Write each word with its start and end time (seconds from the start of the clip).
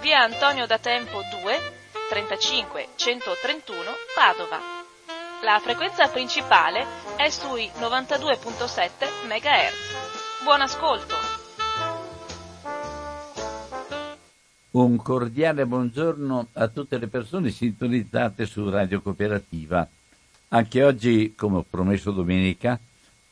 via 0.00 0.22
Antonio 0.22 0.66
da 0.66 0.78
Tempo 0.78 1.20
2 1.42 1.58
35 2.08 2.88
131 2.96 3.82
Padova. 4.14 4.58
La 5.42 5.60
frequenza 5.62 6.08
principale 6.08 6.86
è 7.16 7.28
sui 7.28 7.70
92.7 7.78 9.26
MHz. 9.26 10.42
Buon 10.42 10.60
ascolto! 10.62 11.14
Un 14.70 14.96
cordiale 14.96 15.66
buongiorno 15.66 16.46
a 16.54 16.68
tutte 16.68 16.96
le 16.96 17.08
persone 17.08 17.50
sintonizzate 17.50 18.46
su 18.46 18.70
Radio 18.70 19.02
Cooperativa. 19.02 19.86
Anche 20.48 20.82
oggi, 20.82 21.34
come 21.36 21.58
ho 21.58 21.64
promesso 21.68 22.10
domenica, 22.10 22.78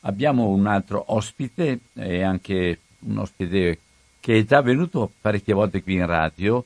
abbiamo 0.01 0.49
un 0.49 0.67
altro 0.67 1.03
ospite 1.07 1.79
e 1.93 2.21
anche 2.21 2.79
un 2.99 3.17
ospite 3.17 3.79
che 4.29 4.37
è 4.37 4.45
già 4.45 4.61
venuto 4.61 5.11
parecchie 5.21 5.55
volte 5.55 5.81
qui 5.81 5.95
in 5.95 6.05
radio 6.05 6.63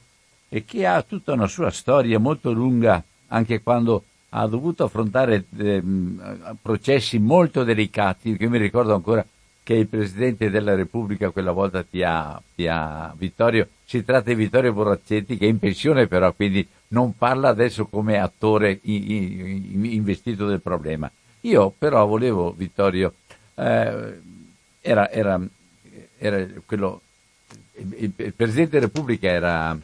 e 0.49 0.65
che 0.65 0.85
ha 0.85 1.01
tutta 1.01 1.31
una 1.31 1.47
sua 1.47 1.71
storia 1.71 2.19
molto 2.19 2.51
lunga 2.51 3.01
anche 3.27 3.61
quando 3.61 4.03
ha 4.31 4.45
dovuto 4.47 4.83
affrontare 4.83 5.45
eh, 5.57 5.81
processi 6.61 7.19
molto 7.19 7.63
delicati, 7.63 8.35
che 8.35 8.49
mi 8.49 8.57
ricordo 8.57 8.93
ancora 8.93 9.25
che 9.63 9.75
il 9.75 9.87
Presidente 9.87 10.49
della 10.49 10.75
Repubblica 10.75 11.29
quella 11.29 11.53
volta 11.53 11.83
ti 11.83 12.03
ha, 12.03 12.41
ti 12.53 12.67
ha, 12.67 13.13
Vittorio, 13.15 13.69
si 13.85 14.03
tratta 14.03 14.27
di 14.31 14.35
Vittorio 14.35 14.73
Borraccetti 14.73 15.37
che 15.37 15.45
è 15.45 15.49
in 15.49 15.59
pensione 15.59 16.07
però, 16.07 16.33
quindi 16.33 16.67
non 16.89 17.15
parla 17.15 17.47
adesso 17.47 17.85
come 17.85 18.19
attore 18.19 18.77
investito 18.83 20.47
del 20.47 20.59
problema. 20.59 21.09
Io 21.41 21.73
però 21.77 22.05
volevo, 22.05 22.51
Vittorio, 22.51 23.13
eh, 23.55 24.19
era, 24.81 25.09
era, 25.09 25.39
era 26.17 26.45
quello, 26.65 26.99
il, 27.75 28.11
il, 28.15 28.33
Presidente 28.33 28.71
della 28.71 28.85
Repubblica 28.85 29.29
era 29.29 29.77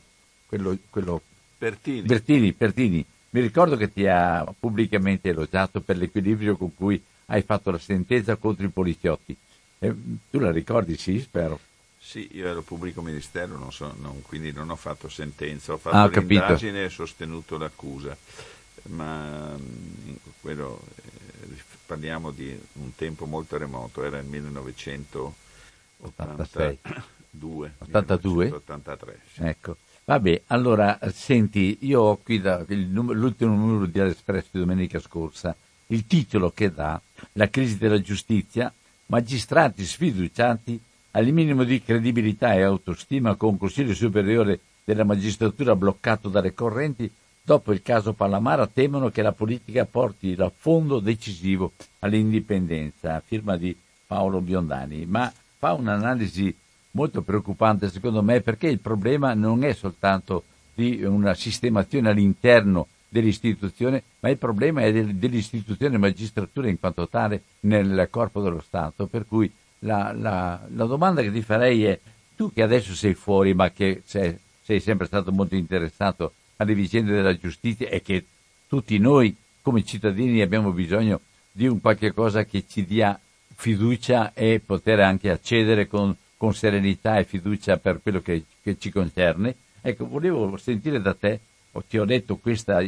quello, 0.46 0.78
quello 0.90 1.22
Bertini. 1.58 2.02
Bertini, 2.02 2.52
Bertini 2.54 3.06
mi 3.32 3.42
ricordo 3.42 3.76
che 3.78 3.92
ti 3.92 4.08
ha 4.08 4.46
pubblicamente 4.58 5.30
elogiato 5.30 5.82
per 5.82 5.98
l'equilibrio 5.98 6.58
con 6.58 6.74
cui 6.74 7.00
hai 7.28 7.44
fatto 7.44 7.70
la 7.70 7.78
sentenza 7.78 8.38
contro 8.38 8.66
i 8.66 8.70
poliziotti. 8.70 9.38
Eh, 9.80 9.94
tu 10.30 10.40
la 10.40 10.52
ricordi, 10.52 10.98
sì, 10.98 11.20
spero. 11.20 11.60
Sì, 12.00 12.28
io 12.32 12.48
ero 12.48 12.64
pubblico 12.64 13.02
ministero, 13.02 13.58
non 13.58 13.72
so, 13.72 13.94
non, 14.00 14.24
quindi 14.24 14.52
non 14.52 14.72
ho 14.72 14.76
fatto 14.76 15.08
sentenza, 15.10 15.74
ho 15.74 15.78
fatto 15.78 15.96
ah, 15.96 16.10
l'indagine 16.22 16.86
e 16.86 16.90
sostenuto 16.90 17.58
l'accusa. 17.58 18.18
Ma 18.84 19.56
mm, 19.56 20.16
quello, 20.42 20.82
eh, 20.96 21.62
parliamo 21.86 22.32
di 22.32 22.60
un 22.74 22.96
tempo 22.96 23.26
molto 23.26 23.58
remoto, 23.58 24.04
era 24.04 24.18
il 24.18 24.26
1982. 24.26 26.78
82? 27.38 28.46
1983. 28.46 29.20
Sì. 29.34 29.42
Ecco. 29.44 29.78
Vabbè, 30.06 30.42
allora, 30.48 30.98
senti, 31.14 31.78
io 31.82 32.02
ho 32.02 32.18
qui 32.18 32.42
da, 32.42 32.66
il, 32.70 32.92
l'ultimo 32.92 33.56
numero 33.56 33.86
di 33.86 34.00
All'Espresso 34.00 34.48
di 34.52 34.60
domenica 34.60 35.00
scorsa, 35.00 35.56
il 35.88 36.08
titolo 36.08 36.52
che 36.52 36.72
dà 36.72 37.00
La 37.34 37.50
crisi 37.50 37.78
della 37.78 38.02
giustizia, 38.02 38.74
magistrati 39.08 39.86
sfiduciati 39.86 40.82
al 41.12 41.28
minimo 41.28 41.64
di 41.64 41.84
credibilità 41.84 42.54
e 42.54 42.62
autostima 42.62 43.36
con 43.36 43.58
Consiglio 43.58 43.94
Superiore 43.94 44.60
della 44.84 45.04
Magistratura 45.04 45.76
bloccato 45.76 46.30
dalle 46.30 46.54
correnti, 46.54 47.12
dopo 47.42 47.72
il 47.72 47.82
caso 47.84 48.14
Palamara 48.14 48.68
temono 48.68 49.10
che 49.10 49.22
la 49.22 49.32
politica 49.32 49.86
porti 49.86 50.36
l'affondo 50.36 51.00
decisivo 51.00 51.74
all'indipendenza, 52.00 53.22
firma 53.24 53.58
di 53.58 53.76
Paolo 54.06 54.42
Biondani, 54.42 55.06
ma 55.06 55.32
fa 55.58 55.74
un'analisi 55.74 56.56
molto 56.92 57.22
preoccupante 57.22 57.90
secondo 57.90 58.22
me 58.24 58.42
perché 58.42 58.68
il 58.68 58.80
problema 58.80 59.34
non 59.34 59.64
è 59.64 59.74
soltanto 59.74 60.44
di 60.74 61.04
una 61.04 61.34
sistemazione 61.34 62.10
all'interno 62.10 62.88
dell'istituzione, 63.10 64.04
ma 64.20 64.30
il 64.30 64.38
problema 64.38 64.82
è 64.82 64.94
dell'istituzione 64.94 65.98
magistratura 65.98 66.70
in 66.70 66.80
quanto 66.80 67.08
tale 67.10 67.44
nel 67.62 68.08
corpo 68.10 68.42
dello 68.42 68.62
Stato. 68.62 69.08
Per 69.08 69.26
cui 69.28 69.52
la, 69.80 70.14
la, 70.14 70.62
la 70.74 70.86
domanda 70.86 71.22
che 71.22 71.32
ti 71.32 71.42
farei 71.42 71.84
è, 71.86 72.00
tu 72.36 72.54
che 72.54 72.62
adesso 72.62 72.94
sei 72.96 73.16
fuori 73.16 73.54
ma 73.54 73.72
che 73.72 74.04
sei, 74.06 74.38
sei 74.62 74.80
sempre 74.80 75.08
stato 75.08 75.32
molto 75.32 75.56
interessato 75.56 76.34
alle 76.58 76.74
vicende 76.74 77.12
della 77.12 77.38
giustizia 77.38 77.90
e 77.90 78.02
che 78.02 78.26
tutti 78.68 78.98
noi 79.00 79.36
come 79.62 79.84
cittadini 79.84 80.42
abbiamo 80.42 80.72
bisogno 80.72 81.20
di 81.52 81.68
un 81.68 81.82
qualche 81.82 82.14
cosa 82.14 82.46
che 82.46 82.64
ci 82.68 82.86
dia 82.86 83.20
fiducia 83.56 84.34
e 84.34 84.62
poter 84.66 85.02
anche 85.02 85.30
accedere 85.30 85.88
con 85.88 86.16
con 86.40 86.54
serenità 86.54 87.20
e 87.20 87.26
fiducia 87.26 87.76
per 87.76 88.00
quello 88.02 88.22
che, 88.22 88.46
che 88.64 88.78
ci 88.80 88.92
concerne. 88.92 89.54
Ecco, 89.82 90.08
volevo 90.08 90.56
sentire 90.56 91.02
da 91.02 91.14
te, 91.14 91.42
ti 91.86 91.98
ho 91.98 92.06
detto 92.06 92.38
questa, 92.38 92.80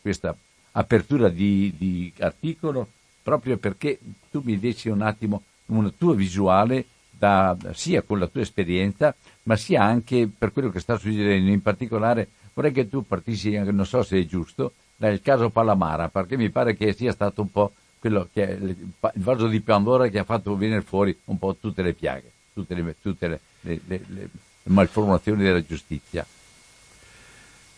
questa 0.00 0.34
apertura 0.72 1.28
di, 1.28 1.74
di, 1.76 2.10
articolo 2.20 2.88
proprio 3.22 3.58
perché 3.58 3.98
tu 4.30 4.40
mi 4.42 4.58
dessi 4.58 4.88
un 4.88 5.02
attimo 5.02 5.42
una 5.66 5.92
tua 5.96 6.14
visuale 6.14 6.86
da, 7.10 7.56
sia 7.72 8.02
con 8.02 8.18
la 8.18 8.26
tua 8.28 8.40
esperienza 8.40 9.14
ma 9.44 9.56
sia 9.56 9.82
anche 9.82 10.28
per 10.36 10.52
quello 10.52 10.70
che 10.70 10.80
sta 10.80 10.96
succedendo 10.96 11.50
in 11.50 11.60
particolare 11.60 12.28
vorrei 12.54 12.72
che 12.72 12.88
tu 12.88 13.06
partissi 13.06 13.50
non 13.58 13.86
so 13.86 14.02
se 14.02 14.18
è 14.18 14.26
giusto 14.26 14.72
dal 14.96 15.20
caso 15.20 15.50
Palamara 15.50 16.08
perché 16.08 16.36
mi 16.36 16.50
pare 16.50 16.76
che 16.76 16.92
sia 16.92 17.12
stato 17.12 17.42
un 17.42 17.50
po' 17.50 17.72
quello 17.98 18.28
che 18.32 18.48
è 18.48 18.52
il 18.52 18.76
vaso 19.14 19.48
di 19.48 19.60
Pandora 19.60 20.08
che 20.08 20.18
ha 20.18 20.24
fatto 20.24 20.56
venire 20.56 20.82
fuori 20.82 21.16
un 21.26 21.38
po' 21.38 21.56
tutte 21.56 21.82
le 21.82 21.92
piaghe 21.92 22.32
tutte 22.52 22.74
le, 22.74 22.96
tutte 23.00 23.28
le, 23.28 23.40
le, 23.60 23.80
le 23.86 24.28
malformazioni 24.64 25.42
della 25.42 25.64
giustizia. 25.64 26.26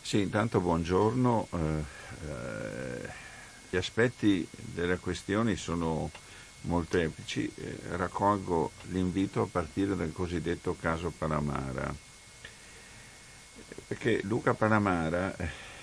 Sì, 0.01 0.21
intanto 0.21 0.61
buongiorno. 0.61 1.49
Eh, 1.53 1.85
eh, 2.29 3.09
gli 3.71 3.77
aspetti 3.77 4.47
delle 4.51 4.99
questioni 4.99 5.57
sono 5.57 6.11
molteplici. 6.63 7.51
Eh, 7.55 7.79
raccolgo 7.97 8.73
l'invito 8.91 9.43
a 9.43 9.47
partire 9.47 9.97
dal 9.97 10.13
cosiddetto 10.13 10.77
caso 10.79 11.13
Palamara, 11.17 11.95
perché 13.87 14.21
Luca 14.25 14.55
Palamara 14.55 15.35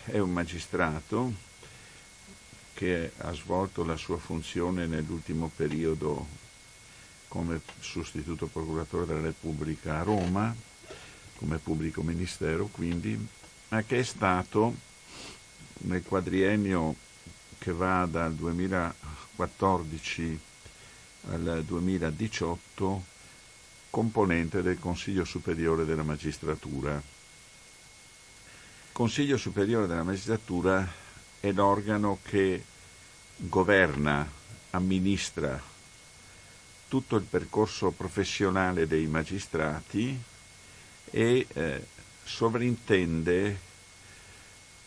è 0.05 0.19
un 0.19 0.31
magistrato 0.31 1.47
che 2.73 3.11
ha 3.17 3.33
svolto 3.33 3.83
la 3.83 3.97
sua 3.97 4.17
funzione 4.17 4.85
nell'ultimo 4.85 5.51
periodo 5.53 6.27
come 7.29 7.61
sostituto 7.79 8.47
procuratore 8.47 9.05
della 9.05 9.21
Repubblica 9.21 9.99
a 9.99 10.03
Roma, 10.03 10.53
come 11.37 11.59
pubblico 11.59 12.01
ministero 12.01 12.65
quindi, 12.65 13.17
ma 13.69 13.81
che 13.83 13.99
è 13.99 14.03
stato 14.03 14.75
nel 15.81 16.03
quadriennio 16.03 16.95
che 17.57 17.71
va 17.71 18.05
dal 18.05 18.33
2014 18.33 20.39
al 21.29 21.63
2018 21.65 23.05
componente 23.89 24.61
del 24.61 24.77
Consiglio 24.79 25.23
Superiore 25.23 25.85
della 25.85 26.03
Magistratura. 26.03 26.95
Il 26.95 27.03
Consiglio 28.91 29.37
Superiore 29.37 29.87
della 29.87 30.03
Magistratura 30.03 30.85
è 31.39 31.49
l'organo 31.51 32.19
che 32.23 32.61
governa, 33.37 34.29
amministra 34.71 35.69
tutto 36.89 37.15
il 37.15 37.23
percorso 37.23 37.91
professionale 37.91 38.87
dei 38.87 39.05
magistrati 39.05 40.19
e 41.11 41.47
eh, 41.53 41.85
sovrintende 42.25 43.59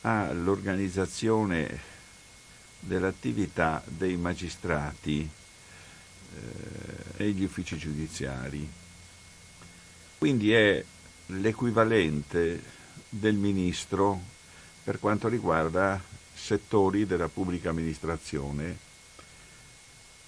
all'organizzazione 0.03 1.81
dell'attività 2.81 3.83
dei 3.87 4.17
magistrati 4.17 5.29
eh, 6.35 7.25
e 7.25 7.31
gli 7.31 7.45
uffici 7.45 7.79
giudiziari. 7.79 8.69
Quindi 10.19 10.53
è 10.53 10.85
l'equivalente 11.27 12.63
del 13.09 13.37
ministro 13.37 14.21
per 14.83 14.99
quanto 14.99 15.29
riguarda 15.29 16.03
settori 16.35 17.07
della 17.07 17.29
pubblica 17.29 17.71
amministrazione, 17.71 18.91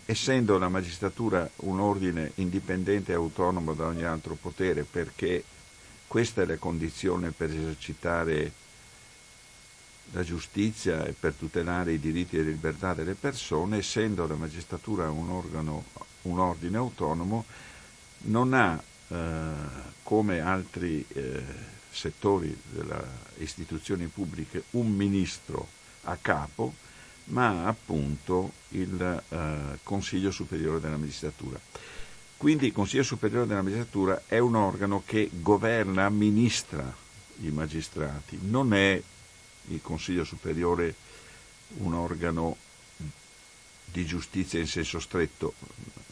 essendo 0.06 0.59
la 0.59 0.69
magistratura 0.69 1.49
un 1.56 1.81
ordine 1.81 2.33
indipendente 2.37 3.12
e 3.12 3.15
autonomo 3.15 3.75
da 3.75 3.87
ogni 3.87 4.05
altro 4.05 4.35
potere, 4.35 4.85
perché 4.85 5.43
questa 6.06 6.43
è 6.43 6.47
la 6.47 6.56
condizione 6.56 7.31
per 7.31 7.51
esercitare 7.51 8.53
la 10.12 10.23
giustizia 10.23 11.05
e 11.05 11.12
per 11.12 11.33
tutelare 11.33 11.93
i 11.93 11.99
diritti 11.99 12.37
e 12.37 12.43
le 12.43 12.51
libertà 12.51 12.95
delle 12.95 13.15
persone, 13.15 13.79
essendo 13.79 14.27
la 14.27 14.35
magistratura 14.35 15.11
un, 15.11 15.31
organo, 15.31 15.85
un 16.23 16.39
ordine 16.39 16.77
autonomo, 16.77 17.45
non 18.27 18.53
ha, 18.53 18.81
eh, 19.09 19.53
come 20.03 20.41
altri 20.41 21.05
eh, 21.09 21.43
settori 21.91 22.57
delle 22.71 23.03
istituzioni 23.39 24.07
pubbliche, 24.07 24.65
un 24.73 24.91
ministro 24.93 25.67
a 26.03 26.17
capo, 26.21 26.75
ma 27.26 27.67
appunto 27.67 28.53
il 28.71 29.23
eh, 29.29 29.79
Consiglio 29.82 30.31
Superiore 30.31 30.81
della 30.81 30.97
Magistratura. 30.97 31.59
Quindi 32.37 32.67
il 32.67 32.73
Consiglio 32.73 33.03
Superiore 33.03 33.47
della 33.47 33.62
Magistratura 33.62 34.25
è 34.26 34.38
un 34.38 34.55
organo 34.55 35.03
che 35.06 35.31
governa, 35.32 36.05
amministra 36.05 37.03
i 37.41 37.50
magistrati, 37.50 38.38
non 38.43 38.75
è 38.75 39.00
il 39.69 39.81
Consiglio 39.81 40.25
Superiore 40.25 40.94
un 41.79 41.94
organo 41.94 42.56
di 43.85 44.05
giustizia 44.05 44.59
in 44.59 44.67
senso 44.67 45.00
stretto, 45.00 45.55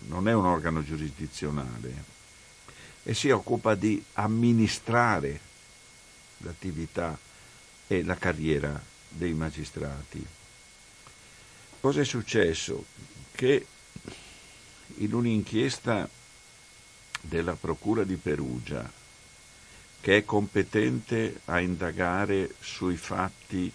non 0.07 0.29
è 0.29 0.33
un 0.33 0.47
organo 0.47 0.83
giurisdizionale 0.83 2.05
e 3.03 3.15
si 3.15 3.31
occupa 3.31 3.75
di 3.75 4.03
amministrare 4.15 5.41
l'attività 6.39 7.19
e 7.87 8.03
la 8.05 8.17
carriera 8.17 8.81
dei 9.09 9.35
magistrati. 9.35 10.25
Cosa 11.83 12.03
è 12.03 12.05
successo? 12.05 12.85
Che 13.33 13.67
in 14.99 15.15
un'inchiesta 15.15 16.09
della 17.21 17.55
Procura 17.55 18.05
di 18.05 18.15
Perugia, 18.15 18.89
che 20.01 20.19
è 20.19 20.25
competente 20.25 21.41
a 21.47 21.59
indagare 21.59 22.55
sui 22.61 22.97
fatti 22.97 23.73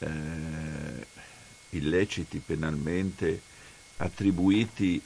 eh, 0.00 1.06
illeciti 1.70 2.42
penalmente 2.44 3.40
attribuiti 3.96 5.00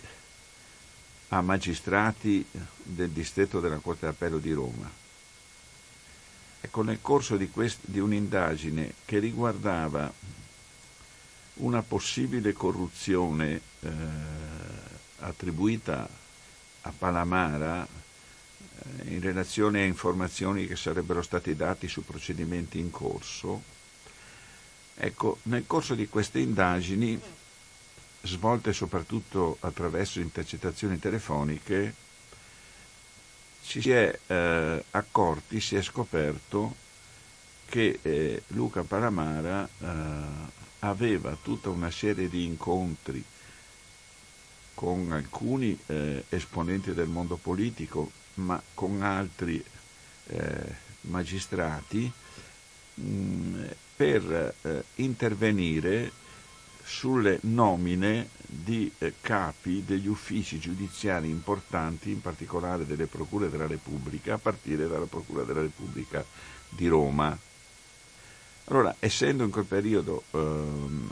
a 1.29 1.41
magistrati 1.41 2.45
del 2.83 3.11
distretto 3.11 3.61
della 3.61 3.79
Corte 3.79 4.07
d'Appello 4.07 4.39
di 4.39 4.51
Roma. 4.51 4.91
Ecco, 6.61 6.83
nel 6.83 6.99
corso 7.01 7.37
di, 7.37 7.49
quest- 7.49 7.79
di 7.83 8.01
un'indagine 8.01 8.95
che 9.05 9.21
riguardava 9.21 10.13
una 11.55 11.83
possibile 11.83 12.53
corruzione 12.53 13.61
eh, 13.81 13.89
attribuita 15.21 16.09
a 16.83 16.93
Palamara 16.97 17.87
eh, 17.87 19.15
in 19.15 19.21
relazione 19.21 19.83
a 19.83 19.85
informazioni 19.85 20.67
che 20.67 20.77
sarebbero 20.77 21.23
stati 21.23 21.55
dati 21.55 21.89
su 21.89 22.05
procedimenti 22.05 22.79
in 22.79 22.91
corso. 22.91 23.63
Ecco, 24.97 25.39
nel 25.45 25.67
corso 25.67 25.95
di 25.95 26.09
queste 26.09 26.39
indagini, 26.39 27.21
svolte 28.23 28.73
soprattutto 28.73 29.57
attraverso 29.61 30.21
intercettazioni 30.21 30.99
telefoniche, 30.99 31.95
ci 33.65 33.81
si 33.81 33.91
è 33.91 34.19
eh, 34.27 34.85
accorti, 34.91 35.61
si 35.61 35.77
è 35.77 35.83
scoperto 35.83 36.83
che 37.67 37.99
eh, 38.03 38.43
Luca 38.49 38.83
Palamara 38.83 39.67
eh, 39.67 40.63
aveva 40.89 41.37
tutta 41.41 41.71
una 41.71 41.91
serie 41.91 42.29
di 42.29 42.45
incontri 42.45 43.23
con 44.75 45.13
alcuni 45.13 45.79
eh, 45.87 46.25
esponenti 46.29 46.93
del 46.93 47.09
mondo 47.09 47.37
politico, 47.37 48.11
ma 48.35 48.61
con 48.75 49.03
altri 49.03 49.63
eh, 50.27 50.75
magistrati, 51.03 52.11
mh, 52.95 53.03
mm, 53.03 53.65
per 53.97 54.55
eh, 54.63 54.85
intervenire 54.97 56.11
sulle 56.83 57.39
nomine 57.43 58.29
di 58.47 58.93
eh, 58.99 59.15
capi 59.21 59.85
degli 59.87 60.09
uffici 60.09 60.59
giudiziari 60.59 61.29
importanti, 61.29 62.11
in 62.11 62.21
particolare 62.21 62.85
delle 62.85 63.07
Procure 63.07 63.49
della 63.49 63.67
Repubblica, 63.67 64.35
a 64.35 64.39
partire 64.39 64.89
dalla 64.89 65.07
Procura 65.07 65.45
della 65.45 65.63
Repubblica 65.63 66.25
di 66.69 66.89
Roma. 66.89 67.39
Allora, 68.67 68.95
essendo 68.99 69.45
in 69.45 69.51
quel 69.51 69.67
periodo, 69.67 70.25
ehm, 70.31 71.11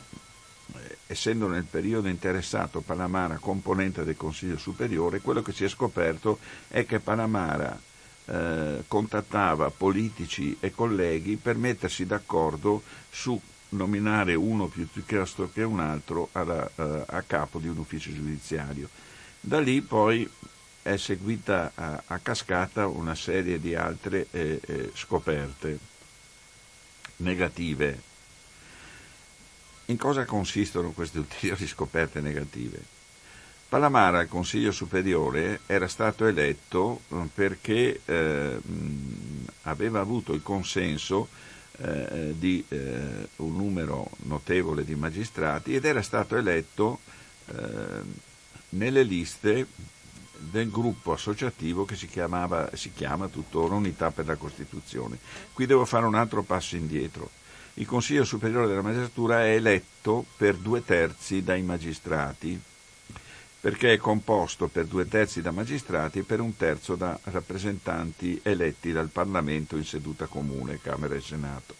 essendo 1.07 1.47
nel 1.49 1.65
periodo 1.65 2.09
interessato 2.09 2.81
Palamara 2.81 3.37
componente 3.37 4.05
del 4.05 4.17
Consiglio 4.17 4.57
Superiore, 4.57 5.21
quello 5.21 5.43
che 5.43 5.53
si 5.53 5.65
è 5.65 5.69
scoperto 5.69 6.39
è 6.69 6.87
che 6.87 6.99
Palamara 7.01 7.79
eh, 8.25 8.85
contattava 8.89 9.71
politici 9.71 10.57
e 10.61 10.71
colleghi 10.71 11.37
per 11.37 11.57
mettersi 11.57 12.07
d'accordo 12.07 12.83
su 13.11 13.39
nominare 13.71 14.35
uno 14.35 14.67
piuttosto 14.67 15.51
che 15.53 15.63
un 15.63 15.81
altro 15.81 16.29
alla, 16.33 16.69
eh, 16.75 17.05
a 17.07 17.23
capo 17.23 17.59
di 17.59 17.69
un 17.69 17.77
ufficio 17.77 18.13
giudiziario. 18.13 18.89
Da 19.41 19.61
lì 19.61 19.83
poi 19.83 20.29
è 20.81 20.97
seguita 20.97 21.73
a, 21.75 22.03
a 22.07 22.19
cascata 22.19 22.87
una 22.87 23.15
serie 23.15 23.61
di 23.61 23.75
altre 23.75 24.27
eh, 24.31 24.61
eh 24.65 24.91
scoperte 24.95 25.91
negative. 27.23 28.11
In 29.87 29.97
cosa 29.97 30.25
consistono 30.25 30.93
queste 30.93 31.19
ulteriori 31.19 31.67
scoperte 31.67 32.21
negative? 32.21 33.01
Palamara 33.69 34.19
al 34.19 34.29
Consiglio 34.29 34.71
Superiore 34.71 35.61
era 35.67 35.89
stato 35.89 36.27
eletto 36.27 37.01
eh, 37.09 37.29
perché 37.33 38.03
eh, 38.05 38.59
aveva 39.63 40.01
avuto 40.01 40.35
il 40.35 40.43
consenso 40.43 41.29
eh, 41.79 42.35
di 42.39 42.63
eh, 42.69 43.29
un 43.37 43.57
numero 43.57 44.11
notevole 44.25 44.85
di 44.85 44.95
magistrati 44.95 45.75
ed 45.75 45.87
era 45.87 46.03
stato 46.03 46.37
eletto 46.37 47.01
eh, 47.47 48.03
nelle 48.71 49.03
liste 49.03 49.67
del 50.51 50.71
gruppo 50.71 51.13
associativo 51.13 51.85
che 51.85 51.97
si, 51.97 52.07
chiamava, 52.07 52.71
si 52.75 52.93
chiama 52.93 53.29
tuttora 53.29 53.75
Unità 53.75 54.11
per 54.11 54.27
la 54.27 54.37
Costituzione. 54.37 55.19
Qui 55.53 55.67
devo 55.67 55.85
fare 55.85 56.07
un 56.07 56.15
altro 56.15 56.43
passo 56.43 56.77
indietro. 56.77 57.31
Il 57.75 57.87
Consiglio 57.87 58.25
Superiore 58.25 58.67
della 58.67 58.83
Magistratura 58.83 59.45
è 59.45 59.55
eletto 59.55 60.27
per 60.37 60.57
due 60.57 60.85
terzi 60.85 61.43
dai 61.43 61.63
magistrati, 61.63 62.61
perché 63.61 63.95
è 63.95 63.97
composto 63.97 64.69
per 64.69 64.87
due 64.87 65.09
terzi 65.09 65.41
da 65.41 65.53
magistrati 65.53 66.19
e 66.19 66.25
per 66.25 66.41
un 66.41 66.57
terzo 66.57 66.97
da 66.97 67.19
rappresentanti 67.25 68.41
eletti 68.43 68.93
dal 68.93 69.09
Parlamento 69.09 69.77
in 69.77 69.85
seduta 69.85 70.27
comune, 70.27 70.81
Camera 70.83 71.15
e 71.15 71.21
Senato. 71.21 71.75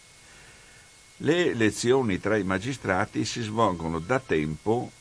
Le 1.17 1.51
elezioni 1.51 2.19
tra 2.19 2.37
i 2.37 2.43
magistrati 2.43 3.23
si 3.23 3.41
svolgono 3.41 3.99
da 3.99 4.19
tempo 4.19 4.91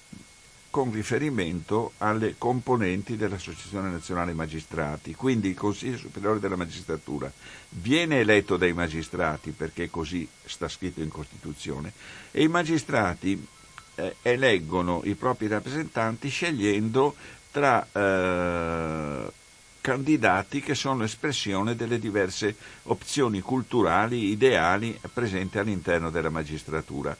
con 0.72 0.90
riferimento 0.90 1.92
alle 1.98 2.36
componenti 2.38 3.18
dell'Associazione 3.18 3.90
Nazionale 3.90 4.32
Magistrati. 4.32 5.14
Quindi 5.14 5.48
il 5.48 5.54
Consiglio 5.54 5.98
Superiore 5.98 6.40
della 6.40 6.56
Magistratura 6.56 7.30
viene 7.68 8.20
eletto 8.20 8.56
dai 8.56 8.72
magistrati, 8.72 9.50
perché 9.50 9.90
così 9.90 10.26
sta 10.46 10.68
scritto 10.68 11.02
in 11.02 11.10
Costituzione, 11.10 11.92
e 12.30 12.44
i 12.44 12.48
magistrati 12.48 13.46
eh, 13.96 14.16
eleggono 14.22 15.02
i 15.04 15.14
propri 15.14 15.46
rappresentanti 15.46 16.30
scegliendo 16.30 17.16
tra 17.50 17.86
eh, 17.92 19.30
candidati 19.78 20.62
che 20.62 20.74
sono 20.74 21.04
espressione 21.04 21.76
delle 21.76 21.98
diverse 21.98 22.56
opzioni 22.84 23.42
culturali, 23.42 24.30
ideali 24.30 24.98
presenti 25.12 25.58
all'interno 25.58 26.08
della 26.08 26.30
magistratura 26.30 27.14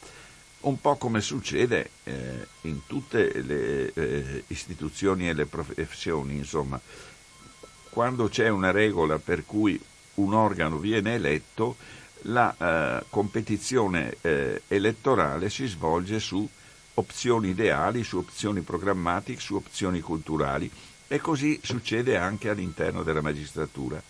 un 0.63 0.81
po' 0.81 0.97
come 0.97 1.21
succede 1.21 1.91
eh, 2.05 2.47
in 2.63 2.87
tutte 2.87 3.43
le 3.43 3.93
eh, 3.93 4.45
istituzioni 4.49 5.29
e 5.29 5.33
le 5.33 5.47
professioni, 5.47 6.37
insomma, 6.37 6.81
quando 7.91 8.29
c'è 8.29 8.49
una 8.49 8.71
regola 8.71 9.19
per 9.19 9.45
cui 9.45 9.81
un 10.15 10.35
organo 10.35 10.79
viene 10.79 11.15
eletto, 11.15 11.77
la 12.27 12.55
eh, 12.57 13.05
competizione 13.09 14.17
eh, 14.21 14.63
elettorale 14.69 15.51
si 15.51 15.67
svolge 15.67 16.21
su 16.21 16.49
opzioni 16.95 17.49
ideali, 17.51 18.05
su 18.05 18.19
opzioni 18.19 18.61
programmatiche, 18.61 19.41
su 19.41 19.55
opzioni 19.55 20.01
culturali 20.01 20.71
e 21.09 21.21
così 21.21 21.59
succede 21.63 22.17
anche 22.17 22.49
all'interno 22.49 23.03
della 23.03 23.21
magistratura. 23.21 24.03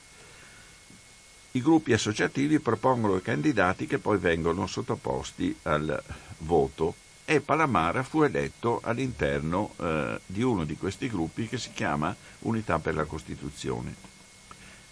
i 1.55 1.61
gruppi 1.61 1.93
associativi 1.93 2.61
propongono 2.61 3.17
i 3.17 3.23
candidati 3.23 3.87
che 3.87 3.99
poi 3.99 4.19
vengono 4.19 4.67
sottoposti 4.67 5.55
al 5.63 6.03
voto 6.45 6.95
e 7.25 7.41
Palamara 7.41 8.03
fu 8.03 8.23
eletto 8.23 8.81
all'interno 8.83 9.75
eh, 9.79 10.21
di 10.27 10.43
uno 10.43 10.65
di 10.65 10.77
questi 10.77 11.09
gruppi 11.09 11.49
che 11.49 11.59
si 11.59 11.71
chiama 11.73 12.15
Unità 12.41 12.79
per 12.79 12.95
la 12.95 13.05
Costituzione. 13.05 14.11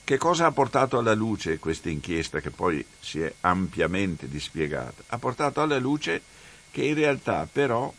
Che 0.04 0.16
cosa 0.18 0.46
ha 0.46 0.52
portato 0.52 0.98
alla 0.98 1.14
luce 1.14 1.58
questa 1.58 1.88
inchiesta 1.88 2.40
che 2.40 2.50
poi 2.50 2.84
si 2.98 3.20
è 3.20 3.32
ampiamente 3.42 4.28
dispiegata? 4.28 5.02
Ha 5.08 5.18
portato 5.18 5.60
alla 5.60 5.78
luce 5.78 6.22
che 6.70 6.82
in 6.82 6.94
realtà 6.94 7.48
però 7.50 7.92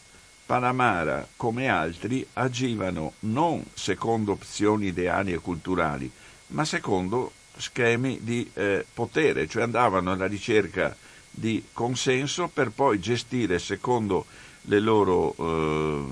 Palamara, 0.45 1.25
come 1.37 1.69
altri, 1.69 2.27
agivano 2.33 3.13
non 3.19 3.63
secondo 3.73 4.33
opzioni 4.33 4.87
ideali 4.87 5.31
e 5.31 5.39
culturali, 5.39 6.11
ma 6.47 6.65
secondo 6.65 7.31
schemi 7.55 8.19
di 8.21 8.49
eh, 8.55 8.85
potere, 8.93 9.47
cioè 9.47 9.63
andavano 9.63 10.11
alla 10.11 10.25
ricerca 10.25 10.93
di 11.31 11.63
consenso 11.71 12.49
per 12.49 12.71
poi 12.71 12.99
gestire 12.99 13.57
secondo 13.57 14.25
le 14.63 14.79
loro 14.79 15.33
eh, 15.37 16.05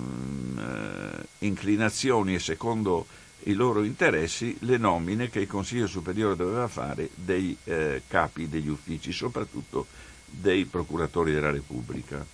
inclinazioni 1.39 2.35
e 2.35 2.39
secondo 2.39 3.05
i 3.43 3.53
loro 3.53 3.83
interessi 3.83 4.57
le 4.61 4.77
nomine 4.77 5.29
che 5.29 5.41
il 5.41 5.47
Consiglio 5.47 5.87
Superiore 5.87 6.35
doveva 6.35 6.67
fare 6.67 7.09
dei 7.13 7.55
eh, 7.65 8.01
capi 8.07 8.49
degli 8.49 8.67
uffici, 8.67 9.11
soprattutto 9.11 9.87
dei 10.25 10.65
procuratori 10.65 11.31
della 11.31 11.51
Repubblica. 11.51 12.25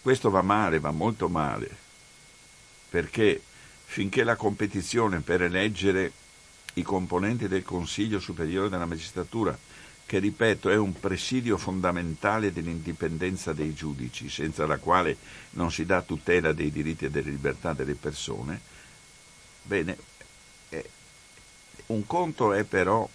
Questo 0.00 0.30
va 0.30 0.42
male, 0.42 0.78
va 0.80 0.90
molto 0.90 1.28
male, 1.28 1.68
perché 2.88 3.42
finché 3.84 4.24
la 4.24 4.36
competizione 4.36 5.20
per 5.20 5.42
eleggere 5.42 6.12
i 6.74 6.82
componenti 6.82 7.48
del 7.48 7.62
Consiglio 7.62 8.18
Superiore 8.18 8.68
della 8.68 8.86
Magistratura, 8.86 9.56
che 10.10 10.18
ripeto 10.18 10.70
è 10.70 10.76
un 10.76 10.98
presidio 10.98 11.56
fondamentale 11.56 12.52
dell'indipendenza 12.52 13.52
dei 13.52 13.74
giudici, 13.74 14.28
senza 14.28 14.66
la 14.66 14.78
quale 14.78 15.16
non 15.50 15.70
si 15.70 15.86
dà 15.86 16.02
tutela 16.02 16.52
dei 16.52 16.72
diritti 16.72 17.04
e 17.04 17.10
delle 17.10 17.30
libertà 17.30 17.74
delle 17.74 17.94
persone, 17.94 18.60
bene, 19.62 19.96
eh, 20.70 20.90
un 21.86 22.04
conto 22.08 22.52
è 22.52 22.64
però 22.64 23.08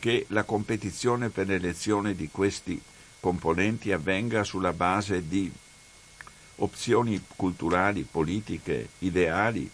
che 0.00 0.26
la 0.30 0.42
competizione 0.42 1.28
per 1.28 1.46
l'elezione 1.46 2.16
di 2.16 2.28
questi 2.32 2.82
componenti 3.20 3.92
avvenga 3.92 4.42
sulla 4.42 4.72
base 4.72 5.28
di 5.28 5.48
opzioni 6.56 7.22
culturali, 7.36 8.02
politiche, 8.02 8.88
ideali 8.98 9.70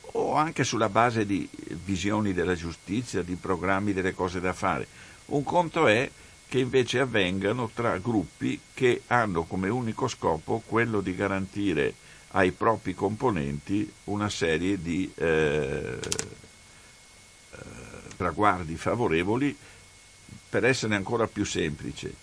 o 0.00 0.34
anche 0.34 0.64
sulla 0.64 0.88
base 0.88 1.24
di 1.24 1.48
visioni 1.84 2.32
della 2.32 2.56
giustizia, 2.56 3.22
di 3.22 3.36
programmi 3.36 3.92
delle 3.92 4.12
cose 4.12 4.40
da 4.40 4.52
fare. 4.52 5.05
Un 5.26 5.42
conto 5.42 5.86
è 5.86 6.08
che 6.48 6.58
invece 6.58 7.00
avvengano 7.00 7.70
tra 7.74 7.98
gruppi 7.98 8.60
che 8.72 9.02
hanno 9.08 9.42
come 9.42 9.68
unico 9.68 10.06
scopo 10.06 10.62
quello 10.64 11.00
di 11.00 11.14
garantire 11.14 11.94
ai 12.30 12.52
propri 12.52 12.94
componenti 12.94 13.90
una 14.04 14.28
serie 14.28 14.80
di 14.80 15.10
eh, 15.16 15.98
eh 17.50 17.84
traguardi 18.16 18.76
favorevoli 18.76 19.56
per 20.48 20.64
essere 20.64 20.94
ancora 20.94 21.26
più 21.26 21.44
semplice. 21.44 22.14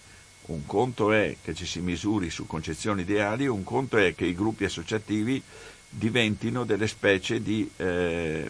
Un 0.46 0.66
conto 0.66 1.12
è 1.12 1.38
che 1.42 1.54
ci 1.54 1.66
si 1.66 1.80
misuri 1.82 2.30
su 2.30 2.48
concezioni 2.48 3.02
ideali, 3.02 3.48
un 3.48 3.64
conto 3.64 3.98
è 3.98 4.16
che 4.16 4.26
i 4.26 4.34
gruppi 4.34 4.66
associativi 4.66 5.42
diventino 5.88 6.64
delle 6.64 6.88
specie 6.88 7.42
di, 7.42 7.70
eh, 7.78 8.50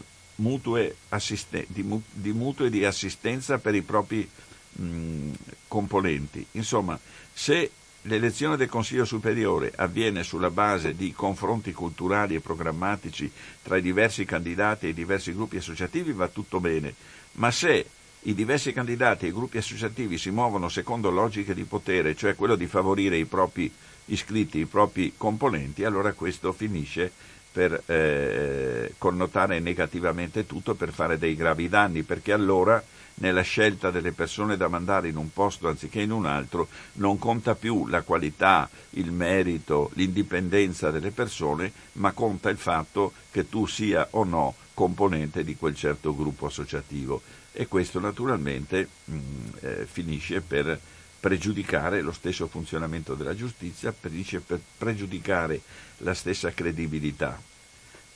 assisten- 1.10 1.66
di, 1.68 1.86
di 2.12 2.32
mutue 2.32 2.70
di 2.70 2.86
assistenza 2.86 3.58
per 3.58 3.76
i 3.76 3.82
propri 3.82 4.28
mh, 4.74 5.32
componenti. 5.68 6.46
Insomma, 6.52 7.00
se 7.34 7.72
l'elezione 8.04 8.58
del 8.58 8.70
Consiglio 8.70 9.06
Superiore 9.06 9.72
avviene 9.76 10.24
sulla 10.24 10.50
base 10.50 10.96
di 10.96 11.14
confronti 11.14 11.72
culturali 11.72 12.36
e 12.36 12.42
programmatici 12.42 13.32
tra 13.62 13.78
i 13.78 13.82
diversi 13.82 14.26
candidati 14.26 14.86
e 14.86 14.90
i 14.90 14.94
diversi 14.94 15.34
gruppi 15.34 15.58
associativi 15.58 16.12
va 16.12 16.28
tutto 16.28 16.60
bene, 16.60 16.94
ma 17.34 17.52
se 17.52 17.86
i 18.26 18.34
diversi 18.34 18.72
candidati 18.72 19.26
e 19.26 19.30
i 19.30 19.34
gruppi 19.34 19.58
associativi 19.58 20.18
si 20.18 20.30
muovono 20.30 20.70
secondo 20.70 21.10
logiche 21.10 21.54
di 21.54 21.64
potere, 21.64 22.16
cioè 22.16 22.36
quello 22.36 22.56
di 22.56 22.68
favorire 22.68 23.18
i 23.18 23.26
propri 23.26 23.72
iscritti, 24.06 24.60
i 24.60 24.66
propri 24.66 25.14
componenti, 25.18 25.84
allora 25.84 26.14
questo 26.14 26.52
finisce 26.52 27.12
per 27.54 27.84
eh, 27.86 28.96
connotare 28.98 29.60
negativamente 29.60 30.48
tutto, 30.48 30.74
per 30.74 30.92
fare 30.92 31.20
dei 31.20 31.36
gravi 31.36 31.70
danni, 31.70 32.02
perché 32.02 32.34
allora 32.34 32.84
nella 33.16 33.44
scelta 33.44 33.92
delle 33.92 34.12
persone 34.12 34.58
da 34.58 34.68
mandare 34.68 35.08
in 35.08 35.18
un 35.18 35.32
posto 35.32 35.68
anziché 35.68 36.02
in 36.02 36.12
un 36.12 36.26
altro 36.26 36.68
non 36.94 37.20
conta 37.20 37.54
più 37.54 37.86
la 37.86 38.02
qualità, 38.02 38.68
il 38.92 39.12
merito, 39.12 39.92
l'indipendenza 39.94 40.90
delle 40.90 41.12
persone, 41.12 41.72
ma 41.94 42.12
conta 42.12 42.50
il 42.50 42.58
fatto 42.58 43.14
che 43.30 43.48
tu 43.48 43.68
sia 43.68 44.08
o 44.12 44.24
no 44.24 44.56
componente 44.74 45.44
di 45.44 45.56
quel 45.56 45.76
certo 45.76 46.16
gruppo 46.16 46.48
associativo. 46.48 47.22
E 47.52 47.68
questo 47.68 48.00
naturalmente 48.00 48.88
mh, 49.06 49.16
mm, 49.16 49.20
eh, 49.60 49.86
finisce 49.86 50.42
per 50.42 50.80
pregiudicare 51.24 52.02
lo 52.02 52.12
stesso 52.12 52.48
funzionamento 52.48 53.16
della 53.16 53.34
giustizia, 53.34 53.96
finisce 53.98 54.42
per 54.42 54.60
pregiudicare 54.78 55.62
la 56.00 56.14
stessa 56.14 56.52
credibilità. 56.52 57.42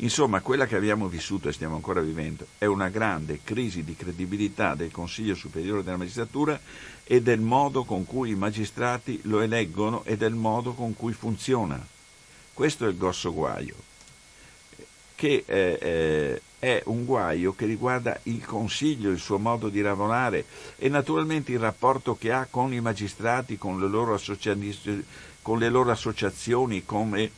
Insomma, 0.01 0.41
quella 0.41 0.65
che 0.65 0.75
abbiamo 0.75 1.07
vissuto 1.07 1.47
e 1.47 1.53
stiamo 1.53 1.75
ancora 1.75 2.01
vivendo 2.01 2.45
è 2.57 2.65
una 2.65 2.89
grande 2.89 3.39
crisi 3.45 3.85
di 3.85 3.95
credibilità 3.95 4.75
del 4.75 4.91
Consiglio 4.91 5.35
Superiore 5.35 5.83
della 5.83 5.95
Magistratura 5.95 6.59
e 7.05 7.21
del 7.21 7.39
modo 7.39 7.85
con 7.85 8.05
cui 8.05 8.31
i 8.31 8.35
magistrati 8.35 9.21
lo 9.23 9.39
eleggono 9.39 10.03
e 10.03 10.17
del 10.17 10.33
modo 10.33 10.73
con 10.73 10.93
cui 10.93 11.13
funziona. 11.13 11.81
Questo 12.53 12.85
è 12.85 12.89
il 12.89 12.97
grosso 12.97 13.33
guaio, 13.33 13.75
che 15.17 15.43
eh, 15.47 15.79
eh, 15.81 16.41
è 16.59 16.83
un 16.85 17.05
guaio 17.05 17.55
che 17.55 17.65
riguarda 17.65 18.19
il 18.23 18.45
Consiglio, 18.45 19.09
il 19.09 19.17
suo 19.17 19.39
modo 19.39 19.67
di 19.67 19.81
lavorare 19.81 20.45
e 20.77 20.89
naturalmente 20.89 21.51
il 21.51 21.57
rapporto 21.57 22.15
che 22.15 22.31
ha 22.31 22.47
con 22.47 22.71
i 22.71 22.79
magistrati, 22.79 23.57
con 23.57 23.79
le 23.79 23.87
loro, 23.87 24.21
con 25.41 25.57
le 25.57 25.69
loro 25.69 25.89
associazioni, 25.89 26.85
come, 26.85 27.31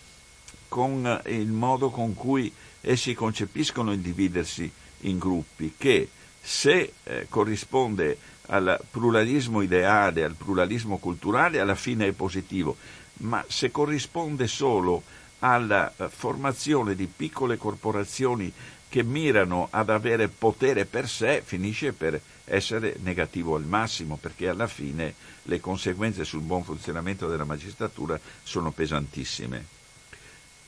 con 0.68 1.22
il 1.28 1.48
modo 1.48 1.90
con 1.90 2.14
cui 2.14 2.52
essi 2.82 3.14
concepiscono 3.14 3.94
il 3.94 4.00
dividersi 4.00 4.70
in 5.02 5.18
gruppi, 5.18 5.76
che 5.78 6.10
se 6.42 6.92
eh, 7.04 7.28
corrisponde 7.30 8.18
al 8.48 8.78
pluralismo 8.92 9.62
ideale, 9.62 10.26
al 10.26 10.36
pluralismo 10.36 10.98
culturale, 10.98 11.62
alla 11.62 11.76
fine 11.76 12.08
è 12.08 12.12
positivo, 12.12 12.76
ma 13.20 13.44
se 13.48 13.72
corrisponde 13.72 14.48
solo 14.48 15.04
alla 15.40 15.94
eh, 15.96 16.10
formazione 16.10 16.96
di 16.96 17.08
piccole 17.08 17.58
corporazioni 17.58 18.52
che 18.90 19.04
mirano 19.04 19.68
ad 19.70 19.90
avere 19.90 20.28
potere 20.28 20.86
per 20.86 21.08
sé 21.08 21.42
finisce 21.46 21.94
per 21.94 22.20
essere 22.46 22.96
negativo 23.02 23.56
al 23.56 23.64
massimo, 23.64 24.18
perché 24.18 24.50
alla 24.50 24.68
fine 24.68 25.14
le 25.44 25.60
conseguenze 25.60 26.26
sul 26.26 26.42
buon 26.42 26.64
funzionamento 26.64 27.28
della 27.28 27.44
magistratura 27.44 28.20
sono 28.44 28.72
pesantissime. 28.72 29.78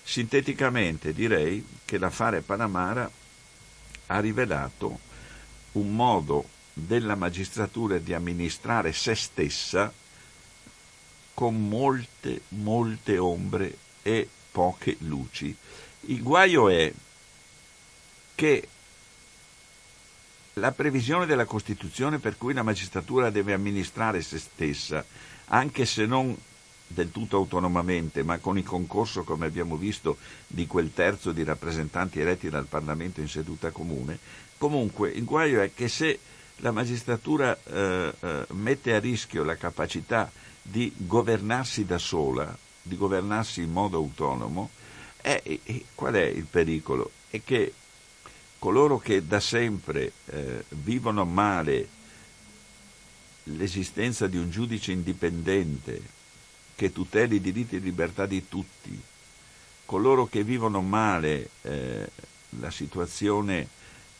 Sinteticamente 0.03 1.13
direi 1.13 1.65
che 1.83 1.97
l'affare 1.97 2.41
Panamara 2.41 3.09
ha 4.07 4.19
rivelato 4.19 4.99
un 5.73 5.95
modo 5.95 6.47
della 6.73 7.15
magistratura 7.15 7.97
di 7.97 8.13
amministrare 8.13 8.93
se 8.93 9.15
stessa 9.15 9.91
con 11.33 11.67
molte, 11.67 12.41
molte 12.49 13.17
ombre 13.17 13.77
e 14.03 14.27
poche 14.51 14.97
luci. 14.99 15.55
Il 16.01 16.21
guaio 16.21 16.69
è 16.69 16.91
che 18.35 18.67
la 20.55 20.71
previsione 20.71 21.25
della 21.25 21.45
Costituzione 21.45 22.19
per 22.19 22.37
cui 22.37 22.53
la 22.53 22.63
magistratura 22.63 23.29
deve 23.29 23.53
amministrare 23.53 24.21
se 24.21 24.39
stessa, 24.39 25.05
anche 25.45 25.85
se 25.85 26.05
non 26.05 26.35
del 26.91 27.11
tutto 27.11 27.37
autonomamente, 27.37 28.23
ma 28.23 28.37
con 28.37 28.57
il 28.57 28.65
concorso, 28.65 29.23
come 29.23 29.45
abbiamo 29.45 29.77
visto, 29.77 30.17
di 30.45 30.67
quel 30.67 30.93
terzo 30.93 31.31
di 31.31 31.43
rappresentanti 31.43 32.19
eletti 32.19 32.49
dal 32.49 32.65
Parlamento 32.65 33.21
in 33.21 33.29
seduta 33.29 33.71
comune, 33.71 34.19
comunque 34.57 35.09
il 35.09 35.23
guaio 35.23 35.61
è 35.61 35.71
che 35.73 35.87
se 35.87 36.19
la 36.57 36.71
magistratura 36.71 37.57
eh, 37.63 38.13
eh, 38.19 38.45
mette 38.49 38.93
a 38.93 38.99
rischio 38.99 39.43
la 39.43 39.55
capacità 39.55 40.29
di 40.61 40.93
governarsi 40.95 41.85
da 41.85 41.97
sola, 41.97 42.55
di 42.81 42.97
governarsi 42.97 43.61
in 43.61 43.71
modo 43.71 43.97
autonomo, 43.97 44.69
eh, 45.21 45.61
qual 45.93 46.15
è 46.15 46.23
il 46.23 46.45
pericolo? 46.45 47.11
È 47.29 47.41
che 47.43 47.73
coloro 48.59 48.99
che 48.99 49.25
da 49.25 49.39
sempre 49.39 50.11
eh, 50.25 50.63
vivono 50.69 51.25
male 51.25 51.87
l'esistenza 53.45 54.27
di 54.27 54.37
un 54.37 54.49
giudice 54.49 54.91
indipendente 54.91 56.19
che 56.75 56.91
tuteli 56.91 57.35
i 57.35 57.41
diritti 57.41 57.75
e 57.75 57.79
libertà 57.79 58.25
di 58.25 58.47
tutti, 58.47 58.99
coloro 59.85 60.25
che 60.25 60.43
vivono 60.43 60.81
male 60.81 61.49
eh, 61.61 62.09
la 62.59 62.71
situazione 62.71 63.67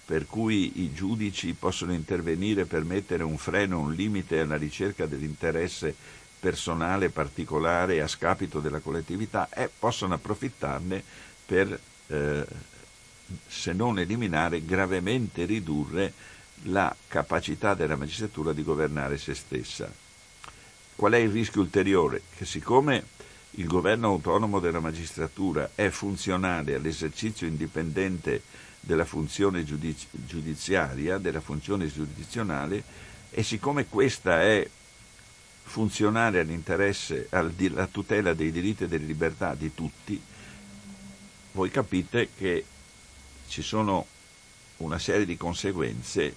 per 0.04 0.26
cui 0.26 0.82
i 0.82 0.94
giudici 0.94 1.54
possono 1.54 1.94
intervenire 1.94 2.66
per 2.66 2.84
mettere 2.84 3.24
un 3.24 3.38
freno, 3.38 3.80
un 3.80 3.94
limite 3.94 4.42
alla 4.42 4.58
ricerca 4.58 5.06
dell'interesse 5.06 5.96
personale 6.42 7.10
particolare 7.10 8.02
a 8.02 8.08
scapito 8.08 8.60
della 8.60 8.80
collettività 8.80 9.48
e 9.50 9.70
possono 9.78 10.16
approfittarne 10.16 11.04
per, 11.46 11.80
eh, 12.08 12.46
se 13.48 13.74
non 13.74 14.00
eliminare, 14.00 14.66
gravemente 14.66 15.46
ridurre 15.46 16.12
la 16.64 16.94
capacità 17.08 17.76
della 17.76 17.96
magistratura 17.96 18.54
di 18.54 18.64
governare 18.64 19.20
se 19.20 19.36
stessa. 19.36 19.90
Qual 20.96 21.14
è 21.14 21.18
il 21.18 21.30
rischio 21.30 21.62
ulteriore? 21.62 22.24
Che 22.36 22.46
siccome 22.46 23.06
il 23.52 23.68
governo 23.68 24.08
autonomo 24.08 24.60
della 24.60 24.80
magistratura 24.80 25.72
è 25.76 25.90
funzionale 25.90 26.74
all'esercizio 26.74 27.46
indipendente 27.46 28.42
della 28.80 29.06
funzione 29.06 29.64
giudizi- 29.64 30.08
giudiziaria, 30.12 31.20
della 31.20 31.42
funzione 31.42 31.88
giurisdizionale, 31.88 32.84
e 33.30 33.44
siccome 33.44 33.86
questa 33.86 34.42
è 34.42 34.68
funzionale 35.72 36.42
all'interesse, 36.42 37.28
alla 37.30 37.88
tutela 37.90 38.34
dei 38.34 38.52
diritti 38.52 38.84
e 38.84 38.88
delle 38.90 39.06
libertà 39.06 39.56
di 39.56 39.74
tutti, 39.74 40.22
voi 41.54 41.72
capite 41.72 42.28
che 42.38 42.66
ci 43.48 43.62
sono 43.62 44.06
una 44.78 45.00
serie 45.00 45.26
di 45.26 45.38
conseguenze 45.38 46.36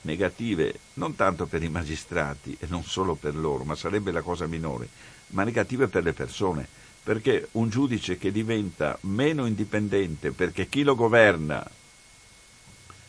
negative 0.00 0.80
non 0.94 1.14
tanto 1.14 1.46
per 1.46 1.62
i 1.62 1.68
magistrati 1.68 2.56
e 2.58 2.66
non 2.68 2.82
solo 2.82 3.14
per 3.14 3.36
loro, 3.36 3.62
ma 3.62 3.76
sarebbe 3.76 4.10
la 4.10 4.22
cosa 4.22 4.48
minore, 4.48 4.88
ma 5.28 5.44
negative 5.44 5.86
per 5.86 6.02
le 6.02 6.12
persone, 6.12 6.66
perché 7.04 7.46
un 7.52 7.68
giudice 7.68 8.18
che 8.18 8.32
diventa 8.32 8.98
meno 9.02 9.46
indipendente 9.46 10.32
perché 10.32 10.66
chi 10.66 10.82
lo 10.82 10.96
governa 10.96 11.64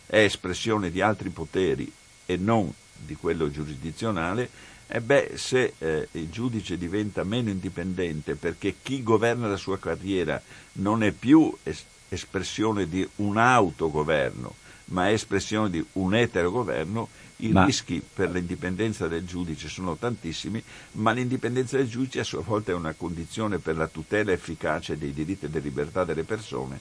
è 0.06 0.20
espressione 0.20 0.92
di 0.92 1.02
altri 1.02 1.30
poteri 1.30 1.92
e 2.28 2.38
non 2.38 2.72
di 2.94 3.16
quello 3.16 3.50
giurisdizionale, 3.50 4.76
e 4.88 5.02
beh, 5.02 5.34
se 5.36 5.74
eh, 5.78 6.08
il 6.12 6.30
giudice 6.30 6.78
diventa 6.78 7.24
meno 7.24 7.50
indipendente 7.50 8.36
perché 8.36 8.76
chi 8.82 9.04
governa 9.04 9.48
la 9.48 9.58
sua 9.58 9.78
carriera 9.78 10.42
non 10.74 11.04
è 11.04 11.12
più 11.12 11.54
es- 11.64 11.84
espressione 12.08 12.88
di 12.88 13.08
un 13.18 13.38
autogoverno, 13.38 14.56
ma 14.86 15.10
è 15.10 15.12
espressione 15.12 15.70
di 15.70 15.86
un 15.94 16.16
eterogoverno, 16.16 17.10
i 17.38 17.50
ma... 17.50 17.66
rischi 17.66 18.02
per 18.02 18.32
l'indipendenza 18.32 19.08
del 19.08 19.26
giudice 19.26 19.68
sono 19.68 19.98
tantissimi, 19.98 20.64
ma 20.94 21.12
l'indipendenza 21.12 21.76
del 21.76 21.90
giudice 21.90 22.22
a 22.22 22.24
sua 22.24 22.42
volta 22.42 22.72
è 22.72 22.76
una 22.76 22.94
condizione 22.94 23.60
per 23.60 23.76
la 23.76 23.88
tutela 23.88 24.32
efficace 24.32 24.98
dei 24.98 25.14
diritti 25.14 25.46
e 25.46 25.50
delle 25.50 25.66
libertà 25.66 26.06
delle 26.06 26.24
persone 26.24 26.80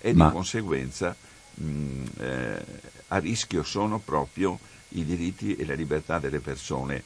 e 0.00 0.12
ma... 0.12 0.26
di 0.26 0.32
conseguenza 0.32 1.14
mh, 1.54 2.02
eh, 2.18 2.64
a 3.08 3.18
rischio 3.18 3.62
sono 3.62 3.98
proprio 3.98 4.58
i 4.90 5.04
diritti 5.04 5.54
e 5.54 5.64
la 5.64 5.74
libertà 5.74 6.18
delle 6.18 6.40
persone. 6.40 7.02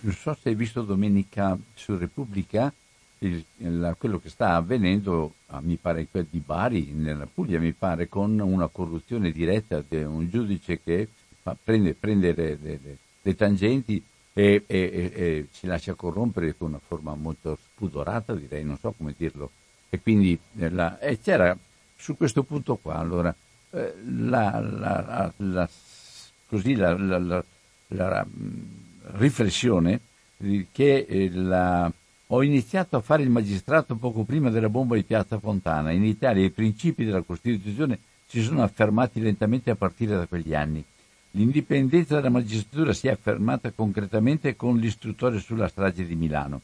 Non 0.00 0.12
so 0.12 0.36
se 0.40 0.50
hai 0.50 0.54
visto 0.54 0.82
domenica 0.82 1.56
su 1.74 1.96
Repubblica 1.96 2.72
il, 3.18 3.44
la, 3.56 3.94
quello 3.94 4.18
che 4.20 4.28
sta 4.28 4.54
avvenendo, 4.54 5.34
ah, 5.46 5.60
mi 5.60 5.76
pare 5.76 6.06
di 6.10 6.38
Bari, 6.40 6.92
nella 6.92 7.26
Puglia, 7.26 7.58
mi 7.58 7.72
pare, 7.72 8.08
con 8.08 8.38
una 8.38 8.68
corruzione 8.68 9.30
diretta 9.30 9.82
di 9.86 10.02
un 10.02 10.28
giudice 10.28 10.80
che 10.82 11.08
fa, 11.40 11.56
prende, 11.62 11.94
prende 11.94 12.34
le, 12.34 12.58
le, 12.60 12.80
le, 13.22 13.34
tangenti 13.34 14.02
e, 14.32 14.64
e, 14.66 14.78
e, 14.78 15.12
e, 15.14 15.46
si 15.50 15.66
lascia 15.66 15.94
corrompere 15.94 16.56
con 16.56 16.68
una 16.68 16.80
forma 16.84 17.14
molto 17.14 17.56
spudorata, 17.56 18.34
direi, 18.34 18.64
non 18.64 18.78
so 18.78 18.92
come 18.96 19.14
dirlo. 19.16 19.50
E 19.88 20.00
quindi 20.00 20.38
eh, 20.58 20.70
la, 20.70 20.98
c'era 21.22 21.56
su 21.96 22.16
questo 22.16 22.42
punto 22.42 22.76
qua, 22.76 22.96
allora, 22.96 23.34
eh, 23.70 23.94
la, 24.04 24.60
la, 24.60 25.32
la, 25.36 25.68
così 26.46 26.74
la, 26.74 26.96
riflessione 29.12 30.00
che 30.72 31.06
eh, 31.08 31.30
la, 31.32 31.90
ho 32.28 32.42
iniziato 32.42 32.96
a 32.96 33.00
fare 33.00 33.22
il 33.22 33.30
magistrato 33.30 33.96
poco 33.96 34.24
prima 34.24 34.50
della 34.50 34.68
bomba 34.68 34.96
di 34.96 35.04
Piazza 35.04 35.38
Fontana. 35.38 35.90
In 35.92 36.04
Italia 36.04 36.44
i 36.44 36.50
principi 36.50 37.04
della 37.04 37.22
Costituzione 37.22 37.98
si 38.26 38.42
sono 38.42 38.62
affermati 38.62 39.20
lentamente 39.20 39.70
a 39.70 39.76
partire 39.76 40.16
da 40.16 40.26
quegli 40.26 40.54
anni. 40.54 40.84
L'indipendenza 41.32 42.16
della 42.16 42.30
magistratura 42.30 42.92
si 42.92 43.08
è 43.08 43.10
affermata 43.10 43.70
concretamente 43.72 44.54
con 44.56 44.76
l'istruttore 44.76 45.40
sulla 45.40 45.68
strage 45.68 46.06
di 46.06 46.14
Milano. 46.14 46.60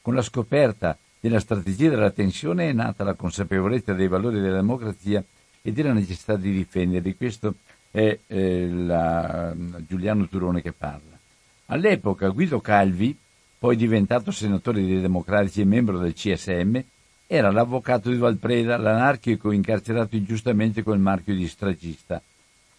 Con 0.00 0.14
la 0.14 0.22
scoperta 0.22 0.96
della 1.18 1.40
strategia 1.40 1.90
della 1.90 2.10
tensione 2.10 2.68
è 2.68 2.72
nata 2.72 3.04
la 3.04 3.14
consapevolezza 3.14 3.92
dei 3.92 4.08
valori 4.08 4.40
della 4.40 4.56
democrazia 4.56 5.22
e 5.60 5.72
della 5.72 5.92
necessità 5.92 6.36
di 6.36 6.52
difenderli. 6.52 7.16
Questo 7.16 7.54
è 7.90 8.18
eh, 8.26 8.68
la, 8.68 9.54
Giuliano 9.86 10.26
Turone 10.28 10.62
che 10.62 10.72
parla. 10.72 11.11
All'epoca 11.72 12.28
Guido 12.28 12.60
Calvi 12.60 13.16
poi 13.58 13.76
diventato 13.76 14.30
senatore 14.30 14.84
dei 14.84 15.00
democratici 15.00 15.60
e 15.60 15.64
membro 15.64 15.96
del 15.96 16.12
CSM, 16.12 16.78
era 17.28 17.50
l'avvocato 17.50 18.10
di 18.10 18.16
Valpreda, 18.16 18.76
l'anarchico 18.76 19.52
incarcerato 19.52 20.16
ingiustamente 20.16 20.82
col 20.82 20.98
marchio 20.98 21.34
di 21.34 21.46
stragista. 21.46 22.20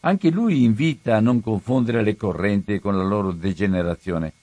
Anche 0.02 0.30
lui 0.30 0.64
invita 0.64 1.16
a 1.16 1.22
non 1.22 1.42
confondere 1.42 2.04
le 2.04 2.18
correnti 2.18 2.80
con 2.80 2.98
la 2.98 3.04
loro 3.04 3.32
degenerazione. 3.32 4.34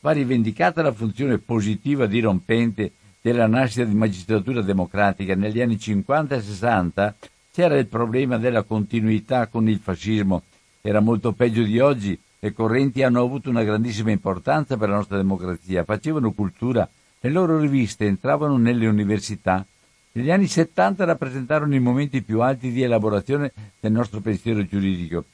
Va 0.00 0.12
rivendicata 0.12 0.82
la 0.82 0.92
funzione 0.92 1.38
positiva 1.38 2.06
dirompente 2.06 2.92
della 3.20 3.46
nascita 3.46 3.84
di 3.84 3.94
magistratura 3.94 4.60
democratica. 4.60 5.34
Negli 5.34 5.62
anni 5.62 5.78
50 5.78 6.36
e 6.36 6.42
60 6.42 7.14
c'era 7.50 7.78
il 7.78 7.86
problema 7.86 8.36
della 8.36 8.62
continuità 8.62 9.46
con 9.46 9.66
il 9.68 9.78
fascismo. 9.78 10.42
Era 10.82 11.00
molto 11.00 11.32
peggio 11.32 11.62
di 11.62 11.80
oggi 11.80 12.18
le 12.42 12.52
correnti 12.54 13.02
hanno 13.02 13.22
avuto 13.22 13.50
una 13.50 13.62
grandissima 13.62 14.10
importanza 14.10 14.78
per 14.78 14.88
la 14.88 14.96
nostra 14.96 15.18
democrazia, 15.18 15.84
facevano 15.84 16.32
cultura, 16.32 16.88
le 17.20 17.30
loro 17.30 17.58
riviste 17.58 18.06
entravano 18.06 18.56
nelle 18.56 18.86
università. 18.86 19.64
Negli 20.12 20.30
anni 20.30 20.46
70 20.46 21.04
rappresentarono 21.04 21.74
i 21.74 21.80
momenti 21.80 22.22
più 22.22 22.40
alti 22.40 22.70
di 22.70 22.82
elaborazione 22.82 23.52
del 23.78 23.92
nostro 23.92 24.20
pensiero 24.20 24.64
giuridico. 24.66 25.24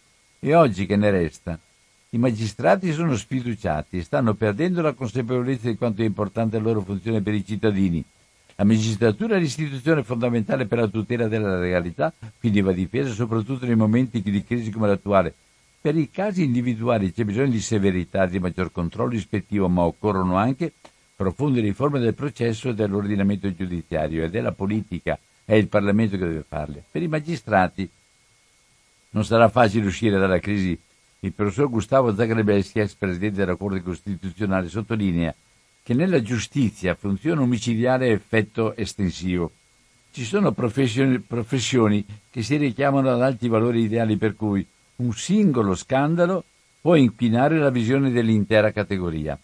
E 0.40 0.54
oggi 0.56 0.84
che 0.84 0.96
ne 0.96 1.10
resta? 1.10 1.56
I 2.10 2.18
magistrati 2.18 2.92
sono 2.92 3.16
sfiduciati 3.16 3.98
e 3.98 4.02
stanno 4.02 4.34
perdendo 4.34 4.82
la 4.82 4.92
consapevolezza 4.92 5.68
di 5.68 5.76
quanto 5.76 6.02
è 6.02 6.04
importante 6.04 6.56
la 6.56 6.64
loro 6.64 6.80
funzione 6.80 7.20
per 7.20 7.34
i 7.34 7.46
cittadini. 7.46 8.04
La 8.56 8.64
magistratura 8.64 9.36
è 9.36 9.38
l'istituzione 9.38 10.02
fondamentale 10.02 10.66
per 10.66 10.78
la 10.78 10.88
tutela 10.88 11.28
della 11.28 11.58
legalità, 11.58 12.12
quindi 12.40 12.60
va 12.62 12.72
difesa 12.72 13.12
soprattutto 13.12 13.64
nei 13.64 13.76
momenti 13.76 14.22
di 14.22 14.42
crisi 14.42 14.70
come 14.70 14.88
l'attuale, 14.88 15.34
per 15.80 15.96
i 15.96 16.10
casi 16.10 16.44
individuali 16.44 17.12
c'è 17.12 17.24
bisogno 17.24 17.50
di 17.50 17.60
severità, 17.60 18.26
di 18.26 18.38
maggior 18.38 18.72
controllo 18.72 19.14
ispettivo, 19.14 19.68
ma 19.68 19.82
occorrono 19.82 20.36
anche 20.36 20.72
profonde 21.14 21.60
riforme 21.60 21.98
del 21.98 22.14
processo 22.14 22.68
e 22.68 22.74
dell'ordinamento 22.74 23.52
giudiziario 23.54 24.24
ed 24.24 24.34
è 24.34 24.40
la 24.40 24.52
politica, 24.52 25.18
è 25.44 25.54
il 25.54 25.68
Parlamento 25.68 26.18
che 26.18 26.26
deve 26.26 26.44
farle. 26.46 26.84
Per 26.90 27.02
i 27.02 27.08
magistrati 27.08 27.88
non 29.10 29.24
sarà 29.24 29.48
facile 29.48 29.86
uscire 29.86 30.18
dalla 30.18 30.38
crisi. 30.38 30.78
Il 31.20 31.32
professor 31.32 31.70
Gustavo 31.70 32.14
Zagrebelski, 32.14 32.80
ex 32.80 32.94
presidente 32.94 33.38
della 33.38 33.56
Corte 33.56 33.82
Costituzionale, 33.82 34.68
sottolinea 34.68 35.34
che 35.82 35.94
nella 35.94 36.20
giustizia 36.20 36.94
funziona 36.94 37.40
un 37.42 37.48
micidiale 37.48 38.10
effetto 38.10 38.76
estensivo. 38.76 39.52
Ci 40.10 40.24
sono 40.24 40.50
professioni, 40.52 41.20
professioni 41.20 42.04
che 42.28 42.42
si 42.42 42.56
richiamano 42.56 43.10
ad 43.10 43.22
alti 43.22 43.48
valori 43.48 43.82
ideali 43.82 44.16
per 44.16 44.34
cui 44.34 44.66
un 44.96 45.12
singolo 45.12 45.74
scandalo 45.74 46.44
può 46.80 46.94
inquinare 46.94 47.58
la 47.58 47.70
visione 47.70 48.10
dell'intera 48.10 48.72
categoria. 48.72 49.38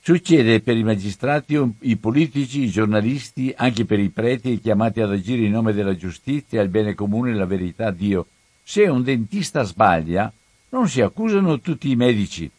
Succede 0.00 0.60
per 0.60 0.76
i 0.76 0.84
magistrati, 0.84 1.60
i 1.80 1.96
politici, 1.96 2.62
i 2.62 2.70
giornalisti, 2.70 3.52
anche 3.54 3.84
per 3.84 3.98
i 3.98 4.08
preti 4.08 4.58
chiamati 4.58 5.00
ad 5.00 5.12
agire 5.12 5.44
in 5.44 5.50
nome 5.50 5.74
della 5.74 5.94
giustizia, 5.94 6.62
il 6.62 6.70
bene 6.70 6.94
comune 6.94 7.34
la 7.34 7.44
verità 7.44 7.90
Dio. 7.90 8.26
Se 8.62 8.84
un 8.88 9.02
dentista 9.02 9.62
sbaglia, 9.64 10.32
non 10.70 10.88
si 10.88 11.02
accusano 11.02 11.60
tutti 11.60 11.90
i 11.90 11.96
medici, 11.96 12.50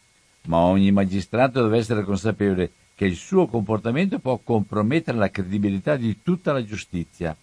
ma 0.43 0.57
ogni 0.57 0.91
magistrato 0.91 1.63
deve 1.63 1.77
essere 1.77 2.03
consapevole 2.03 2.71
che 2.93 3.05
il 3.05 3.15
suo 3.15 3.47
comportamento 3.47 4.19
può 4.19 4.39
compromettere 4.43 5.17
la 5.17 5.31
credibilità 5.31 5.95
di 5.95 6.19
tutta 6.21 6.51
la 6.51 6.63
giustizia. 6.63 7.35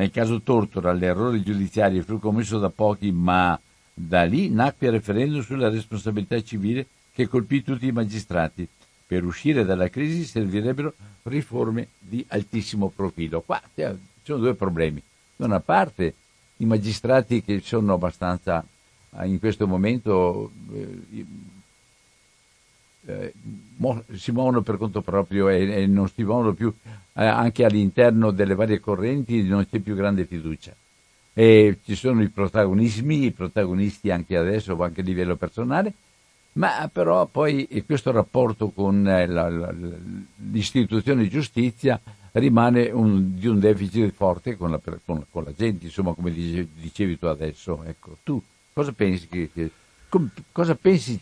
Nel 0.00 0.10
caso 0.10 0.40
Tortora 0.40 0.94
l'errore 0.94 1.42
giudiziario 1.42 2.02
fu 2.02 2.18
commesso 2.18 2.58
da 2.58 2.70
pochi, 2.70 3.12
ma 3.12 3.60
da 3.92 4.24
lì 4.24 4.48
nacque 4.48 4.86
il 4.86 4.94
referendum 4.94 5.42
sulla 5.42 5.68
responsabilità 5.68 6.42
civile 6.42 6.86
che 7.12 7.28
colpì 7.28 7.62
tutti 7.62 7.86
i 7.86 7.92
magistrati. 7.92 8.66
Per 9.06 9.22
uscire 9.26 9.62
dalla 9.62 9.90
crisi 9.90 10.24
servirebbero 10.24 10.94
riforme 11.24 11.88
di 11.98 12.24
altissimo 12.28 12.88
profilo. 12.88 13.42
Qua 13.42 13.60
ci 13.74 13.84
sono 14.22 14.38
due 14.38 14.54
problemi. 14.54 15.02
Da 15.36 15.44
una 15.44 15.60
parte 15.60 16.14
i 16.56 16.64
magistrati 16.64 17.44
che 17.44 17.60
sono 17.60 17.92
abbastanza 17.92 18.64
in 19.24 19.38
questo 19.38 19.66
momento 19.66 20.50
eh, 20.72 21.26
eh, 23.10 23.32
si 24.16 24.32
muovono 24.32 24.62
per 24.62 24.78
conto 24.78 25.00
proprio 25.00 25.48
e, 25.48 25.82
e 25.82 25.86
non 25.86 26.08
si 26.08 26.22
muovono 26.22 26.52
più 26.52 26.72
eh, 27.14 27.24
anche 27.24 27.64
all'interno 27.64 28.30
delle 28.30 28.54
varie 28.54 28.80
correnti 28.80 29.42
non 29.42 29.66
c'è 29.68 29.78
più 29.78 29.94
grande 29.94 30.24
fiducia. 30.24 30.74
e 31.34 31.78
ci 31.84 31.94
sono 31.94 32.22
i 32.22 32.28
protagonismi, 32.28 33.26
i 33.26 33.30
protagonisti 33.30 34.10
anche 34.10 34.36
adesso, 34.36 34.80
anche 34.82 35.00
a 35.00 35.04
livello 35.04 35.36
personale, 35.36 35.92
ma 36.52 36.88
però 36.92 37.26
poi 37.26 37.68
questo 37.86 38.10
rapporto 38.10 38.70
con 38.70 39.06
eh, 39.06 39.26
la, 39.26 39.48
la, 39.48 39.74
l'istituzione 40.50 41.28
giustizia 41.28 42.00
rimane 42.32 42.90
un, 42.90 43.36
di 43.38 43.46
un 43.46 43.58
deficit 43.58 44.12
forte 44.12 44.56
con 44.56 44.70
la, 44.70 44.80
con, 45.04 45.24
con 45.30 45.44
la, 45.44 45.52
gente, 45.56 45.86
insomma, 45.86 46.14
come 46.14 46.32
dicevi 46.32 47.18
tu 47.18 47.26
adesso. 47.26 47.82
Ecco, 47.84 48.16
tu 48.22 48.42
cosa 48.72 48.92
pensi 48.92 49.28
che, 49.28 49.50
che, 49.52 49.70
cosa 50.52 50.74
pensi 50.74 51.20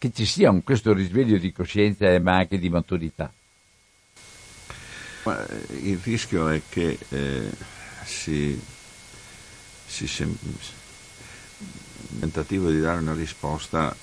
che 0.00 0.12
ci 0.14 0.24
sia 0.24 0.48
un, 0.48 0.64
questo 0.64 0.94
risveglio 0.94 1.36
di 1.36 1.52
coscienza 1.52 2.18
ma 2.20 2.36
anche 2.36 2.58
di 2.58 2.70
maturità? 2.70 3.30
Ma 5.24 5.46
eh, 5.46 5.66
il 5.82 6.00
rischio 6.02 6.48
è 6.48 6.62
che 6.66 6.98
eh, 7.10 7.50
si, 8.06 8.58
si 9.86 10.06
tentativo 12.18 12.70
di 12.70 12.80
dare 12.80 13.00
una 13.00 13.12
risposta 13.12 13.94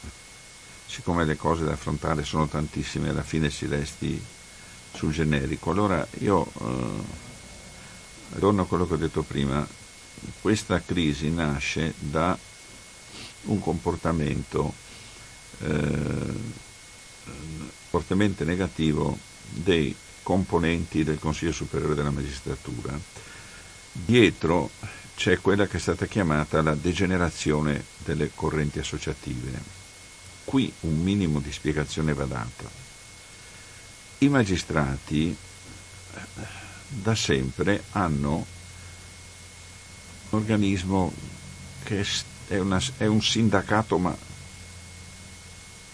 siccome 0.85 1.25
le 1.25 1.35
cose 1.35 1.65
da 1.65 1.71
affrontare 1.71 2.23
sono 2.23 2.47
tantissime, 2.47 3.09
alla 3.09 3.23
fine 3.23 3.49
si 3.49 3.65
resti 3.65 4.23
sul 4.93 5.11
generico. 5.11 5.71
Allora 5.71 6.07
io 6.19 6.45
eh, 6.45 8.37
torno 8.37 8.61
a 8.61 8.67
quello 8.67 8.85
che 8.85 8.93
ho 8.93 8.97
detto 8.97 9.23
prima, 9.23 9.67
questa 10.41 10.79
crisi 10.79 11.31
nasce 11.31 11.95
da 11.97 12.37
un 13.45 13.59
comportamento 13.59 14.85
fortemente 17.89 18.43
negativo 18.43 19.17
dei 19.49 19.95
componenti 20.23 21.03
del 21.03 21.19
Consiglio 21.19 21.51
Superiore 21.51 21.95
della 21.95 22.11
Magistratura. 22.11 22.99
Dietro 23.91 24.69
c'è 25.15 25.39
quella 25.39 25.65
che 25.67 25.77
è 25.77 25.79
stata 25.79 26.05
chiamata 26.05 26.61
la 26.61 26.75
degenerazione 26.75 27.83
delle 28.03 28.29
correnti 28.33 28.79
associative 28.79 29.77
qui 30.47 30.71
un 30.81 31.01
minimo 31.01 31.41
di 31.41 31.51
spiegazione 31.51 32.13
va 32.13 32.23
data. 32.23 32.69
I 34.19 34.29
magistrati 34.29 35.35
eh, 36.13 36.21
da 36.87 37.13
sempre 37.15 37.83
hanno 37.91 38.45
un 40.29 40.39
organismo 40.39 41.11
che 41.83 42.05
è, 42.47 42.57
una, 42.59 42.81
è 42.95 43.05
un 43.07 43.21
sindacato 43.21 43.97
ma 43.97 44.15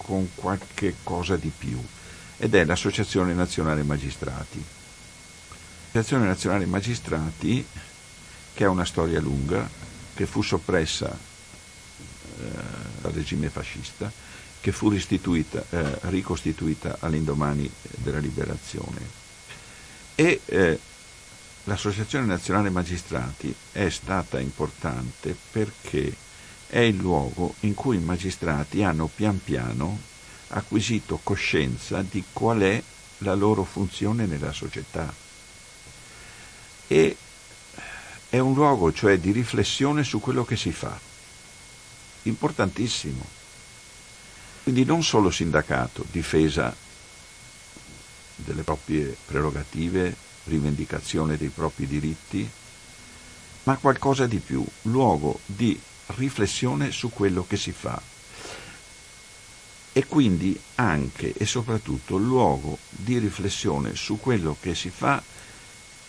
con 0.03 0.29
qualche 0.35 0.97
cosa 1.01 1.35
di 1.35 1.51
più 1.55 1.83
ed 2.37 2.53
è 2.53 2.65
l'Associazione 2.65 3.33
Nazionale 3.33 3.83
Magistrati. 3.83 4.63
L'Associazione 5.91 6.25
Nazionale 6.25 6.65
Magistrati 6.65 7.65
che 8.53 8.63
ha 8.65 8.69
una 8.69 8.85
storia 8.85 9.19
lunga, 9.19 9.67
che 10.13 10.25
fu 10.25 10.41
soppressa 10.41 11.09
eh, 11.09 12.49
dal 13.01 13.11
regime 13.11 13.49
fascista, 13.49 14.11
che 14.61 14.71
fu 14.71 14.91
eh, 14.91 15.99
ricostituita 16.01 16.97
all'indomani 16.99 17.69
della 17.95 18.19
liberazione. 18.19 19.21
E 20.15 20.41
eh, 20.45 20.79
l'Associazione 21.63 22.25
Nazionale 22.25 22.69
Magistrati 22.69 23.53
è 23.71 23.89
stata 23.89 24.39
importante 24.39 25.35
perché 25.51 26.15
è 26.73 26.79
il 26.79 26.95
luogo 26.95 27.53
in 27.59 27.75
cui 27.75 27.97
i 27.97 27.99
magistrati 27.99 28.81
hanno 28.81 29.05
pian 29.05 29.39
piano 29.43 29.95
acquisito 30.47 31.19
coscienza 31.21 32.01
di 32.01 32.23
qual 32.33 32.61
è 32.61 32.81
la 33.19 33.35
loro 33.35 33.63
funzione 33.63 34.25
nella 34.25 34.51
società. 34.51 35.13
E 36.87 37.15
è 38.27 38.39
un 38.39 38.55
luogo, 38.55 38.91
cioè, 38.91 39.19
di 39.19 39.29
riflessione 39.29 40.03
su 40.03 40.19
quello 40.19 40.43
che 40.43 40.55
si 40.55 40.71
fa. 40.71 40.99
Importantissimo 42.23 43.23
quindi 44.63 44.83
non 44.83 45.03
solo 45.03 45.29
sindacato, 45.29 46.03
difesa 46.09 46.75
delle 48.37 48.63
proprie 48.63 49.15
prerogative, 49.25 50.15
rivendicazione 50.45 51.37
dei 51.37 51.49
propri 51.49 51.85
diritti, 51.85 52.49
ma 53.63 53.75
qualcosa 53.75 54.25
di 54.25 54.39
più, 54.39 54.65
luogo 54.83 55.39
di 55.45 55.79
riflessione 56.07 56.91
su 56.91 57.09
quello 57.09 57.45
che 57.47 57.57
si 57.57 57.71
fa 57.71 58.01
e 59.95 60.05
quindi 60.07 60.59
anche 60.75 61.33
e 61.33 61.45
soprattutto 61.45 62.17
luogo 62.17 62.79
di 62.89 63.19
riflessione 63.19 63.95
su 63.95 64.19
quello 64.19 64.57
che 64.59 64.73
si 64.73 64.89
fa 64.89 65.21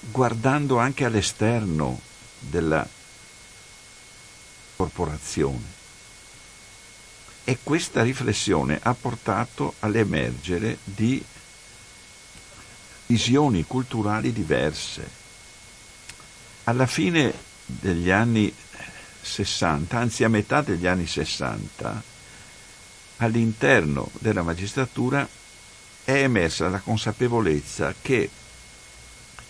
guardando 0.00 0.78
anche 0.78 1.04
all'esterno 1.04 2.00
della 2.38 2.86
corporazione. 4.76 5.72
E 7.44 7.58
questa 7.62 8.02
riflessione 8.02 8.80
ha 8.82 8.94
portato 8.94 9.74
all'emergere 9.80 10.78
di 10.82 11.22
visioni 13.06 13.64
culturali 13.64 14.32
diverse. 14.32 15.22
Alla 16.64 16.86
fine 16.86 17.32
degli 17.66 18.10
anni 18.10 18.52
60, 19.24 19.98
anzi 19.98 20.22
a 20.22 20.28
metà 20.28 20.60
degli 20.60 20.86
anni 20.86 21.06
60, 21.06 22.02
all'interno 23.18 24.10
della 24.18 24.42
magistratura 24.42 25.26
è 26.04 26.12
emersa 26.12 26.68
la 26.68 26.80
consapevolezza 26.80 27.94
che 28.00 28.28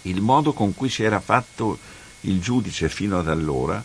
il 0.03 0.21
modo 0.21 0.53
con 0.53 0.75
cui 0.75 0.89
si 0.89 1.03
era 1.03 1.21
fatto 1.21 1.79
il 2.23 2.41
giudice 2.41 2.89
fino 2.89 3.19
ad 3.19 3.29
allora 3.29 3.83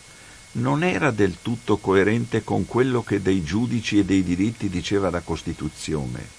non 0.52 0.82
era 0.82 1.10
del 1.10 1.36
tutto 1.42 1.76
coerente 1.76 2.42
con 2.42 2.66
quello 2.66 3.02
che 3.02 3.22
dei 3.22 3.42
giudici 3.42 3.98
e 3.98 4.04
dei 4.04 4.22
diritti 4.22 4.68
diceva 4.68 5.10
la 5.10 5.20
Costituzione. 5.20 6.38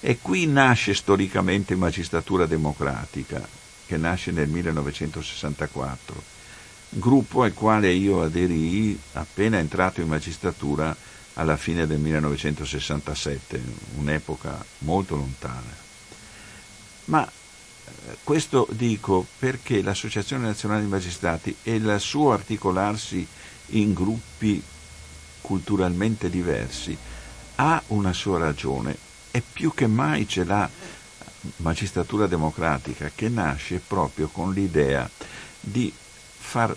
E 0.00 0.18
qui 0.20 0.46
nasce 0.46 0.94
storicamente 0.94 1.76
Magistratura 1.76 2.46
Democratica, 2.46 3.46
che 3.86 3.96
nasce 3.96 4.32
nel 4.32 4.48
1964, 4.48 6.31
gruppo 6.94 7.42
al 7.42 7.54
quale 7.54 7.90
io 7.92 8.22
aderii 8.22 8.98
appena 9.12 9.58
entrato 9.58 10.00
in 10.00 10.08
magistratura 10.08 10.94
alla 11.34 11.56
fine 11.56 11.86
del 11.86 11.98
1967, 11.98 13.62
un'epoca 13.96 14.64
molto 14.78 15.16
lontana. 15.16 15.80
Ma 17.06 17.30
questo 18.22 18.66
dico 18.70 19.26
perché 19.38 19.82
l'Associazione 19.82 20.46
Nazionale 20.46 20.80
dei 20.80 20.90
Magistrati 20.90 21.56
e 21.62 21.74
il 21.74 21.96
suo 21.98 22.32
articolarsi 22.32 23.26
in 23.70 23.92
gruppi 23.94 24.62
culturalmente 25.40 26.28
diversi 26.30 26.96
ha 27.56 27.82
una 27.88 28.12
sua 28.12 28.38
ragione 28.38 28.96
e 29.30 29.42
più 29.42 29.72
che 29.74 29.86
mai 29.86 30.28
ce 30.28 30.44
l'ha 30.44 30.68
magistratura 31.56 32.26
democratica 32.26 33.10
che 33.14 33.28
nasce 33.28 33.80
proprio 33.84 34.28
con 34.28 34.52
l'idea 34.52 35.08
di 35.60 35.92
far 36.42 36.76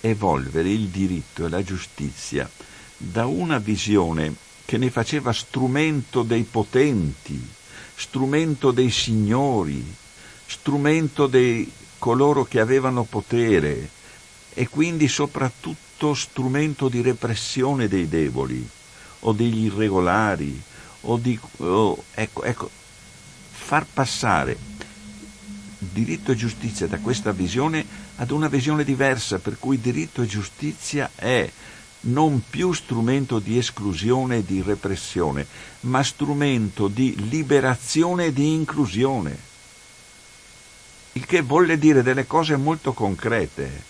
evolvere 0.00 0.70
il 0.70 0.88
diritto 0.88 1.44
e 1.44 1.48
la 1.48 1.62
giustizia 1.62 2.48
da 2.96 3.26
una 3.26 3.58
visione 3.58 4.34
che 4.64 4.78
ne 4.78 4.90
faceva 4.90 5.32
strumento 5.32 6.22
dei 6.22 6.44
potenti, 6.44 7.44
strumento 7.94 8.70
dei 8.70 8.90
signori, 8.90 9.84
strumento 10.46 11.26
di 11.26 11.70
coloro 11.98 12.44
che 12.44 12.60
avevano 12.60 13.02
potere 13.02 13.90
e 14.54 14.68
quindi 14.68 15.08
soprattutto 15.08 16.14
strumento 16.14 16.88
di 16.88 17.02
repressione 17.02 17.88
dei 17.88 18.08
deboli 18.08 18.66
o 19.20 19.32
degli 19.32 19.64
irregolari 19.64 20.60
o 21.02 21.16
di 21.16 21.38
oh, 21.58 22.04
ecco, 22.14 22.42
ecco, 22.44 22.70
far 23.50 23.86
passare 23.92 24.69
diritto 25.82 26.32
e 26.32 26.36
giustizia 26.36 26.86
da 26.86 26.98
questa 26.98 27.32
visione 27.32 27.84
ad 28.16 28.30
una 28.30 28.48
visione 28.48 28.84
diversa 28.84 29.38
per 29.38 29.58
cui 29.58 29.80
diritto 29.80 30.20
e 30.20 30.26
giustizia 30.26 31.10
è 31.14 31.50
non 32.02 32.42
più 32.48 32.72
strumento 32.72 33.38
di 33.38 33.58
esclusione 33.58 34.38
e 34.38 34.44
di 34.44 34.62
repressione, 34.62 35.46
ma 35.80 36.02
strumento 36.02 36.88
di 36.88 37.14
liberazione 37.28 38.26
e 38.26 38.32
di 38.32 38.52
inclusione. 38.52 39.48
Il 41.12 41.26
che 41.26 41.42
vuole 41.42 41.78
dire 41.78 42.02
delle 42.02 42.26
cose 42.26 42.56
molto 42.56 42.92
concrete, 42.92 43.82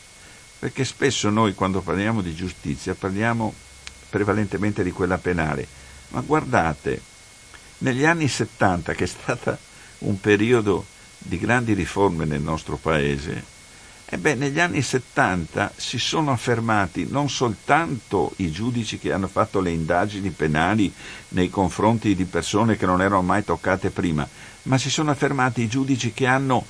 perché 0.58 0.84
spesso 0.84 1.28
noi 1.28 1.54
quando 1.54 1.80
parliamo 1.80 2.20
di 2.22 2.34
giustizia 2.34 2.94
parliamo 2.94 3.52
prevalentemente 4.08 4.82
di 4.82 4.90
quella 4.90 5.18
penale, 5.18 5.66
ma 6.08 6.20
guardate, 6.20 7.00
negli 7.78 8.04
anni 8.04 8.26
70, 8.26 8.94
che 8.94 9.04
è 9.04 9.06
stato 9.06 9.56
un 9.98 10.18
periodo 10.20 10.84
di 11.20 11.38
grandi 11.38 11.72
riforme 11.74 12.24
nel 12.24 12.40
nostro 12.40 12.76
paese, 12.76 13.58
Ebbene, 14.12 14.48
negli 14.48 14.58
anni 14.58 14.82
70 14.82 15.74
si 15.76 15.96
sono 15.96 16.32
affermati 16.32 17.06
non 17.08 17.30
soltanto 17.30 18.32
i 18.38 18.50
giudici 18.50 18.98
che 18.98 19.12
hanno 19.12 19.28
fatto 19.28 19.60
le 19.60 19.70
indagini 19.70 20.30
penali 20.30 20.92
nei 21.28 21.48
confronti 21.48 22.16
di 22.16 22.24
persone 22.24 22.76
che 22.76 22.86
non 22.86 23.00
erano 23.00 23.22
mai 23.22 23.44
toccate 23.44 23.90
prima, 23.90 24.28
ma 24.62 24.78
si 24.78 24.90
sono 24.90 25.12
affermati 25.12 25.62
i 25.62 25.68
giudici 25.68 26.12
che 26.12 26.26
hanno 26.26 26.66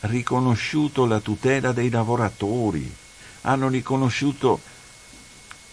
riconosciuto 0.00 1.06
la 1.06 1.20
tutela 1.20 1.70
dei 1.70 1.88
lavoratori, 1.88 2.92
hanno 3.42 3.68
riconosciuto 3.68 4.58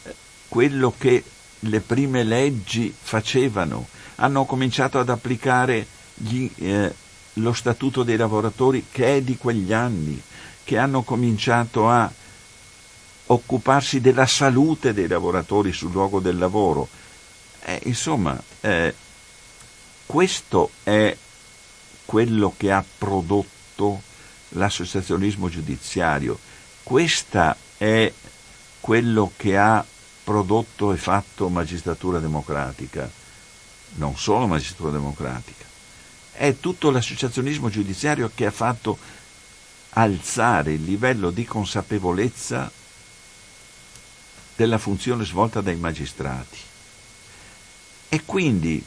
eh, 0.04 0.14
quello 0.48 0.94
che 0.96 1.24
le 1.62 1.80
prime 1.80 2.24
leggi 2.24 2.94
facevano, 2.96 3.88
hanno 4.18 4.46
cominciato 4.46 5.00
ad 5.00 5.10
applicare 5.10 5.88
gli, 6.14 6.48
eh, 6.58 6.94
lo 7.42 7.54
statuto 7.54 8.04
dei 8.04 8.18
lavoratori 8.18 8.86
che 8.92 9.18
è 9.18 9.22
di 9.22 9.38
quegli 9.38 9.74
anni, 9.74 10.22
che 10.64 10.78
hanno 10.78 11.04
cominciato 11.04 11.90
a 11.90 12.12
occuparsi 13.28 14.02
della 14.02 14.26
salute 14.26 14.94
dei 14.94 15.08
lavoratori 15.08 15.72
sul 15.72 15.92
luogo 15.92 16.20
del 16.20 16.38
lavoro. 16.38 16.88
Eh, 17.64 17.82
insomma, 17.86 18.42
eh, 18.62 18.94
questo 20.06 20.72
è 20.84 21.16
quello 22.06 22.54
che 22.58 22.72
ha 22.72 22.84
prodotto 22.98 24.02
l'associazionismo 24.50 25.50
giudiziario, 25.50 26.40
questa 26.82 27.56
è 27.78 28.12
quello 28.80 29.32
che 29.38 29.58
ha 29.58 29.86
prodotto 30.24 30.92
e 30.92 30.98
fatto 30.98 31.50
magistratura 31.50 32.20
democratica, 32.20 33.10
non 33.96 34.18
solo 34.18 34.48
magistratura 34.48 34.92
democratica, 34.92 35.59
è 36.40 36.58
tutto 36.58 36.90
l'associazionismo 36.90 37.68
giudiziario 37.68 38.32
che 38.34 38.46
ha 38.46 38.52
fatto 38.52 38.98
alzare 39.90 40.72
il 40.72 40.86
livello 40.86 41.32
di 41.32 41.44
consapevolezza 41.44 42.72
della 44.56 44.78
funzione 44.78 45.26
svolta 45.26 45.60
dai 45.60 45.76
magistrati. 45.76 46.58
E 48.08 48.22
quindi 48.24 48.82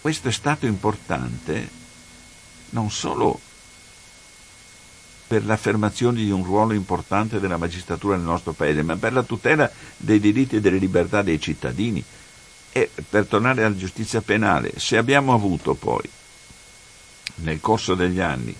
questo 0.00 0.28
è 0.28 0.32
stato 0.32 0.64
importante 0.64 1.68
non 2.70 2.90
solo 2.90 3.38
per 5.26 5.44
l'affermazione 5.44 6.24
di 6.24 6.30
un 6.30 6.44
ruolo 6.44 6.72
importante 6.72 7.40
della 7.40 7.58
magistratura 7.58 8.16
nel 8.16 8.24
nostro 8.24 8.54
Paese, 8.54 8.82
ma 8.82 8.96
per 8.96 9.12
la 9.12 9.22
tutela 9.22 9.70
dei 9.98 10.18
diritti 10.18 10.56
e 10.56 10.60
delle 10.62 10.78
libertà 10.78 11.20
dei 11.20 11.38
cittadini. 11.38 12.02
E 12.78 12.90
per 13.08 13.26
tornare 13.26 13.64
alla 13.64 13.74
giustizia 13.76 14.20
penale, 14.20 14.78
se 14.78 14.96
abbiamo 14.96 15.34
avuto 15.34 15.74
poi, 15.74 16.08
nel 17.36 17.58
corso 17.60 17.96
degli 17.96 18.20
anni, 18.20 18.54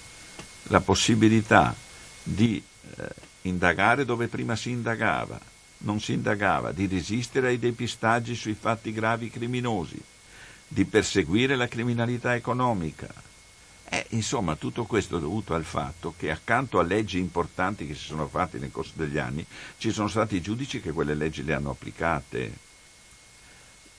la 0.64 0.80
possibilità 0.80 1.72
di 2.20 2.60
eh, 2.96 3.08
indagare 3.42 4.04
dove 4.04 4.26
prima 4.26 4.56
si 4.56 4.70
indagava, 4.70 5.38
non 5.78 6.00
si 6.00 6.14
indagava, 6.14 6.72
di 6.72 6.88
resistere 6.88 7.46
ai 7.46 7.60
depistaggi 7.60 8.34
sui 8.34 8.56
fatti 8.58 8.92
gravi 8.92 9.30
criminosi, 9.30 10.02
di 10.66 10.84
perseguire 10.84 11.54
la 11.54 11.68
criminalità 11.68 12.34
economica, 12.34 13.06
eh, 13.84 14.04
insomma, 14.10 14.56
tutto 14.56 14.84
questo 14.84 15.18
è 15.18 15.20
dovuto 15.20 15.54
al 15.54 15.64
fatto 15.64 16.12
che 16.18 16.32
accanto 16.32 16.80
a 16.80 16.82
leggi 16.82 17.18
importanti 17.18 17.86
che 17.86 17.94
si 17.94 18.06
sono 18.06 18.26
fatte 18.26 18.58
nel 18.58 18.72
corso 18.72 18.94
degli 18.96 19.16
anni, 19.16 19.46
ci 19.76 19.92
sono 19.92 20.08
stati 20.08 20.40
giudici 20.40 20.80
che 20.80 20.90
quelle 20.90 21.14
leggi 21.14 21.44
le 21.44 21.54
hanno 21.54 21.70
applicate. 21.70 22.66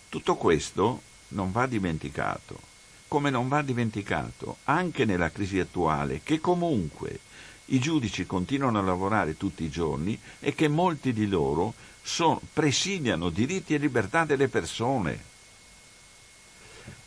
Tutto 0.10 0.36
questo 0.36 1.02
non 1.30 1.52
va 1.52 1.68
dimenticato, 1.68 2.60
come 3.08 3.30
non 3.30 3.48
va 3.48 3.62
dimenticato 3.62 4.58
anche 4.66 5.06
nella 5.06 5.32
crisi 5.32 5.60
attuale 5.60 6.22
che 6.24 6.40
comunque 6.40 7.20
i 7.66 7.80
giudici 7.80 8.26
continuano 8.26 8.80
a 8.80 8.84
lavorare 8.84 9.38
tutti 9.38 9.64
i 9.64 9.70
giorni 9.70 10.20
e 10.40 10.56
che 10.56 10.68
molti 10.68 11.14
di 11.14 11.28
loro 11.28 11.74
son, 12.02 12.40
presidiano 12.52 13.30
diritti 13.30 13.76
e 13.76 13.78
libertà 13.78 14.26
delle 14.26 14.48
persone. 14.48 15.24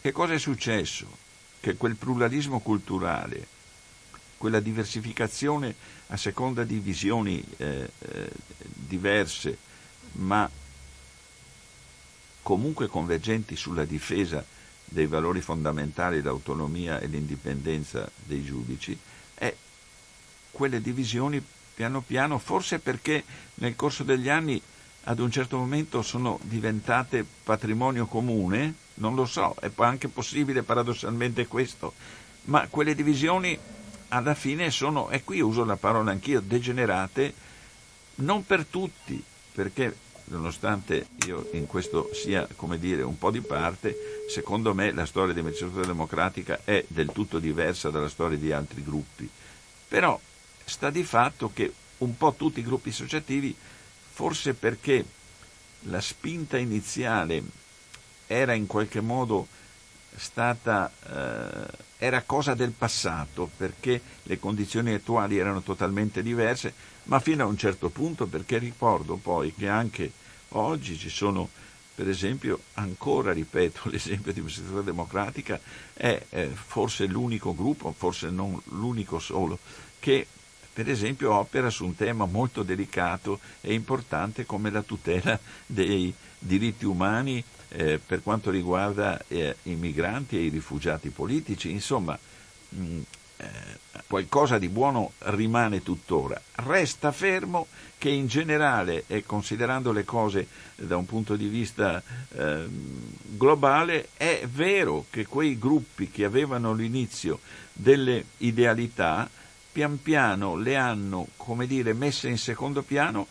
Che 0.01 0.12
cosa 0.12 0.35
è 0.35 0.38
successo? 0.38 1.21
che 1.62 1.77
quel 1.77 1.95
pluralismo 1.95 2.59
culturale, 2.59 3.47
quella 4.37 4.59
diversificazione 4.59 5.73
a 6.09 6.17
seconda 6.17 6.65
di 6.65 6.79
visioni 6.79 7.43
eh, 7.57 7.88
eh, 8.01 8.31
diverse, 8.65 9.57
ma 10.15 10.51
comunque 12.42 12.88
convergenti 12.88 13.57
sulla 13.57 13.85
difesa 13.85 14.44
dei 14.85 15.07
valori 15.07 15.40
fondamentali, 15.40 16.20
l'autonomia 16.20 17.00
e 17.00 17.07
l'indipendenza 17.07 18.11
dei 18.24 18.44
giudici, 18.44 18.96
è 19.35 19.55
quelle 20.50 20.81
divisioni 20.81 21.42
piano 21.74 22.02
piano, 22.02 22.38
forse 22.38 22.78
perché 22.78 23.24
nel 23.55 23.74
corso 23.74 24.02
degli 24.02 24.28
anni 24.28 24.61
ad 25.05 25.18
un 25.18 25.31
certo 25.31 25.57
momento 25.57 26.02
sono 26.02 26.38
diventate 26.42 27.24
patrimonio 27.42 28.07
comune, 28.07 28.74
non 28.94 29.14
lo 29.14 29.24
so, 29.24 29.57
è 29.59 29.70
anche 29.76 30.09
possibile 30.09 30.62
paradossalmente 30.62 31.46
questo, 31.46 31.94
ma 32.44 32.66
quelle 32.68 32.94
divisioni 32.94 33.59
alla 34.09 34.35
fine 34.35 34.70
sono, 34.70 35.11
e 35.11 35.24
qui 35.24 35.40
uso 35.40 35.64
la 35.64 35.76
parola 35.76 36.11
anch'io, 36.11 36.40
degenerate, 36.40 37.35
non 38.16 38.44
per 38.44 38.66
tutti, 38.66 39.22
perché 39.52 39.96
nonostante 40.33 41.09
io 41.27 41.49
in 41.53 41.66
questo 41.66 42.11
sia, 42.12 42.49
come 42.57 42.79
dire, 42.79 43.03
un 43.03 43.18
po' 43.18 43.31
di 43.31 43.40
parte, 43.40 44.25
secondo 44.29 44.75
me 44.75 44.92
la 44.92 45.07
storia 45.07 45.35
di 45.35 45.42
magistratura 45.42 45.87
democratica 45.87 46.61
è 46.64 46.85
del 46.88 47.12
tutto 47.12 47.38
diversa 47.38 47.90
dalla 47.90 48.09
storia 48.09 48.38
di 48.38 48.51
altri 48.53 48.83
gruppi. 48.83 49.29
Però 49.88 50.18
sta 50.64 50.90
di 50.90 51.05
fatto 51.05 51.51
che 51.53 51.73
un 51.99 52.16
po' 52.16 52.35
tutti 52.35 52.61
i 52.61 52.64
gruppi 52.64 52.88
associativi, 52.88 53.55
forse 54.12 54.55
perché 54.55 55.05
la 55.87 56.01
spinta 56.01 56.57
iniziale 56.59 57.42
era 58.27 58.55
in 58.55 58.66
qualche 58.66 59.01
modo 59.01 59.47
stata 60.14 60.90
eh, 61.07 61.90
era 61.99 62.23
cosa 62.23 62.55
del 62.55 62.73
passato 62.73 63.49
perché 63.57 64.01
le 64.25 64.38
condizioni 64.40 64.92
attuali 64.92 65.38
erano 65.38 65.62
totalmente 65.62 66.21
diverse, 66.21 66.75
ma 67.05 67.21
fino 67.21 67.45
a 67.45 67.47
un 67.47 67.57
certo 67.57 67.90
punto 67.90 68.27
perché 68.27 68.59
ricordo 68.59 69.16
poi 69.16 69.55
che 69.55 69.68
anche 69.68 70.11
oggi 70.53 70.99
ci 70.99 71.09
sono 71.09 71.49
per 71.95 72.09
esempio 72.09 72.61
ancora 72.75 73.33
ripeto 73.33 73.88
l'esempio 73.91 74.33
di 74.33 74.41
Università 74.41 74.81
Democratica 74.81 75.61
è 75.93 76.21
eh, 76.31 76.47
forse 76.49 77.07
l'unico 77.07 77.55
gruppo, 77.55 77.93
forse 77.97 78.31
non 78.31 78.61
l'unico 78.71 79.19
solo, 79.19 79.59
che 79.99 80.27
per 80.73 80.88
esempio 80.88 81.35
opera 81.35 81.69
su 81.69 81.85
un 81.85 81.95
tema 81.95 82.25
molto 82.25 82.62
delicato 82.62 83.41
e 83.61 83.75
importante 83.75 84.47
come 84.47 84.71
la 84.71 84.83
tutela 84.83 85.38
dei 85.67 86.12
diritti 86.38 86.87
umani 86.87 87.45
eh, 87.69 88.01
per 88.05 88.23
quanto 88.23 88.51
riguarda 88.51 89.23
eh, 89.29 89.57
i 89.65 89.75
migranti 89.75 90.37
e 90.37 90.45
i 90.45 90.49
rifugiati 90.49 91.11
politici, 91.11 91.71
insomma 91.71 92.19
mh, 92.71 93.01
qualcosa 94.07 94.59
di 94.59 94.68
buono 94.68 95.12
rimane 95.18 95.83
tuttora. 95.83 96.40
Resta 96.57 97.12
fermo 97.12 97.66
che 97.96 98.11
in 98.11 98.26
generale, 98.26 99.05
e 99.07 99.24
considerando 99.24 99.92
le 99.92 100.05
cose 100.05 100.46
da 100.74 100.96
un 100.96 101.07
punto 101.07 101.37
di 101.37 101.46
vista 101.46 102.02
ehm, 102.37 102.68
globale, 103.37 104.09
è 104.16 104.46
vero 104.52 105.07
che 105.09 105.24
quei 105.24 105.59
gruppi 105.59 106.11
che 106.11 106.24
avevano 106.24 106.74
l'inizio 106.74 107.40
delle 107.72 108.24
idealità 108.38 109.31
pian 109.72 110.02
piano 110.02 110.57
le 110.57 110.76
hanno, 110.76 111.28
come 111.37 111.66
dire, 111.66 111.94
messe 111.94 112.28
in 112.28 112.38
secondo 112.38 112.83
piano 112.83 113.26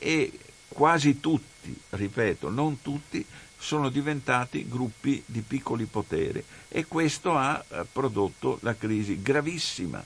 e 0.00 0.32
quasi 0.66 1.20
tutti, 1.20 1.53
ripeto, 1.90 2.50
non 2.50 2.82
tutti, 2.82 3.24
sono 3.56 3.88
diventati 3.88 4.68
gruppi 4.68 5.22
di 5.24 5.40
piccoli 5.40 5.86
poteri 5.86 6.44
e 6.68 6.84
questo 6.86 7.34
ha 7.34 7.64
eh, 7.66 7.86
prodotto 7.90 8.58
la 8.60 8.76
crisi 8.76 9.22
gravissima 9.22 10.04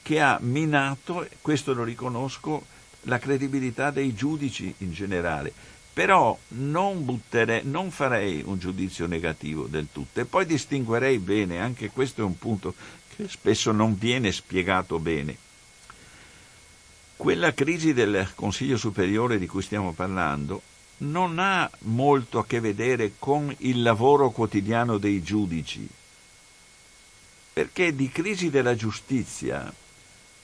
che 0.00 0.20
ha 0.20 0.38
minato, 0.40 1.26
questo 1.42 1.74
lo 1.74 1.82
riconosco, 1.82 2.64
la 3.02 3.18
credibilità 3.18 3.90
dei 3.90 4.14
giudici 4.14 4.72
in 4.78 4.92
generale. 4.92 5.52
Però 5.92 6.38
non, 6.48 7.04
butterei, 7.04 7.62
non 7.64 7.90
farei 7.90 8.42
un 8.44 8.58
giudizio 8.58 9.06
negativo 9.06 9.66
del 9.66 9.88
tutto 9.90 10.20
e 10.20 10.24
poi 10.24 10.46
distinguerei 10.46 11.18
bene, 11.18 11.58
anche 11.58 11.90
questo 11.90 12.20
è 12.20 12.24
un 12.24 12.38
punto 12.38 12.74
che 13.16 13.28
spesso 13.28 13.72
non 13.72 13.98
viene 13.98 14.30
spiegato 14.30 14.98
bene. 14.98 15.36
Quella 17.16 17.54
crisi 17.54 17.94
del 17.94 18.30
Consiglio 18.34 18.76
Superiore 18.76 19.38
di 19.38 19.46
cui 19.46 19.62
stiamo 19.62 19.92
parlando 19.92 20.60
non 20.98 21.38
ha 21.38 21.68
molto 21.80 22.38
a 22.38 22.46
che 22.46 22.60
vedere 22.60 23.12
con 23.18 23.54
il 23.60 23.82
lavoro 23.82 24.30
quotidiano 24.30 24.98
dei 24.98 25.22
giudici, 25.22 25.88
perché 27.52 27.94
di 27.94 28.10
crisi 28.10 28.50
della 28.50 28.74
giustizia 28.74 29.72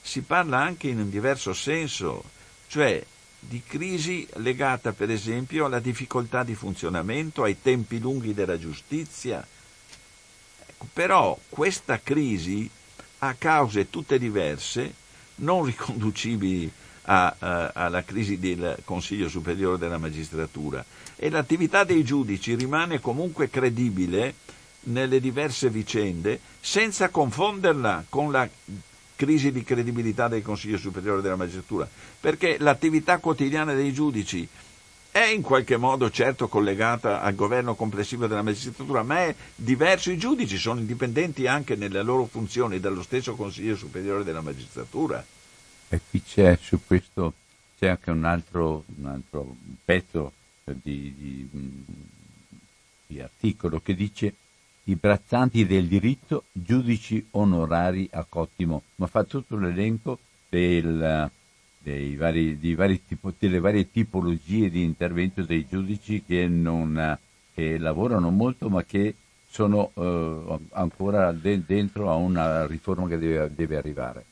si 0.01 0.21
parla 0.21 0.57
anche 0.57 0.87
in 0.87 0.99
un 0.99 1.09
diverso 1.09 1.53
senso, 1.53 2.23
cioè 2.67 3.03
di 3.39 3.61
crisi 3.65 4.27
legata 4.35 4.93
per 4.93 5.11
esempio 5.11 5.65
alla 5.65 5.79
difficoltà 5.79 6.43
di 6.43 6.55
funzionamento, 6.55 7.43
ai 7.43 7.61
tempi 7.61 7.99
lunghi 7.99 8.33
della 8.33 8.57
giustizia. 8.57 9.45
Ecco, 10.65 10.87
però 10.91 11.37
questa 11.49 11.99
crisi 12.01 12.69
ha 13.19 13.35
cause 13.35 13.89
tutte 13.89 14.17
diverse, 14.17 15.01
non 15.35 15.65
riconducibili 15.65 16.71
a, 17.03 17.35
a, 17.37 17.71
alla 17.73 18.03
crisi 18.03 18.39
del 18.39 18.77
Consiglio 18.83 19.29
Superiore 19.29 19.77
della 19.77 19.97
Magistratura. 19.97 20.83
E 21.15 21.29
l'attività 21.29 21.83
dei 21.83 22.03
giudici 22.03 22.55
rimane 22.55 22.99
comunque 22.99 23.49
credibile 23.49 24.35
nelle 24.85 25.19
diverse 25.19 25.69
vicende 25.69 26.39
senza 26.59 27.09
confonderla 27.09 28.05
con 28.09 28.31
la 28.31 28.47
crisi 29.15 29.51
di 29.51 29.63
credibilità 29.63 30.27
del 30.27 30.41
Consiglio 30.41 30.77
Superiore 30.77 31.21
della 31.21 31.35
Magistratura, 31.35 31.87
perché 32.19 32.57
l'attività 32.59 33.19
quotidiana 33.19 33.73
dei 33.73 33.93
giudici 33.93 34.47
è 35.13 35.25
in 35.25 35.43
qualche 35.43 35.77
modo 35.77 36.09
certo 36.09 36.47
collegata 36.47 37.21
al 37.21 37.35
governo 37.35 37.75
complessivo 37.75 38.25
della 38.25 38.41
magistratura, 38.41 39.03
ma 39.03 39.19
è 39.19 39.35
diverso. 39.53 40.09
I 40.09 40.17
giudici 40.17 40.57
sono 40.57 40.79
indipendenti 40.79 41.45
anche 41.45 41.75
nelle 41.75 42.01
loro 42.01 42.25
funzioni 42.25 42.79
dallo 42.79 43.03
stesso 43.03 43.35
Consiglio 43.35 43.75
Superiore 43.75 44.23
della 44.23 44.41
Magistratura. 44.41 45.23
E 45.89 45.99
qui 46.09 46.23
c'è 46.23 46.57
su 46.59 46.79
questo 46.87 47.33
c'è 47.77 47.89
anche 47.89 48.09
un 48.09 48.23
altro, 48.23 48.85
un 48.97 49.05
altro 49.05 49.55
pezzo 49.85 50.31
di, 50.63 51.13
di, 51.15 51.49
di 53.05 53.21
articolo 53.21 53.81
che 53.81 53.93
dice 53.93 54.33
i 54.85 54.95
braccianti 54.95 55.67
del 55.67 55.85
diritto, 55.85 56.45
giudici 56.51 57.23
onorari 57.31 58.09
a 58.13 58.25
Cottimo, 58.27 58.81
ma 58.95 59.05
fa 59.05 59.23
tutto 59.25 59.57
l'elenco 59.57 60.17
del, 60.49 61.29
vari, 62.15 62.75
vari 62.75 63.05
tipo, 63.05 63.33
delle 63.37 63.59
varie 63.59 63.91
tipologie 63.91 64.69
di 64.69 64.83
intervento 64.83 65.43
dei 65.43 65.65
giudici 65.69 66.23
che, 66.25 66.47
non, 66.47 67.17
che 67.53 67.77
lavorano 67.77 68.29
molto 68.29 68.69
ma 68.69 68.83
che 68.83 69.15
sono 69.49 69.91
eh, 69.93 70.59
ancora 70.71 71.31
de- 71.31 71.63
dentro 71.65 72.09
a 72.09 72.15
una 72.15 72.65
riforma 72.65 73.07
che 73.07 73.19
deve, 73.19 73.51
deve 73.53 73.77
arrivare. 73.77 74.25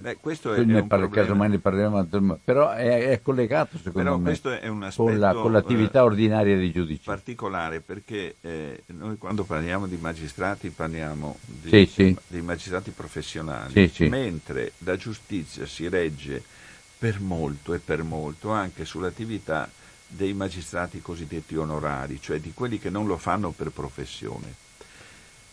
Beh, 0.00 0.16
questo 0.16 0.54
è, 0.54 0.64
ne 0.64 0.86
parla, 0.86 1.08
casomai 1.10 1.50
ne 1.50 1.58
parleremo, 1.58 2.38
però 2.42 2.70
è, 2.70 3.08
è 3.08 3.20
collegato 3.20 3.76
secondo 3.76 4.18
me 4.18 4.38
con, 4.94 5.18
la, 5.18 5.34
con, 5.34 5.52
l'attività 5.52 5.98
eh, 5.98 6.02
ordinaria 6.02 6.56
dei 6.56 6.72
giudici. 6.72 7.02
Particolare 7.04 7.80
perché 7.80 8.36
eh, 8.40 8.82
noi 8.86 9.18
quando 9.18 9.44
parliamo 9.44 9.86
di 9.86 9.98
magistrati 10.00 10.70
parliamo 10.70 11.38
di, 11.44 11.68
sì, 11.68 11.86
sì. 11.86 12.16
di 12.28 12.40
magistrati 12.40 12.92
professionali, 12.92 13.88
sì, 13.88 14.08
mentre 14.08 14.72
la 14.78 14.96
giustizia 14.96 15.66
si 15.66 15.86
regge 15.88 16.42
per 17.00 17.18
molto 17.18 17.72
e 17.72 17.78
per 17.78 18.02
molto 18.02 18.50
anche 18.50 18.84
sull'attività 18.84 19.70
dei 20.06 20.34
magistrati 20.34 21.00
cosiddetti 21.00 21.56
onorari, 21.56 22.20
cioè 22.20 22.40
di 22.40 22.52
quelli 22.52 22.78
che 22.78 22.90
non 22.90 23.06
lo 23.06 23.16
fanno 23.16 23.52
per 23.52 23.70
professione, 23.70 24.54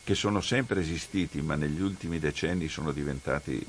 che 0.04 0.14
sono 0.14 0.42
sempre 0.42 0.82
esistiti 0.82 1.42
ma 1.42 1.56
negli 1.56 1.80
ultimi 1.80 2.20
decenni 2.20 2.68
sono 2.68 2.92
diventati 2.92 3.66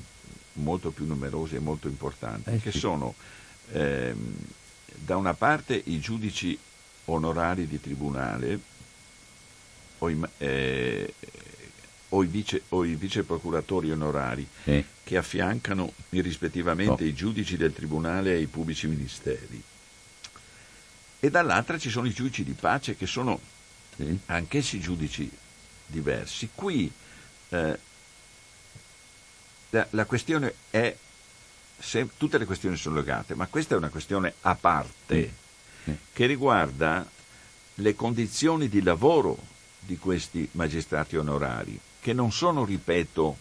molto 0.53 0.91
più 0.91 1.05
numerosi 1.05 1.55
e 1.55 1.59
molto 1.59 1.87
importanti, 1.87 2.49
eh, 2.49 2.59
che 2.59 2.73
sì. 2.73 2.79
sono 2.79 3.15
ehm, 3.71 4.35
da 4.95 5.15
una 5.15 5.33
parte 5.33 5.81
i 5.85 6.01
giudici 6.01 6.59
onorari 7.05 7.65
di 7.65 7.79
tribunale 7.79 8.59
o 9.99 10.09
i, 10.09 10.19
eh, 10.39 11.13
o 12.09 12.23
i, 12.23 12.27
vice, 12.27 12.63
o 12.69 12.83
i 12.83 12.95
viceprocuratori 12.95 13.91
onorari 13.91 14.47
eh. 14.63 14.85
che 15.03 15.17
affiancano 15.17 15.93
rispettivamente 16.09 17.03
no. 17.03 17.09
i 17.09 17.13
giudici 17.13 17.57
del 17.57 17.73
tribunale 17.73 18.33
e 18.33 18.41
i 18.41 18.47
pubblici 18.47 18.87
ministeri. 18.87 19.61
E 21.19 21.29
dall'altra 21.29 21.77
ci 21.77 21.89
sono 21.89 22.07
i 22.07 22.13
giudici 22.13 22.43
di 22.43 22.53
pace 22.53 22.95
che 22.95 23.05
sono 23.05 23.39
anch'essi 24.27 24.79
giudici 24.79 25.29
diversi. 25.85 26.49
Qui 26.55 26.91
eh, 27.49 27.79
la, 29.71 29.87
la 29.91 30.05
questione 30.05 30.53
è, 30.69 30.95
se, 31.77 32.07
tutte 32.17 32.37
le 32.37 32.45
questioni 32.45 32.77
sono 32.77 32.95
legate, 32.95 33.35
ma 33.35 33.47
questa 33.47 33.75
è 33.75 33.77
una 33.77 33.89
questione 33.89 34.33
a 34.41 34.55
parte 34.55 35.33
sì. 35.83 35.95
che 36.13 36.25
riguarda 36.25 37.07
le 37.75 37.95
condizioni 37.95 38.67
di 38.67 38.81
lavoro 38.81 39.37
di 39.79 39.97
questi 39.97 40.47
magistrati 40.53 41.17
onorari, 41.17 41.79
che 41.99 42.13
non 42.13 42.31
sono, 42.31 42.65
ripeto, 42.65 43.37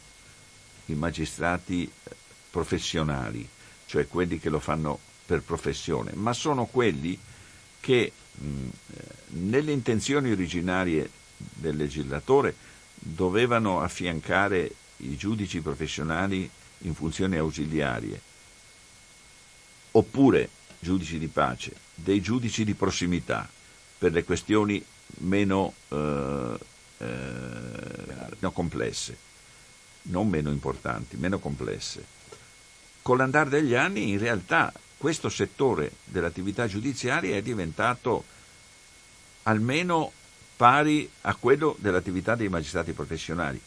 i 0.86 0.94
magistrati 0.94 1.84
eh, 1.84 2.10
professionali, 2.50 3.46
cioè 3.86 4.06
quelli 4.06 4.38
che 4.38 4.48
lo 4.48 4.58
fanno 4.58 4.98
per 5.26 5.42
professione, 5.42 6.12
ma 6.14 6.32
sono 6.32 6.64
quelli 6.66 7.18
che 7.80 8.12
mh, 8.32 8.46
eh, 8.46 9.02
nelle 9.28 9.72
intenzioni 9.72 10.30
originarie 10.30 11.10
del 11.36 11.76
legislatore 11.76 12.54
dovevano 12.94 13.80
affiancare 13.80 14.70
i 14.98 15.16
giudici 15.16 15.60
professionali 15.60 16.50
in 16.78 16.94
funzioni 16.94 17.36
ausiliarie, 17.36 18.20
oppure 19.92 20.48
giudici 20.80 21.18
di 21.18 21.28
pace, 21.28 21.74
dei 21.94 22.20
giudici 22.20 22.64
di 22.64 22.74
prossimità 22.74 23.48
per 23.98 24.12
le 24.12 24.24
questioni 24.24 24.84
meno, 25.18 25.74
eh, 25.88 26.58
eh, 26.98 27.06
meno 28.38 28.52
complesse, 28.52 29.16
non 30.02 30.28
meno 30.28 30.50
importanti, 30.50 31.16
meno 31.16 31.38
complesse. 31.38 32.16
Con 33.02 33.16
l'andare 33.16 33.50
degli 33.50 33.74
anni 33.74 34.10
in 34.10 34.18
realtà 34.18 34.72
questo 34.96 35.28
settore 35.28 35.92
dell'attività 36.04 36.66
giudiziaria 36.66 37.36
è 37.36 37.42
diventato 37.42 38.24
almeno 39.44 40.12
pari 40.56 41.08
a 41.22 41.34
quello 41.34 41.76
dell'attività 41.78 42.34
dei 42.34 42.48
magistrati 42.48 42.92
professionali 42.92 43.60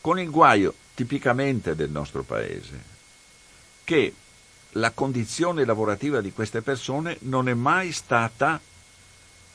con 0.00 0.20
il 0.20 0.30
guaio 0.30 0.72
tipicamente 0.94 1.74
del 1.74 1.90
nostro 1.90 2.22
paese, 2.22 2.80
che 3.82 4.14
la 4.72 4.92
condizione 4.92 5.64
lavorativa 5.64 6.20
di 6.20 6.32
queste 6.32 6.62
persone 6.62 7.16
non 7.22 7.48
è 7.48 7.54
mai 7.54 7.90
stata 7.90 8.60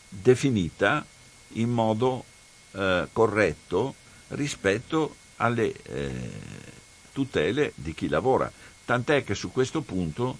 definita 0.09 1.05
in 1.53 1.69
modo 1.69 2.25
eh, 2.71 3.07
corretto 3.13 3.95
rispetto 4.31 5.15
alle 5.37 5.73
eh, 5.83 6.31
tutele 7.11 7.73
di 7.75 7.93
chi 7.93 8.07
lavora. 8.07 8.51
Tant'è 8.85 9.23
che 9.23 9.35
su 9.35 9.51
questo 9.51 9.81
punto 9.81 10.37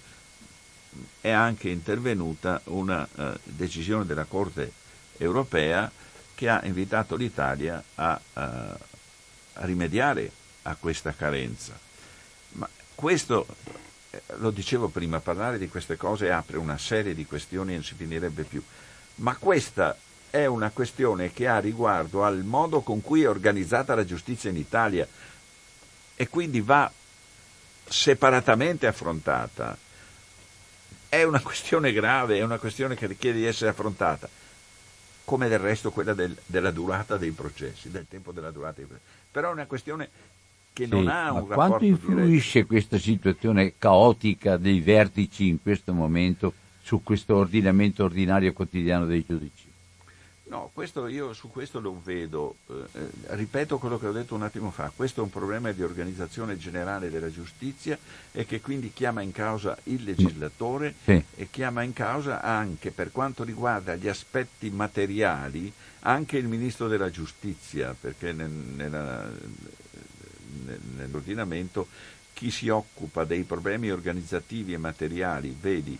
è 1.20 1.30
anche 1.30 1.68
intervenuta 1.68 2.60
una 2.64 3.06
eh, 3.16 3.38
decisione 3.44 4.04
della 4.04 4.24
Corte 4.24 4.72
europea 5.16 5.90
che 6.34 6.48
ha 6.48 6.60
invitato 6.64 7.16
l'Italia 7.16 7.82
a, 7.94 8.20
a 8.34 8.76
eh, 8.78 8.90
a 9.54 9.64
rimediare 9.64 10.30
a 10.62 10.76
questa 10.76 11.12
carenza. 11.14 11.78
Ma 12.52 12.68
questo, 12.94 13.46
eh, 14.10 14.22
lo 14.36 14.50
dicevo 14.50 14.88
prima, 14.88 15.20
parlare 15.20 15.58
di 15.58 15.68
queste 15.68 15.96
cose 15.96 16.30
apre 16.30 16.56
una 16.56 16.78
serie 16.78 17.14
di 17.14 17.26
questioni 17.26 17.72
e 17.72 17.74
non 17.74 17.84
si 17.84 17.94
finirebbe 17.94 18.44
più. 18.44 18.62
Ma 19.16 19.36
questa 19.36 19.96
è 20.32 20.46
una 20.46 20.70
questione 20.70 21.30
che 21.30 21.46
ha 21.46 21.58
riguardo 21.58 22.24
al 22.24 22.42
modo 22.42 22.80
con 22.80 23.02
cui 23.02 23.22
è 23.22 23.28
organizzata 23.28 23.94
la 23.94 24.04
giustizia 24.04 24.48
in 24.48 24.56
Italia 24.56 25.06
e 26.16 26.28
quindi 26.28 26.62
va 26.62 26.90
separatamente 27.84 28.86
affrontata. 28.86 29.76
È 31.06 31.22
una 31.22 31.40
questione 31.40 31.92
grave, 31.92 32.38
è 32.38 32.42
una 32.42 32.56
questione 32.56 32.94
che 32.94 33.06
richiede 33.06 33.40
di 33.40 33.44
essere 33.44 33.70
affrontata, 33.70 34.26
come 35.24 35.48
del 35.48 35.58
resto 35.58 35.90
quella 35.90 36.14
del, 36.14 36.34
della 36.46 36.70
durata 36.70 37.18
dei 37.18 37.32
processi, 37.32 37.90
del 37.90 38.06
tempo 38.08 38.32
della 38.32 38.50
durata 38.50 38.76
dei 38.76 38.86
processi 38.86 39.20
però 39.32 39.48
è 39.48 39.52
una 39.52 39.66
questione 39.66 40.10
che 40.74 40.86
non 40.86 41.08
ha 41.08 41.32
un 41.32 41.48
rapporto 41.48 41.54
quanto 41.54 41.84
influisce 41.84 42.52
diretto. 42.52 42.66
questa 42.66 42.98
situazione 42.98 43.74
caotica 43.78 44.56
dei 44.56 44.80
vertici 44.80 45.48
in 45.48 45.60
questo 45.60 45.92
momento 45.92 46.52
su 46.82 47.02
questo 47.02 47.36
ordinamento 47.36 48.04
ordinario 48.04 48.52
quotidiano 48.52 49.06
dei 49.06 49.24
giudici? 49.26 49.71
No, 50.52 50.68
questo 50.74 51.06
io 51.06 51.32
su 51.32 51.48
questo 51.48 51.80
lo 51.80 51.98
vedo, 52.04 52.56
eh, 52.68 52.74
eh, 52.92 53.08
ripeto 53.36 53.78
quello 53.78 53.98
che 53.98 54.06
ho 54.06 54.12
detto 54.12 54.34
un 54.34 54.42
attimo 54.42 54.70
fa, 54.70 54.92
questo 54.94 55.22
è 55.22 55.24
un 55.24 55.30
problema 55.30 55.72
di 55.72 55.82
organizzazione 55.82 56.58
generale 56.58 57.08
della 57.08 57.30
giustizia 57.30 57.98
e 58.32 58.44
che 58.44 58.60
quindi 58.60 58.92
chiama 58.92 59.22
in 59.22 59.32
causa 59.32 59.78
il 59.84 60.04
legislatore 60.04 60.92
sì. 61.04 61.24
e 61.36 61.48
chiama 61.50 61.80
in 61.80 61.94
causa 61.94 62.42
anche 62.42 62.90
per 62.90 63.12
quanto 63.12 63.44
riguarda 63.44 63.94
gli 63.94 64.08
aspetti 64.08 64.68
materiali 64.68 65.72
anche 66.00 66.36
il 66.36 66.48
Ministro 66.48 66.86
della 66.86 67.08
Giustizia, 67.08 67.96
perché 67.98 68.32
nel, 68.32 68.50
nella, 68.50 69.30
nell'ordinamento 70.96 71.86
chi 72.34 72.50
si 72.50 72.68
occupa 72.68 73.24
dei 73.24 73.44
problemi 73.44 73.90
organizzativi 73.90 74.74
e 74.74 74.76
materiali, 74.76 75.56
vedi 75.58 75.98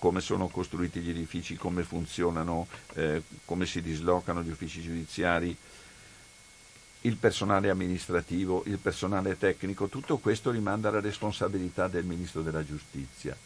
come 0.00 0.22
sono 0.22 0.48
costruiti 0.48 1.00
gli 1.00 1.10
edifici, 1.10 1.56
come 1.56 1.82
funzionano, 1.82 2.66
eh, 2.94 3.22
come 3.44 3.66
si 3.66 3.82
dislocano 3.82 4.42
gli 4.42 4.50
uffici 4.50 4.80
giudiziari, 4.80 5.54
il 7.02 7.16
personale 7.16 7.68
amministrativo, 7.68 8.62
il 8.66 8.78
personale 8.78 9.36
tecnico, 9.36 9.88
tutto 9.88 10.16
questo 10.16 10.50
rimanda 10.50 10.88
alla 10.88 11.00
responsabilità 11.00 11.86
del 11.86 12.04
Ministro 12.04 12.40
della 12.40 12.64
Giustizia. 12.64 13.36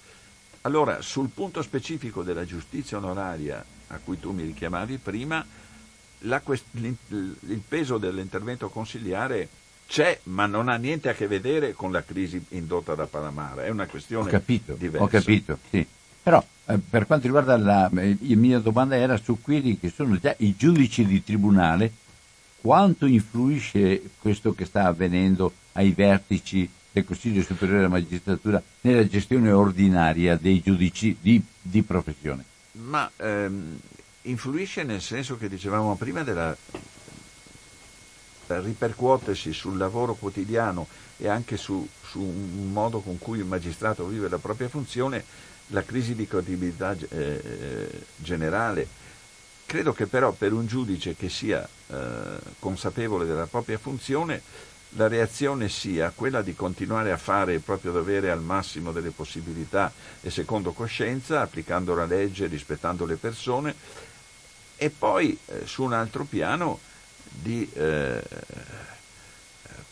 Allora, 0.62 1.02
sul 1.02 1.28
punto 1.28 1.60
specifico 1.60 2.22
della 2.22 2.46
giustizia 2.46 2.98
onoraria 2.98 3.62
a 3.88 3.98
cui 3.98 4.18
tu 4.20 4.30
mi 4.30 4.44
richiamavi 4.44 4.98
prima, 4.98 5.44
quest- 6.42 6.64
il 6.72 7.62
peso 7.66 7.98
dell'intervento 7.98 8.68
consiliare 8.68 9.48
c'è, 9.88 10.20
ma 10.24 10.46
non 10.46 10.68
ha 10.68 10.76
niente 10.76 11.08
a 11.08 11.14
che 11.14 11.26
vedere 11.26 11.72
con 11.72 11.90
la 11.90 12.02
crisi 12.02 12.42
indotta 12.50 12.94
da 12.94 13.06
Palamara, 13.06 13.64
è 13.64 13.70
una 13.70 13.86
questione 13.86 14.28
ho 14.28 14.30
capito, 14.30 14.74
diversa. 14.74 15.04
Ho 15.04 15.08
capito, 15.08 15.58
sì. 15.68 15.86
Però 16.24 16.42
eh, 16.64 16.78
per 16.78 17.06
quanto 17.06 17.26
riguarda 17.26 17.58
la, 17.58 17.90
eh, 17.96 18.16
la 18.18 18.36
mia 18.36 18.58
domanda 18.58 18.96
era 18.96 19.18
su 19.18 19.40
quelli 19.42 19.78
che 19.78 19.92
sono 19.94 20.18
già 20.18 20.34
i 20.38 20.56
giudici 20.56 21.04
di 21.04 21.22
tribunale, 21.22 21.92
quanto 22.62 23.04
influisce 23.04 24.00
questo 24.18 24.54
che 24.54 24.64
sta 24.64 24.86
avvenendo 24.86 25.52
ai 25.72 25.92
vertici 25.92 26.66
del 26.90 27.04
Consiglio 27.04 27.42
Superiore 27.42 27.82
della 27.82 27.90
Magistratura 27.90 28.62
nella 28.80 29.06
gestione 29.06 29.50
ordinaria 29.52 30.36
dei 30.36 30.62
giudici 30.62 31.14
di, 31.20 31.42
di 31.60 31.82
professione? 31.82 32.44
Ma 32.72 33.10
ehm, 33.16 33.78
influisce 34.22 34.82
nel 34.82 35.02
senso 35.02 35.36
che 35.36 35.50
dicevamo 35.50 35.94
prima 35.96 36.22
della 36.22 36.56
ripercuotersi 38.46 39.52
sul 39.52 39.76
lavoro 39.76 40.14
quotidiano 40.14 40.86
e 41.18 41.28
anche 41.28 41.58
su, 41.58 41.86
su, 42.02 42.20
un 42.20 42.72
modo 42.72 43.00
con 43.00 43.18
cui 43.18 43.38
il 43.38 43.44
magistrato 43.44 44.06
vive 44.06 44.28
la 44.28 44.38
propria 44.38 44.68
funzione, 44.68 45.22
la 45.68 45.82
crisi 45.82 46.14
di 46.14 46.26
credibilità 46.26 46.96
eh, 47.08 47.90
generale. 48.16 48.86
Credo 49.66 49.92
che 49.92 50.06
però 50.06 50.32
per 50.32 50.52
un 50.52 50.66
giudice 50.66 51.16
che 51.16 51.28
sia 51.28 51.66
eh, 51.86 51.96
consapevole 52.58 53.26
della 53.26 53.46
propria 53.46 53.78
funzione, 53.78 54.42
la 54.96 55.08
reazione 55.08 55.68
sia 55.68 56.12
quella 56.14 56.42
di 56.42 56.54
continuare 56.54 57.10
a 57.10 57.16
fare 57.16 57.54
il 57.54 57.60
proprio 57.60 57.90
dovere 57.90 58.30
al 58.30 58.42
massimo 58.42 58.92
delle 58.92 59.10
possibilità 59.10 59.92
e 60.20 60.30
secondo 60.30 60.72
coscienza, 60.72 61.40
applicando 61.40 61.94
la 61.94 62.04
legge, 62.04 62.46
rispettando 62.46 63.04
le 63.04 63.16
persone, 63.16 63.74
e 64.76 64.90
poi 64.90 65.36
eh, 65.46 65.62
su 65.66 65.82
un 65.82 65.92
altro 65.92 66.24
piano 66.24 66.78
di 67.28 67.68
eh, 67.74 68.22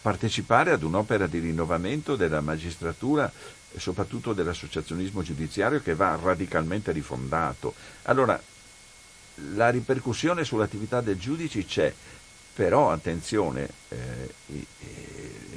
partecipare 0.03 0.73
ad 0.73 0.83
un'opera 0.83 1.27
di 1.27 1.39
rinnovamento 1.39 2.15
della 2.17 2.41
magistratura 2.41 3.31
e 3.75 3.81
soprattutto 3.81 4.33
dell'associazionismo 4.33 5.23
giudiziario 5.23 5.81
che 5.81 5.95
va 5.95 6.19
radicalmente 6.21 6.93
rifondato. 6.93 7.75
Allora, 8.03 8.41
la 9.55 9.71
ripercussione 9.71 10.45
sull'attività 10.45 11.01
del 11.01 11.19
giudice 11.19 11.65
c'è, 11.65 11.93
però 12.55 12.93
attenzione, 12.93 13.69
eh, 13.89 14.35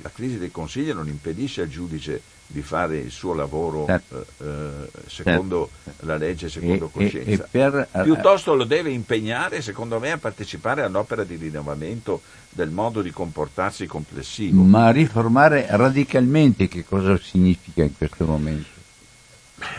la 0.06 0.12
crisi 0.14 0.38
del 0.38 0.52
Consiglio 0.52 0.94
non 0.94 1.08
impedisce 1.08 1.64
al 1.64 1.68
giudice 1.68 2.22
di 2.46 2.62
fare 2.62 2.98
il 2.98 3.10
suo 3.10 3.34
lavoro 3.34 3.86
certo. 3.88 4.24
eh, 4.38 4.46
eh 4.46 4.90
secondo 5.08 5.72
certo. 5.84 6.06
la 6.06 6.16
legge, 6.16 6.48
secondo 6.48 6.86
e, 6.86 6.92
coscienza. 6.92 7.30
E, 7.30 7.34
e 7.34 7.48
per, 7.50 7.88
eh, 7.92 8.04
Piuttosto 8.04 8.54
lo 8.54 8.66
deve 8.66 8.92
impegnare, 8.92 9.64
secondo 9.64 10.00
me, 10.00 10.12
a 10.12 10.20
partecipare 10.20 10.84
all'opera 10.84 11.24
di 11.24 11.38
rinnovamento 11.38 12.22
del 12.52 12.70
modo 12.70 13.02
di 13.02 13.10
comportarsi 13.10 13.88
complessivo. 13.88 14.62
Ma 14.62 14.92
riformare 14.92 15.66
radicalmente 15.70 16.68
che 16.68 16.86
cosa 16.86 17.18
significa 17.18 17.82
in 17.82 17.98
questo 17.98 18.26
momento? 18.26 18.74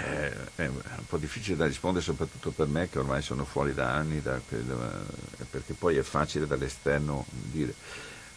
Eh, 0.08 0.32
è 0.56 0.66
un 0.66 1.06
po' 1.06 1.18
difficile 1.18 1.56
da 1.56 1.66
rispondere 1.66 2.04
soprattutto 2.04 2.50
per 2.50 2.66
me 2.66 2.88
che 2.90 2.98
ormai 2.98 3.22
sono 3.22 3.44
fuori 3.44 3.74
da 3.74 3.92
anni, 3.92 4.20
da, 4.20 4.40
perché 5.48 5.74
poi 5.74 5.98
è 5.98 6.02
facile 6.02 6.48
dall'esterno 6.48 7.24
dire. 7.52 7.74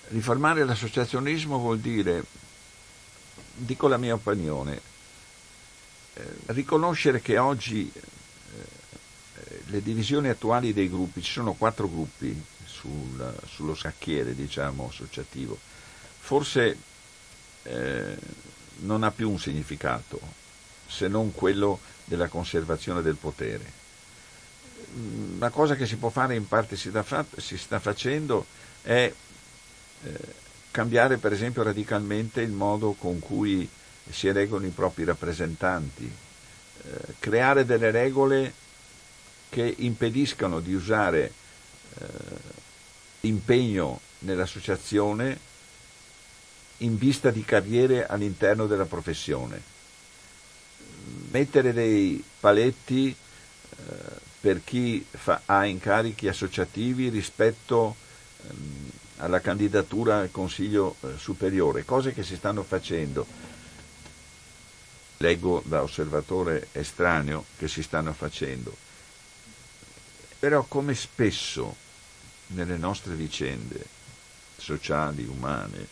Riformare 0.09 0.65
l'associazionismo 0.65 1.57
vuol 1.59 1.79
dire 1.79 2.23
dico 3.59 3.87
la 3.87 3.97
mia 3.97 4.13
opinione, 4.13 4.81
eh, 6.13 6.23
riconoscere 6.47 7.21
che 7.21 7.37
oggi 7.37 7.91
eh, 7.93 9.61
le 9.65 9.81
divisioni 9.81 10.29
attuali 10.29 10.73
dei 10.73 10.89
gruppi, 10.89 11.21
ci 11.21 11.31
sono 11.31 11.53
quattro 11.53 11.89
gruppi 11.89 12.41
sul, 12.65 13.35
sullo 13.47 13.75
scacchiere 13.75 14.35
diciamo, 14.35 14.87
associativo, 14.89 15.57
forse 16.19 16.77
eh, 17.63 18.17
non 18.79 19.03
ha 19.03 19.11
più 19.11 19.29
un 19.29 19.39
significato 19.39 20.19
se 20.87 21.07
non 21.07 21.33
quello 21.33 21.79
della 22.05 22.27
conservazione 22.27 23.01
del 23.01 23.15
potere. 23.15 23.77
La 25.37 25.49
cosa 25.49 25.75
che 25.75 25.85
si 25.85 25.97
può 25.97 26.09
fare 26.09 26.35
in 26.35 26.47
parte 26.47 26.75
si, 26.75 26.89
fa, 26.89 27.23
si 27.37 27.57
sta 27.57 27.79
facendo 27.79 28.45
è 28.81 29.13
cambiare 30.71 31.17
per 31.17 31.33
esempio 31.33 31.63
radicalmente 31.63 32.41
il 32.41 32.51
modo 32.51 32.93
con 32.93 33.19
cui 33.19 33.67
si 34.09 34.27
eleggono 34.27 34.65
i 34.65 34.71
propri 34.71 35.03
rappresentanti, 35.03 36.05
eh, 36.05 37.13
creare 37.19 37.65
delle 37.65 37.91
regole 37.91 38.53
che 39.49 39.73
impediscano 39.77 40.59
di 40.59 40.73
usare 40.73 41.33
eh, 41.99 42.05
impegno 43.21 43.99
nell'associazione 44.19 45.47
in 46.77 46.97
vista 46.97 47.29
di 47.29 47.43
carriere 47.43 48.05
all'interno 48.05 48.67
della 48.67 48.85
professione. 48.85 49.61
Mettere 51.31 51.73
dei 51.73 52.23
paletti 52.39 53.09
eh, 53.09 53.83
per 54.39 54.61
chi 54.63 55.05
fa, 55.09 55.41
ha 55.45 55.65
incarichi 55.65 56.27
associativi 56.27 57.09
rispetto 57.09 57.95
ehm, 58.47 58.89
alla 59.19 59.41
candidatura 59.41 60.19
al 60.19 60.31
Consiglio 60.31 60.95
eh, 61.01 61.17
superiore, 61.17 61.85
cose 61.85 62.13
che 62.13 62.23
si 62.23 62.35
stanno 62.35 62.63
facendo, 62.63 63.25
leggo 65.17 65.61
da 65.65 65.81
osservatore 65.81 66.67
estraneo, 66.71 67.45
che 67.57 67.67
si 67.67 67.83
stanno 67.83 68.13
facendo. 68.13 68.75
Però 70.39 70.63
come 70.67 70.95
spesso 70.95 71.75
nelle 72.47 72.77
nostre 72.77 73.15
vicende 73.15 73.85
sociali, 74.57 75.25
umane, 75.25 75.87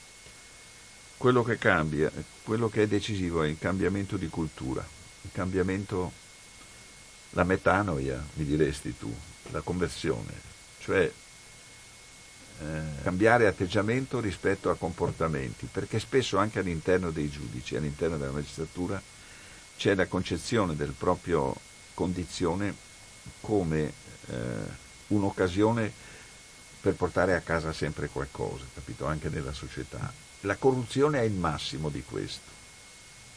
quello 1.18 1.44
che 1.44 1.58
cambia, 1.58 2.12
quello 2.44 2.70
che 2.70 2.84
è 2.84 2.88
decisivo 2.88 3.44
è 3.44 3.48
il 3.48 3.58
cambiamento 3.60 4.16
di 4.16 4.28
cultura, 4.28 4.86
il 5.22 5.30
cambiamento, 5.34 6.12
la 7.32 7.44
metanoia, 7.44 8.24
mi 8.36 8.46
diresti 8.46 8.98
tu, 8.98 9.14
la 9.52 9.62
conversione, 9.62 10.32
cioè 10.80 11.12
cambiare 13.04 13.48
atteggiamento 13.48 14.20
rispetto 14.20 14.70
a 14.70 14.76
comportamenti, 14.76 15.68
perché 15.72 16.00
spesso 16.00 16.38
anche 16.38 16.60
all'interno 16.60 17.12
dei 17.12 17.30
giudici, 17.30 17.76
all'interno 17.76 18.18
della 18.18 18.32
magistratura, 18.32 19.02
c'è 19.78 19.94
la 19.94 20.08
concezione 20.08 20.76
del 20.76 20.92
proprio 20.92 21.56
condizione 21.94 22.76
come 23.42 23.94
eh, 24.28 24.36
un'occasione 25.08 25.92
per 26.82 26.94
portare 26.94 27.36
a 27.36 27.42
casa 27.42 27.74
sempre 27.74 28.08
qualcosa, 28.08 28.64
capito? 28.74 29.06
Anche 29.06 29.30
nella 29.30 29.54
società. 29.54 30.12
La 30.42 30.56
corruzione 30.56 31.20
è 31.20 31.24
il 31.24 31.34
massimo 31.34 31.90
di 31.90 32.04
questo. 32.04 32.56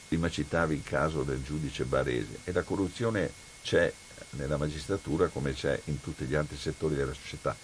Prima 0.09 0.31
citavi 0.31 0.75
il 0.75 0.83
caso 0.83 1.23
del 1.23 1.43
giudice 1.43 1.85
barese 1.85 2.41
e 2.45 2.53
la 2.53 2.63
corruzione 2.63 3.31
c'è 3.63 3.93
nella 4.31 4.57
magistratura 4.57 5.29
come 5.29 5.53
c'è 5.53 5.79
in 5.85 6.01
tutti 6.01 6.25
gli 6.25 6.35
altri 6.35 6.57
settori 6.57 6.95
della 6.95 7.15
società 7.15 7.57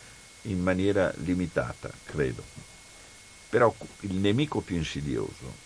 in 0.47 0.63
maniera 0.63 1.13
limitata, 1.19 1.91
credo. 2.05 2.45
Però 3.49 3.75
il 4.01 4.15
nemico 4.15 4.61
più 4.61 4.77
insidioso 4.77 5.65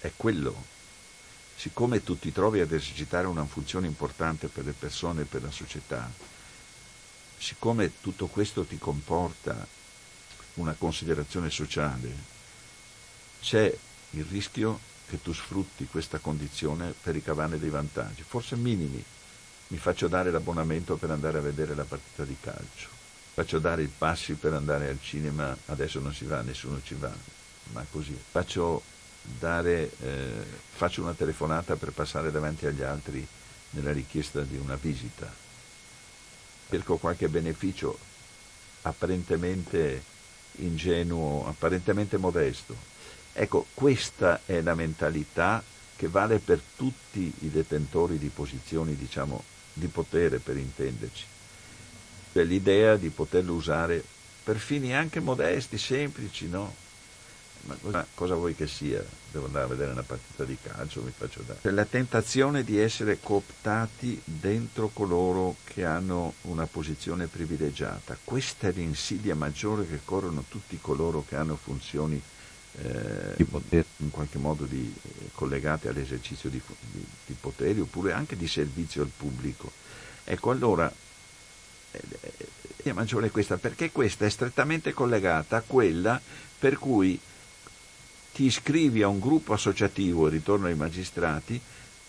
è 0.00 0.12
quello, 0.16 0.64
siccome 1.56 2.02
tu 2.02 2.18
ti 2.18 2.32
trovi 2.32 2.60
ad 2.60 2.72
esercitare 2.72 3.26
una 3.26 3.44
funzione 3.44 3.86
importante 3.86 4.48
per 4.48 4.64
le 4.64 4.72
persone 4.72 5.22
e 5.22 5.24
per 5.24 5.42
la 5.42 5.50
società, 5.50 6.10
siccome 7.36 8.00
tutto 8.00 8.26
questo 8.26 8.64
ti 8.64 8.78
comporta 8.78 9.66
una 10.54 10.74
considerazione 10.74 11.50
sociale, 11.50 12.38
c'è 13.40 13.74
il 14.10 14.24
rischio 14.24 14.78
che 15.08 15.20
tu 15.20 15.32
sfrutti 15.32 15.86
questa 15.86 16.18
condizione 16.18 16.94
per 17.00 17.14
ricavarne 17.14 17.58
dei 17.58 17.70
vantaggi, 17.70 18.22
forse 18.22 18.56
minimi. 18.56 19.02
Mi 19.68 19.78
faccio 19.78 20.08
dare 20.08 20.30
l'abbonamento 20.30 20.96
per 20.96 21.10
andare 21.10 21.38
a 21.38 21.42
vedere 21.42 21.74
la 21.74 21.84
partita 21.84 22.24
di 22.24 22.36
calcio 22.40 22.99
faccio 23.40 23.58
dare 23.58 23.82
i 23.84 23.86
passi 23.86 24.34
per 24.34 24.52
andare 24.52 24.88
al 24.88 24.98
cinema, 25.00 25.56
adesso 25.66 25.98
non 25.98 26.12
si 26.12 26.26
va, 26.26 26.42
nessuno 26.42 26.78
ci 26.84 26.94
va, 26.94 27.10
ma 27.72 27.82
così. 27.90 28.14
Faccio, 28.30 28.82
dare, 29.22 29.90
eh, 30.02 30.44
faccio 30.72 31.00
una 31.00 31.14
telefonata 31.14 31.76
per 31.76 31.92
passare 31.92 32.30
davanti 32.30 32.66
agli 32.66 32.82
altri 32.82 33.26
nella 33.70 33.92
richiesta 33.92 34.42
di 34.42 34.58
una 34.58 34.76
visita. 34.76 35.32
Cerco 36.68 36.98
qualche 36.98 37.28
beneficio 37.28 37.98
apparentemente 38.82 40.02
ingenuo, 40.56 41.48
apparentemente 41.48 42.18
modesto. 42.18 42.76
Ecco, 43.32 43.68
questa 43.72 44.42
è 44.44 44.60
la 44.60 44.74
mentalità 44.74 45.62
che 45.96 46.08
vale 46.08 46.40
per 46.40 46.60
tutti 46.76 47.32
i 47.38 47.50
detentori 47.50 48.18
di 48.18 48.28
posizioni, 48.28 48.94
diciamo, 48.96 49.42
di 49.72 49.86
potere, 49.86 50.40
per 50.40 50.58
intenderci 50.58 51.38
l'idea 52.32 52.96
di 52.96 53.08
poterlo 53.08 53.54
usare 53.54 54.02
per 54.42 54.58
fini 54.58 54.94
anche 54.94 55.20
modesti, 55.20 55.78
semplici, 55.78 56.48
no? 56.48 56.74
Ma 57.62 57.76
cosa, 57.80 58.06
cosa, 58.14 58.34
vuoi 58.34 58.54
che 58.54 58.66
sia? 58.66 59.04
Devo 59.30 59.46
andare 59.46 59.66
a 59.66 59.68
vedere 59.68 59.92
una 59.92 60.02
partita 60.02 60.44
di 60.44 60.56
calcio, 60.60 61.02
mi 61.02 61.12
faccio 61.14 61.42
dare. 61.46 61.58
C'è 61.60 61.70
la 61.70 61.84
tentazione 61.84 62.64
di 62.64 62.78
essere 62.78 63.18
cooptati 63.20 64.20
dentro 64.24 64.88
coloro 64.88 65.56
che 65.64 65.84
hanno 65.84 66.34
una 66.42 66.66
posizione 66.66 67.26
privilegiata. 67.26 68.16
Questa 68.24 68.68
è 68.68 68.72
l'insidia 68.72 69.34
maggiore 69.34 69.86
che 69.86 70.00
corrono 70.04 70.44
tutti 70.48 70.78
coloro 70.80 71.24
che 71.28 71.36
hanno 71.36 71.56
funzioni 71.56 72.20
eh, 72.82 73.34
in 73.36 74.10
qualche 74.10 74.38
modo 74.38 74.64
di, 74.64 74.94
eh, 75.02 75.30
collegate 75.34 75.88
all'esercizio 75.88 76.48
di, 76.48 76.60
di, 76.92 77.04
di 77.26 77.36
poteri 77.38 77.80
oppure 77.80 78.12
anche 78.12 78.36
di 78.36 78.48
servizio 78.48 79.02
al 79.02 79.10
pubblico. 79.14 79.70
Ecco, 80.24 80.50
allora 80.50 80.90
la 82.82 82.92
maggiore 82.94 83.26
è 83.26 83.30
questa, 83.30 83.56
perché 83.56 83.90
questa 83.90 84.26
è 84.26 84.30
strettamente 84.30 84.92
collegata 84.92 85.56
a 85.56 85.62
quella 85.66 86.20
per 86.58 86.78
cui 86.78 87.18
ti 88.32 88.44
iscrivi 88.44 89.02
a 89.02 89.08
un 89.08 89.18
gruppo 89.18 89.52
associativo, 89.52 90.28
ritorno 90.28 90.66
ai 90.66 90.74
magistrati, 90.74 91.60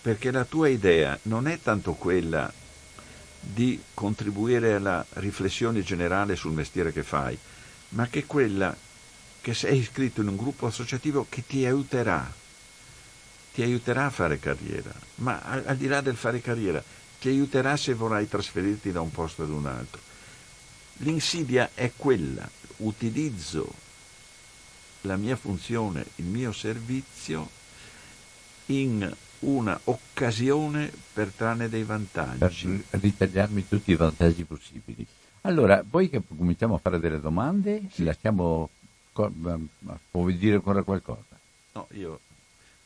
perché 0.02 0.32
la 0.32 0.46
tua 0.46 0.68
idea 0.68 1.18
non 1.24 1.48
è 1.48 1.60
tanto 1.62 1.94
quella 1.94 2.52
di 3.40 3.82
contribuire 3.94 4.74
alla 4.74 5.06
riflessione 5.14 5.84
generale 5.84 6.36
sul 6.36 6.52
mestiere 6.52 6.92
che 6.92 7.04
fai, 7.04 7.38
ma 7.90 8.08
che 8.08 8.26
quella 8.26 8.76
che 9.42 9.54
sei 9.54 9.80
iscritto 9.80 10.22
in 10.22 10.28
un 10.28 10.36
gruppo 10.36 10.68
associativo 10.68 11.26
che 11.28 11.44
ti 11.46 11.66
aiuterà, 11.66 12.32
ti 13.54 13.64
aiuterà 13.64 14.06
a 14.06 14.12
fare 14.12 14.40
carriera, 14.40 14.94
ma 15.16 15.42
al, 15.42 15.64
al 15.66 15.78
di 15.78 15.88
là 15.88 16.02
del 16.02 16.16
fare 16.16 16.42
carriera, 16.42 16.84
ti 17.22 17.30
aiuterà 17.30 17.78
se 17.78 17.94
vorrai 17.94 18.28
trasferirti 18.28 18.92
da 18.92 19.00
un 19.00 19.12
posto 19.12 19.44
ad 19.44 19.50
un 19.50 19.68
altro. 19.68 20.02
L'insidia 20.98 21.70
è 21.76 21.92
quella, 21.96 22.50
utilizzo 22.78 23.72
la 25.02 25.18
mia 25.18 25.36
funzione, 25.36 26.04
il 26.16 26.26
mio 26.26 26.52
servizio 26.52 27.48
in 28.68 29.16
una 29.42 29.80
occasione 29.84 30.92
per 31.14 31.32
trarne 31.36 31.70
dei 31.70 31.84
vantaggi. 31.84 32.84
Per 32.90 33.00
ritagliarmi 33.00 33.68
tutti 33.68 33.92
i 33.92 33.96
vantaggi 33.96 34.44
possibili. 34.44 35.06
Allora, 35.42 35.84
poi 35.88 36.10
che 36.10 36.24
cominciamo 36.28 36.74
a 36.74 36.80
fare 36.80 37.00
delle 37.00 37.20
domande, 37.20 37.84
sì. 37.92 38.04
lasciamo, 38.04 38.68
puoi 40.10 40.38
dire 40.38 40.56
ancora 40.56 40.82
qualcosa? 40.82 41.38
No, 41.74 41.88
io 41.92 42.20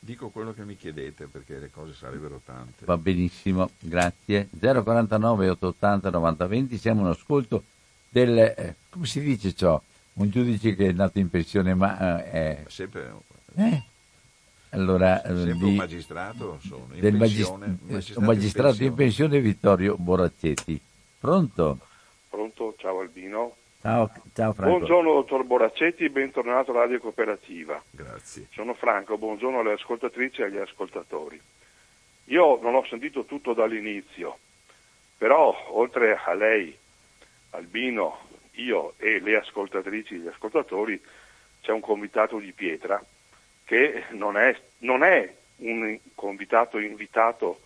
dico 0.06 0.30
quello 0.30 0.54
che 0.54 0.64
mi 0.64 0.78
chiedete 0.78 1.26
perché 1.26 1.58
le 1.58 1.72
cose 1.72 1.94
sarebbero 1.94 2.40
tante. 2.46 2.86
Va 2.86 2.96
benissimo, 2.96 3.72
grazie. 3.80 4.48
049 4.58 5.50
880 5.50 6.10
9020, 6.12 6.78
siamo 6.78 7.02
un 7.02 7.08
ascolto 7.08 7.64
del, 8.08 8.38
eh, 8.38 8.76
come 8.90 9.08
si 9.08 9.20
dice 9.20 9.54
ciò? 9.54 9.82
Un 10.14 10.30
giudice 10.30 10.76
che 10.76 10.90
è 10.90 10.92
nato 10.94 11.20
in 11.20 11.30
pensione 11.30 11.74
ma 11.74 12.22
eh, 12.22 12.32
è... 12.32 12.64
Sempre... 12.68 13.14
Eh? 13.56 13.84
Allora, 14.70 15.24
eh, 15.24 15.36
Sempre 15.36 15.54
di, 15.54 15.64
un 15.64 15.76
magistrato 15.76 16.60
sono, 16.62 16.88
in 16.94 17.00
del 17.00 17.18
pensione, 17.18 17.66
magist- 17.66 17.88
magistrato, 17.88 18.20
un 18.20 18.26
magistrato 18.26 18.84
in 18.84 18.94
pensione. 18.94 19.40
Vittorio 19.40 19.96
Boraccetti. 19.98 20.80
Pronto? 21.20 21.80
Pronto, 22.30 22.76
ciao 22.78 23.00
Albino. 23.00 23.56
Ciao, 23.86 24.10
ciao 24.34 24.52
Franco. 24.52 24.78
Buongiorno 24.78 25.14
dottor 25.14 25.44
Boraccetti, 25.44 26.10
bentornato 26.10 26.72
a 26.72 26.80
Radio 26.80 27.00
Cooperativa. 27.00 27.80
Grazie. 27.92 28.48
Sono 28.52 28.74
Franco, 28.74 29.16
buongiorno 29.20 29.60
alle 29.60 29.74
ascoltatrici 29.74 30.42
e 30.42 30.46
agli 30.46 30.58
ascoltatori. 30.58 31.40
Io 32.24 32.60
non 32.64 32.74
ho 32.74 32.84
sentito 32.88 33.26
tutto 33.26 33.54
dall'inizio, 33.54 34.40
però 35.20 35.56
oltre 35.70 36.18
a 36.18 36.34
lei, 36.34 36.76
Albino, 37.52 38.22
io 38.54 38.94
e 38.98 39.20
le 39.20 39.36
ascoltatrici 39.36 40.16
e 40.16 40.18
gli 40.18 40.28
ascoltatori 40.30 41.00
c'è 41.62 41.72
un 41.72 41.82
convitato 41.82 42.40
di 42.40 42.54
pietra 42.54 43.00
che 43.66 44.06
non 44.14 44.36
è, 44.36 44.60
non 44.80 45.04
è 45.04 45.32
un 45.58 45.96
convitato 46.16 46.80
invitato 46.80 47.60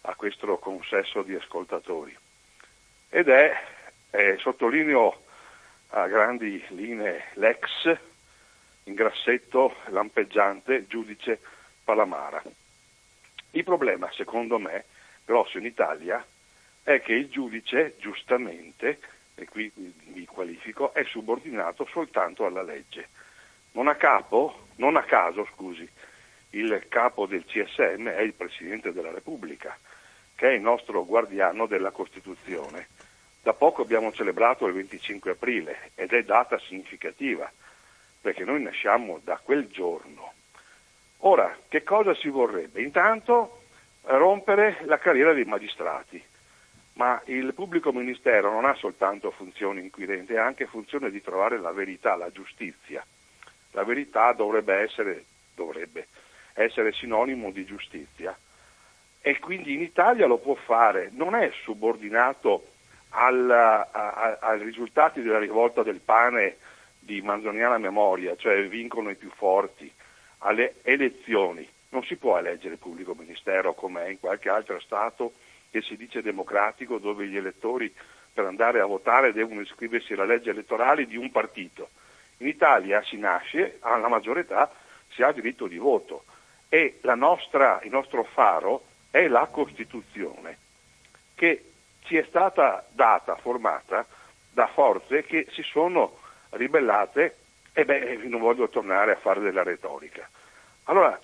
a 0.00 0.14
questo 0.14 0.56
consesso 0.56 1.20
di 1.20 1.34
ascoltatori 1.34 2.16
ed 3.10 3.28
è, 3.28 3.54
eh, 4.08 4.38
sottolineo 4.38 5.24
a 5.90 6.06
grandi 6.06 6.62
linee, 6.68 7.24
l'ex 7.34 7.98
in 8.84 8.94
grassetto 8.94 9.76
lampeggiante 9.86 10.86
giudice 10.86 11.40
Palamara. 11.84 12.42
Il 13.50 13.64
problema, 13.64 14.10
secondo 14.12 14.58
me, 14.58 14.84
grosso 15.24 15.58
in 15.58 15.64
Italia, 15.64 16.24
è 16.82 17.00
che 17.00 17.12
il 17.12 17.28
giudice, 17.28 17.96
giustamente, 17.98 19.00
e 19.34 19.46
qui 19.46 19.70
mi 19.74 20.24
qualifico, 20.24 20.92
è 20.94 21.04
subordinato 21.04 21.86
soltanto 21.90 22.46
alla 22.46 22.62
legge. 22.62 23.08
Non 23.72 23.88
a 23.88 23.96
capo, 23.96 24.68
non 24.76 24.96
a 24.96 25.02
caso, 25.02 25.48
scusi, 25.54 25.88
il 26.50 26.86
capo 26.88 27.26
del 27.26 27.44
CSM 27.44 28.08
è 28.08 28.20
il 28.20 28.32
Presidente 28.34 28.92
della 28.92 29.10
Repubblica, 29.10 29.76
che 30.34 30.48
è 30.48 30.52
il 30.52 30.60
nostro 30.60 31.04
guardiano 31.04 31.66
della 31.66 31.90
Costituzione. 31.90 32.88
Da 33.46 33.52
poco 33.52 33.82
abbiamo 33.82 34.10
celebrato 34.10 34.66
il 34.66 34.72
25 34.72 35.30
aprile 35.30 35.92
ed 35.94 36.12
è 36.12 36.24
data 36.24 36.58
significativa, 36.58 37.48
perché 38.20 38.42
noi 38.42 38.60
nasciamo 38.60 39.20
da 39.22 39.38
quel 39.40 39.68
giorno. 39.68 40.32
Ora, 41.18 41.56
che 41.68 41.84
cosa 41.84 42.12
si 42.16 42.28
vorrebbe? 42.28 42.82
Intanto 42.82 43.62
rompere 44.06 44.78
la 44.86 44.98
carriera 44.98 45.32
dei 45.32 45.44
magistrati 45.44 46.20
ma 46.94 47.22
il 47.26 47.54
pubblico 47.54 47.92
ministero 47.92 48.50
non 48.50 48.64
ha 48.64 48.74
soltanto 48.74 49.30
funzione 49.30 49.80
inquirente, 49.80 50.38
ha 50.38 50.44
anche 50.44 50.66
funzione 50.66 51.08
di 51.12 51.22
trovare 51.22 51.60
la 51.60 51.70
verità, 51.70 52.16
la 52.16 52.32
giustizia. 52.32 53.06
La 53.70 53.84
verità 53.84 54.32
dovrebbe 54.32 54.74
essere, 54.74 55.24
dovrebbe 55.54 56.08
essere 56.54 56.92
sinonimo 56.92 57.52
di 57.52 57.64
giustizia 57.64 58.36
e 59.20 59.38
quindi 59.38 59.74
in 59.74 59.82
Italia 59.82 60.26
lo 60.26 60.38
può 60.38 60.56
fare, 60.56 61.10
non 61.12 61.36
è 61.36 61.52
subordinato 61.62 62.74
al, 63.16 63.50
a, 63.50 64.38
ai 64.40 64.62
risultati 64.62 65.22
della 65.22 65.38
rivolta 65.38 65.82
del 65.82 66.00
pane 66.00 66.56
di 66.98 67.22
manzoniana 67.22 67.78
memoria, 67.78 68.36
cioè 68.36 68.66
vincono 68.68 69.10
i 69.10 69.16
più 69.16 69.30
forti, 69.30 69.90
alle 70.38 70.74
elezioni. 70.82 71.66
Non 71.90 72.04
si 72.04 72.16
può 72.16 72.36
eleggere 72.36 72.74
il 72.74 72.80
pubblico 72.80 73.14
ministero 73.14 73.74
come 73.74 74.04
è 74.04 74.08
in 74.10 74.20
qualche 74.20 74.50
altro 74.50 74.78
Stato 74.80 75.32
che 75.70 75.80
si 75.80 75.96
dice 75.96 76.20
democratico 76.20 76.98
dove 76.98 77.26
gli 77.26 77.36
elettori 77.36 77.92
per 78.32 78.44
andare 78.44 78.80
a 78.80 78.86
votare 78.86 79.32
devono 79.32 79.62
iscriversi 79.62 80.12
alla 80.12 80.24
legge 80.24 80.50
elettorale 80.50 81.06
di 81.06 81.16
un 81.16 81.30
partito. 81.30 81.88
In 82.38 82.48
Italia 82.48 83.02
si 83.02 83.16
nasce, 83.16 83.78
alla 83.80 84.08
maggiore 84.08 84.40
età 84.40 84.70
si 85.08 85.22
ha 85.22 85.32
diritto 85.32 85.66
di 85.66 85.78
voto 85.78 86.24
e 86.68 86.98
nostra, 87.14 87.80
il 87.82 87.90
nostro 87.90 88.24
faro 88.24 88.84
è 89.10 89.26
la 89.28 89.46
Costituzione 89.50 90.58
che 91.34 91.70
ci 92.06 92.16
è 92.16 92.24
stata 92.28 92.86
data, 92.90 93.36
formata 93.36 94.06
da 94.52 94.66
forze 94.68 95.24
che 95.24 95.46
si 95.50 95.62
sono 95.62 96.18
ribellate 96.50 97.36
e 97.72 97.84
beh, 97.84 98.20
non 98.24 98.40
voglio 98.40 98.68
tornare 98.68 99.12
a 99.12 99.16
fare 99.16 99.40
della 99.40 99.62
retorica. 99.62 100.28
Allora, 100.84 101.20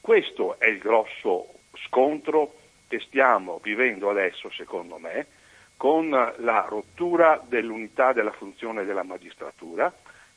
questo 0.00 0.58
è 0.58 0.66
il 0.66 0.78
grosso 0.78 1.48
scontro 1.86 2.54
che 2.88 3.00
stiamo 3.00 3.58
vivendo 3.62 4.10
adesso, 4.10 4.50
secondo 4.50 4.98
me, 4.98 5.26
con 5.76 6.10
la 6.10 6.66
rottura 6.68 7.42
dell'unità 7.46 8.12
della 8.12 8.32
funzione 8.32 8.84
della 8.84 9.02
magistratura 9.02 9.92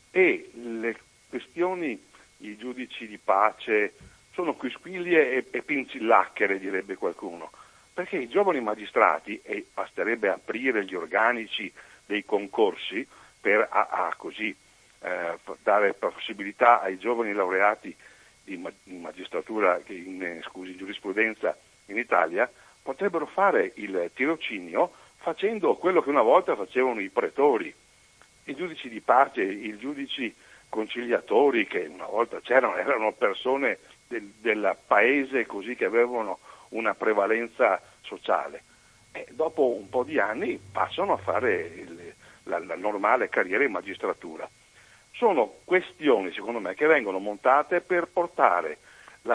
e 0.10 0.50
le 0.54 0.98
questioni, 1.30 2.02
i 2.38 2.56
giudici 2.56 3.08
di 3.08 3.18
pace 3.18 3.94
sono 4.32 4.54
quisquiglie 4.54 5.34
e, 5.34 5.46
e 5.50 5.62
pinzillacchere, 5.64 6.60
direbbe 6.60 6.96
qualcuno, 6.96 7.52
perché 7.98 8.18
i 8.18 8.30
giovani 8.30 8.62
magistrati, 8.62 9.42
e 9.42 9.66
basterebbe 9.74 10.30
aprire 10.30 10.86
gli 10.86 10.94
organici 10.94 11.74
dei 12.06 12.24
concorsi 12.24 13.08
per 13.42 13.68
a, 13.72 13.88
a 13.90 14.14
così 14.16 14.56
eh, 15.00 15.40
dare 15.64 15.96
possibilità 15.96 16.80
ai 16.80 17.00
giovani 17.00 17.34
laureati 17.34 17.96
in, 18.46 18.72
magistratura, 19.02 19.82
in, 19.88 20.40
scusi, 20.44 20.76
giurisprudenza 20.76 21.58
in 21.88 21.98
Italia 21.98 22.48
potrebbero 22.84 23.26
fare 23.26 23.72
il 23.78 24.12
tirocinio 24.14 24.92
facendo 25.16 25.74
quello 25.78 26.04
che 26.04 26.10
una 26.10 26.22
volta 26.22 26.56
facevano 26.56 27.00
i 27.00 27.10
pretori, 27.10 27.74
i 28.44 28.54
giudici 28.54 28.90
di 28.90 29.02
pace, 29.02 29.42
i 29.42 29.76
giudici 29.76 30.32
conciliatori 30.70 31.66
che 31.66 31.90
una 31.92 32.06
volta 32.06 32.42
c'erano, 32.42 32.76
erano 32.76 33.12
persone 33.14 33.80
del, 34.08 34.34
del 34.40 34.78
paese 34.86 35.48
così 35.48 35.76
che 35.76 35.86
avevano 35.86 36.38
una 36.70 36.94
prevalenza 36.94 37.82
sociale. 38.02 38.64
E 39.12 39.28
dopo 39.32 39.76
un 39.76 39.90
po' 39.90 40.04
di 40.04 40.20
anni 40.20 40.60
passano 40.72 41.14
a 41.14 41.18
fare 41.18 41.56
il, 41.56 42.14
la, 42.44 42.60
la 42.60 42.76
normale 42.76 43.30
carriera 43.30 43.64
in 43.64 43.72
magistratura. 43.72 44.50
Sono 45.14 45.56
questioni, 45.64 46.32
secondo 46.32 46.60
me, 46.60 46.76
che 46.76 46.86
vengono 46.86 47.20
montate 47.20 47.82
per 47.82 48.08
portare 48.08 48.78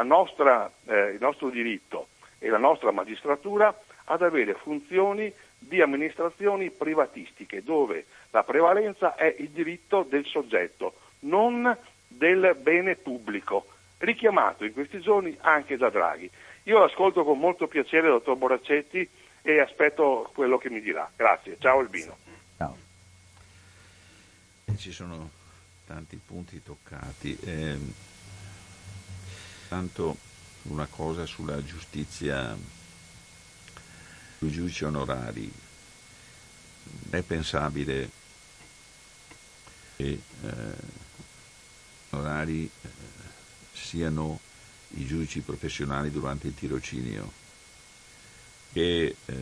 nostra, 0.02 0.70
eh, 0.86 1.10
il 1.10 1.20
nostro 1.20 1.50
diritto 1.50 2.08
e 2.38 2.48
la 2.48 2.58
nostra 2.58 2.90
magistratura 2.90 3.76
ad 4.04 4.22
avere 4.22 4.54
funzioni 4.54 5.32
di 5.58 5.80
amministrazioni 5.80 6.70
privatistiche, 6.70 7.62
dove 7.62 8.06
la 8.30 8.42
prevalenza 8.42 9.14
è 9.14 9.34
il 9.38 9.50
diritto 9.50 10.02
del 10.08 10.24
soggetto, 10.24 10.94
non 11.20 11.76
del 12.08 12.56
bene 12.60 12.96
pubblico, 12.96 13.66
richiamato 13.98 14.64
in 14.64 14.72
questi 14.72 15.00
giorni 15.00 15.36
anche 15.40 15.76
da 15.76 15.88
Draghi. 15.88 16.30
Io 16.64 16.78
l'ascolto 16.78 17.24
con 17.24 17.38
molto 17.38 17.66
piacere, 17.66 18.08
dottor 18.08 18.36
Boraccetti, 18.36 19.08
e 19.42 19.58
aspetto 19.58 20.30
quello 20.32 20.58
che 20.58 20.70
mi 20.70 20.80
dirà. 20.80 21.10
Grazie, 21.16 21.56
ciao 21.58 21.80
Albino. 21.80 22.16
Ciao. 22.56 22.76
Ci 24.76 24.92
sono 24.92 25.30
tanti 25.84 26.16
punti 26.24 26.62
toccati. 26.62 27.36
Eh, 27.44 27.78
tanto 29.68 30.16
una 30.62 30.86
cosa 30.88 31.26
sulla 31.26 31.62
giustizia, 31.64 32.56
sui 34.38 34.50
giudici 34.50 34.84
onorari. 34.84 35.50
È 37.10 37.22
pensabile 37.22 38.10
che 39.96 40.20
eh, 40.42 40.74
onorari 42.10 42.64
eh, 42.64 42.88
siano 43.72 44.38
i 44.94 45.06
giudici 45.06 45.40
professionali 45.40 46.10
durante 46.10 46.48
il 46.48 46.54
tirocinio, 46.54 47.30
che 48.72 49.16
eh, 49.24 49.34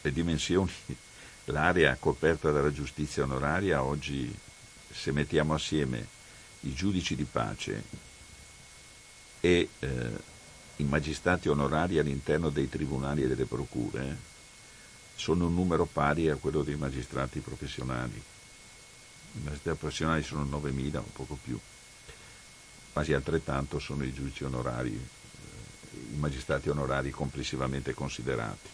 le 0.00 0.12
dimensioni, 0.12 0.72
l'area 1.46 1.96
coperta 1.98 2.50
dalla 2.50 2.72
giustizia 2.72 3.24
onoraria 3.24 3.82
oggi, 3.82 4.34
se 4.90 5.12
mettiamo 5.12 5.54
assieme 5.54 6.06
i 6.60 6.74
giudici 6.74 7.16
di 7.16 7.24
pace 7.24 7.82
e 9.40 9.68
eh, 9.78 10.10
i 10.76 10.84
magistrati 10.84 11.48
onorari 11.48 11.98
all'interno 11.98 12.50
dei 12.50 12.68
tribunali 12.68 13.22
e 13.22 13.28
delle 13.28 13.44
procure, 13.44 14.30
sono 15.14 15.46
un 15.46 15.54
numero 15.54 15.84
pari 15.84 16.28
a 16.28 16.36
quello 16.36 16.62
dei 16.62 16.76
magistrati 16.76 17.40
professionali. 17.40 18.22
I 19.34 19.40
magistrati 19.42 19.78
professionali 19.78 20.22
sono 20.22 20.44
9.000 20.44 20.96
o 20.96 21.04
poco 21.12 21.38
più, 21.42 21.58
quasi 22.92 23.12
altrettanto 23.12 23.78
sono 23.78 24.04
i 24.04 24.12
giudici 24.12 24.44
onorari, 24.44 24.92
eh, 24.92 25.98
i 26.12 26.16
magistrati 26.16 26.68
onorari 26.68 27.10
complessivamente 27.10 27.94
considerati. 27.94 28.68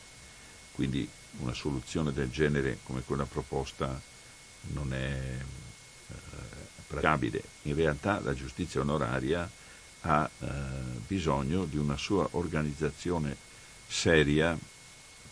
Quindi 0.75 1.09
una 1.39 1.55
soluzione 1.55 2.12
del 2.12 2.31
genere 2.31 2.79
come 2.83 3.03
quella 3.03 3.25
proposta 3.25 4.01
non 4.73 4.93
è 4.93 5.39
eh, 6.09 6.14
praticabile. 6.87 7.43
In 7.62 7.75
realtà 7.75 8.21
la 8.21 8.35
giustizia 8.35 8.81
onoraria 8.81 9.49
ha 10.03 10.31
eh, 10.39 10.47
bisogno 11.07 11.64
di 11.64 11.77
una 11.77 11.97
sua 11.97 12.27
organizzazione 12.33 13.37
seria 13.87 14.57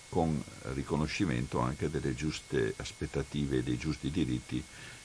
con 0.08 0.42
riconoscimento 0.74 1.58
anche 1.58 1.90
delle 1.90 2.14
giuste 2.14 2.74
aspettative 2.76 3.58
e 3.58 3.62
dei 3.62 3.76
giusti 3.76 4.10
diritti 4.10 4.62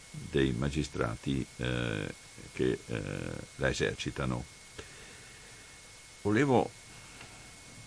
dei 0.10 0.52
magistrati 0.52 1.46
eh, 1.58 2.14
che 2.54 2.80
eh, 2.86 3.00
la 3.56 3.70
esercitano. 3.70 4.44
Volevo 6.22 6.70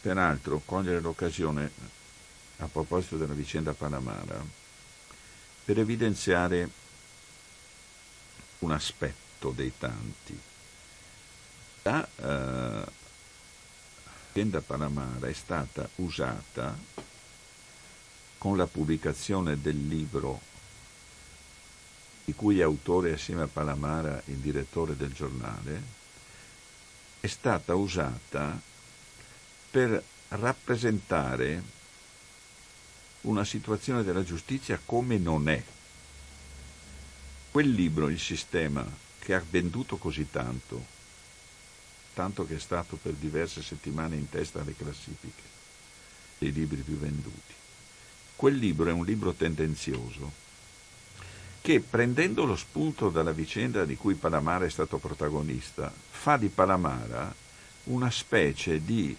peraltro 0.01 0.61
cogliere 0.65 1.01
l'occasione 1.01 1.71
a 2.59 2.67
proposito 2.67 3.17
della 3.17 3.35
vicenda 3.35 3.73
Panamara 3.73 4.45
per 5.65 5.79
evidenziare 5.79 6.69
un 8.61 8.73
aspetto 8.73 9.51
dei 9.51 9.73
tanti. 9.79 10.39
La 11.83 12.07
eh, 12.17 12.85
vicenda 14.33 14.61
Panamara 14.61 15.29
è 15.29 15.33
stata 15.33 15.89
usata 15.97 16.77
con 18.39 18.57
la 18.57 18.67
pubblicazione 18.67 19.61
del 19.61 19.87
libro 19.87 20.53
di 22.25 22.33
cui 22.35 22.61
è 22.61 22.63
autore 22.63 23.13
assieme 23.13 23.43
a 23.43 23.47
Palamara 23.47 24.23
il 24.27 24.37
direttore 24.37 24.97
del 24.97 25.13
giornale, 25.13 25.83
è 27.21 27.27
stata 27.27 27.75
usata 27.75 28.61
per 29.71 30.03
rappresentare 30.29 31.63
una 33.23 33.45
situazione 33.45 34.03
della 34.03 34.25
giustizia 34.25 34.81
come 34.85 35.19
non 35.19 35.49
è. 35.49 35.63
Quel 37.51 37.71
libro, 37.71 38.09
Il 38.09 38.19
sistema, 38.19 38.85
che 39.19 39.35
ha 39.35 39.43
venduto 39.49 39.97
così 39.97 40.31
tanto, 40.31 40.85
tanto 42.15 42.47
che 42.47 42.57
è 42.57 42.59
stato 42.59 42.97
per 42.97 43.13
diverse 43.13 43.63
settimane 43.63 44.17
in 44.17 44.29
testa 44.29 44.61
alle 44.61 44.77
classifiche 44.77 45.43
dei 46.39 46.53
libri 46.53 46.81
più 46.81 46.97
venduti. 46.97 47.53
Quel 48.37 48.57
libro 48.57 48.89
è 48.89 48.93
un 48.93 49.05
libro 49.05 49.33
tendenzioso 49.33 50.44
che 51.65 51.81
prendendo 51.81 52.45
lo 52.45 52.57
spunto 52.57 53.09
dalla 53.09 53.33
vicenda 53.33 53.87
di 53.87 53.97
cui 53.97 54.17
Palamara 54.17 54.67
è 54.67 54.69
stato 54.69 54.99
protagonista, 54.99 55.91
fa 56.11 56.37
di 56.37 56.49
Palamara 56.49 57.35
una 57.85 58.11
specie 58.11 58.85
di 58.85 59.17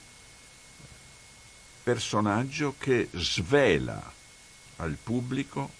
personaggio 1.81 2.75
che 2.77 3.09
svela 3.13 3.99
al 4.75 4.95
pubblico 5.01 5.71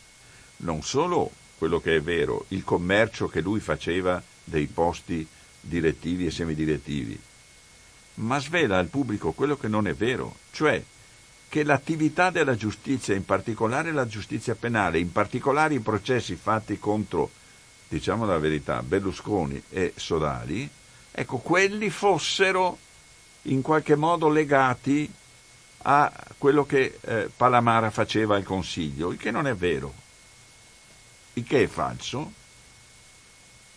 non 0.57 0.81
solo 0.81 1.29
quello 1.59 1.79
che 1.79 1.97
è 1.97 2.01
vero, 2.01 2.45
il 2.47 2.63
commercio 2.63 3.27
che 3.27 3.41
lui 3.41 3.59
faceva 3.59 4.19
dei 4.43 4.65
posti 4.65 5.27
direttivi 5.61 6.25
e 6.25 6.31
semidirettivi, 6.31 7.19
ma 8.15 8.39
svela 8.39 8.79
al 8.79 8.87
pubblico 8.87 9.33
quello 9.33 9.55
che 9.55 9.67
non 9.67 9.85
è 9.85 9.93
vero, 9.93 10.37
cioè 10.51 10.83
che 11.55 11.63
l'attività 11.63 12.31
della 12.31 12.57
giustizia, 12.57 13.15
in 13.15 13.23
particolare 13.23 13.93
la 13.93 14.05
giustizia 14.05 14.55
penale, 14.55 14.99
in 14.99 15.13
particolare 15.13 15.75
i 15.75 15.79
processi 15.79 16.35
fatti 16.35 16.77
contro, 16.77 17.31
diciamo 17.87 18.25
la 18.25 18.37
verità, 18.37 18.83
Berlusconi 18.83 19.63
e 19.69 19.93
Sodali, 19.95 20.69
ecco, 21.09 21.37
quelli 21.37 21.89
fossero 21.89 22.77
in 23.43 23.61
qualche 23.61 23.95
modo 23.95 24.27
legati 24.27 25.09
a 25.83 26.11
quello 26.37 26.65
che 26.65 26.97
eh, 26.99 27.31
Palamara 27.33 27.89
faceva 27.89 28.35
al 28.35 28.43
Consiglio, 28.43 29.11
il 29.11 29.17
che 29.17 29.31
non 29.31 29.47
è 29.47 29.55
vero, 29.55 29.93
il 31.35 31.45
che 31.45 31.63
è 31.63 31.67
falso, 31.67 32.33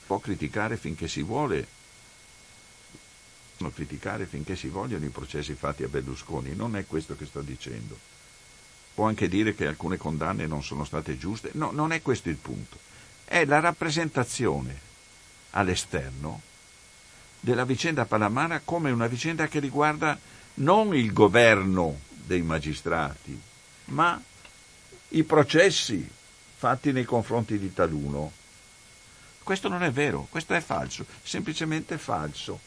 può 0.04 0.18
criticare 0.18 0.76
finché 0.76 1.06
si 1.06 1.22
vuole 1.22 1.64
criticare 3.72 4.26
finché 4.26 4.54
si 4.54 4.68
vogliono 4.68 5.04
i 5.04 5.10
processi 5.10 5.54
fatti 5.54 5.82
a 5.82 5.88
Berlusconi, 5.88 6.54
non 6.54 6.76
è 6.76 6.86
questo 6.86 7.16
che 7.16 7.26
sto 7.26 7.40
dicendo. 7.40 7.98
Può 8.94 9.06
anche 9.06 9.28
dire 9.28 9.54
che 9.54 9.66
alcune 9.66 9.96
condanne 9.96 10.46
non 10.46 10.62
sono 10.62 10.84
state 10.84 11.18
giuste, 11.18 11.50
no, 11.54 11.70
non 11.72 11.92
è 11.92 12.00
questo 12.00 12.28
il 12.28 12.36
punto. 12.36 12.78
È 13.24 13.44
la 13.44 13.60
rappresentazione 13.60 14.86
all'esterno 15.50 16.42
della 17.40 17.64
vicenda 17.64 18.06
Palamara 18.06 18.60
come 18.64 18.90
una 18.90 19.06
vicenda 19.06 19.46
che 19.48 19.60
riguarda 19.60 20.18
non 20.54 20.94
il 20.94 21.12
governo 21.12 22.00
dei 22.08 22.42
magistrati, 22.42 23.40
ma 23.86 24.20
i 25.08 25.22
processi 25.24 26.08
fatti 26.56 26.92
nei 26.92 27.04
confronti 27.04 27.58
di 27.58 27.72
taluno. 27.72 28.32
Questo 29.42 29.68
non 29.68 29.82
è 29.82 29.90
vero, 29.90 30.26
questo 30.28 30.54
è 30.54 30.60
falso, 30.60 31.06
semplicemente 31.22 31.96
falso. 31.96 32.60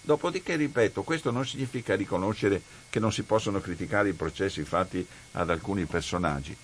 Dopodiché, 0.00 0.56
ripeto, 0.56 1.02
questo 1.02 1.30
non 1.30 1.46
significa 1.46 1.94
riconoscere 1.94 2.62
che 2.88 2.98
non 2.98 3.12
si 3.12 3.22
possono 3.22 3.60
criticare 3.60 4.08
i 4.08 4.14
processi 4.14 4.64
fatti 4.64 5.06
ad 5.32 5.50
alcuni 5.50 5.84
personaggi, 5.84 6.56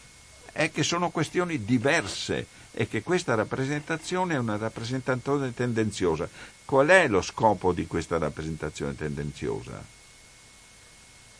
è 0.52 0.70
che 0.70 0.82
sono 0.82 1.10
questioni 1.10 1.64
diverse 1.64 2.46
e 2.72 2.88
che 2.88 3.02
questa 3.02 3.34
rappresentazione 3.34 4.34
è 4.34 4.38
una 4.38 4.56
rappresentazione 4.56 5.52
tendenziosa. 5.52 6.28
Qual 6.64 6.88
è 6.88 7.06
lo 7.08 7.22
scopo 7.22 7.72
di 7.72 7.86
questa 7.86 8.18
rappresentazione 8.18 8.96
tendenziosa? 8.96 9.84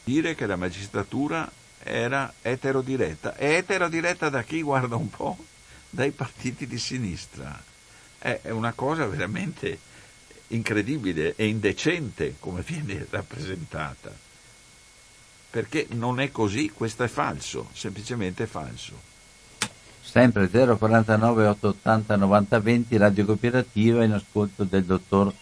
Dire 0.04 0.34
che 0.34 0.46
la 0.46 0.56
magistratura 0.56 1.50
era 1.82 2.32
eterodiretta. 2.42 3.34
È 3.36 3.56
eterodiretta 3.56 4.28
da 4.28 4.42
chi 4.42 4.62
guarda 4.62 4.96
un 4.96 5.08
po'? 5.08 5.36
Dai 5.88 6.10
partiti 6.10 6.66
di 6.66 6.78
sinistra. 6.78 7.62
È 8.18 8.50
una 8.50 8.72
cosa 8.72 9.06
veramente 9.06 9.78
incredibile 10.54 11.34
e 11.36 11.46
indecente 11.46 12.36
come 12.38 12.62
viene 12.66 13.06
rappresentata. 13.10 14.12
Perché 15.50 15.86
non 15.90 16.20
è 16.20 16.30
così, 16.30 16.70
questo 16.70 17.04
è 17.04 17.08
falso, 17.08 17.68
semplicemente 17.72 18.46
falso. 18.46 19.12
Sempre 20.00 20.48
049 20.48 21.46
880 21.46 22.16
9020 22.16 22.96
Radio 22.96 23.24
Cooperativa 23.24 24.04
in 24.04 24.12
ascolto 24.12 24.64
del 24.64 24.84
dottor 24.84 25.32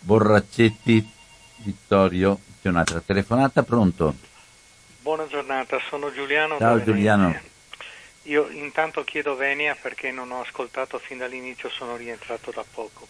Borraccetti 0.00 1.08
Vittorio. 1.58 2.38
C'è 2.60 2.68
un'altra 2.68 3.00
telefonata, 3.00 3.62
pronto? 3.62 4.14
Buona 5.00 5.26
giornata, 5.28 5.78
sono 5.88 6.12
Giuliano. 6.12 6.58
Ciao 6.58 6.82
Giuliano. 6.82 7.40
Io 8.22 8.48
intanto 8.50 9.04
chiedo 9.04 9.36
venia 9.36 9.76
perché 9.80 10.10
non 10.10 10.32
ho 10.32 10.40
ascoltato 10.40 10.98
fin 10.98 11.18
dall'inizio, 11.18 11.68
sono 11.68 11.96
rientrato 11.96 12.50
da 12.50 12.64
poco 12.68 13.06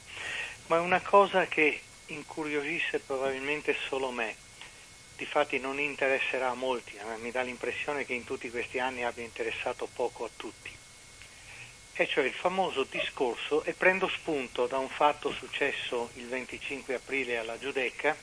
ma 0.67 0.77
è 0.77 0.81
una 0.81 1.01
cosa 1.01 1.47
che 1.47 1.81
incuriosisce 2.07 2.99
probabilmente 3.01 3.77
solo 3.89 4.11
me. 4.11 4.35
Difatti 5.17 5.59
non 5.59 5.79
interesserà 5.79 6.51
a 6.51 6.55
molti, 6.55 6.97
eh? 6.97 7.17
mi 7.19 7.31
dà 7.31 7.43
l'impressione 7.43 8.05
che 8.05 8.15
in 8.15 8.25
tutti 8.25 8.51
questi 8.51 8.79
anni 8.79 9.05
abbia 9.05 9.25
interessato 9.25 9.89
poco 9.93 10.25
a 10.25 10.31
tutti. 10.37 10.71
E 11.95 12.07
cioè 12.07 12.25
il 12.25 12.35
famoso 12.35 12.85
discorso, 12.91 13.65
e 13.65 13.73
prendo 13.73 14.09
spunto 14.09 14.67
da 14.67 14.77
un 14.77 14.91
fatto 14.91 15.33
successo 15.33 16.11
il 16.15 16.27
25 16.27 16.95
aprile 16.95 17.39
alla 17.39 17.59
Giudecca, 17.59 18.15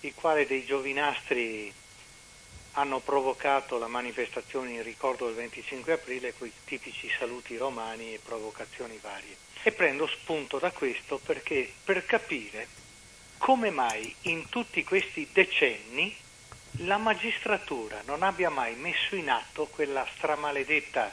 il 0.00 0.14
quale 0.14 0.46
dei 0.46 0.64
giovinastri 0.64 1.72
hanno 2.72 3.00
provocato 3.00 3.78
la 3.78 3.88
manifestazione 3.88 4.70
in 4.70 4.82
ricordo 4.82 5.26
del 5.26 5.34
25 5.34 5.92
aprile 5.92 6.34
con 6.36 6.46
i 6.46 6.52
tipici 6.64 7.10
saluti 7.18 7.56
romani 7.56 8.14
e 8.14 8.20
provocazioni 8.22 8.98
varie. 9.00 9.36
E 9.62 9.72
prendo 9.72 10.06
spunto 10.06 10.58
da 10.58 10.70
questo 10.70 11.18
perché 11.18 11.70
per 11.84 12.04
capire 12.06 12.66
come 13.38 13.70
mai 13.70 14.14
in 14.22 14.48
tutti 14.48 14.84
questi 14.84 15.28
decenni 15.32 16.14
la 16.84 16.98
magistratura 16.98 18.02
non 18.06 18.22
abbia 18.22 18.48
mai 18.48 18.74
messo 18.76 19.16
in 19.16 19.28
atto 19.28 19.66
quella 19.66 20.06
stramaledetta 20.16 21.12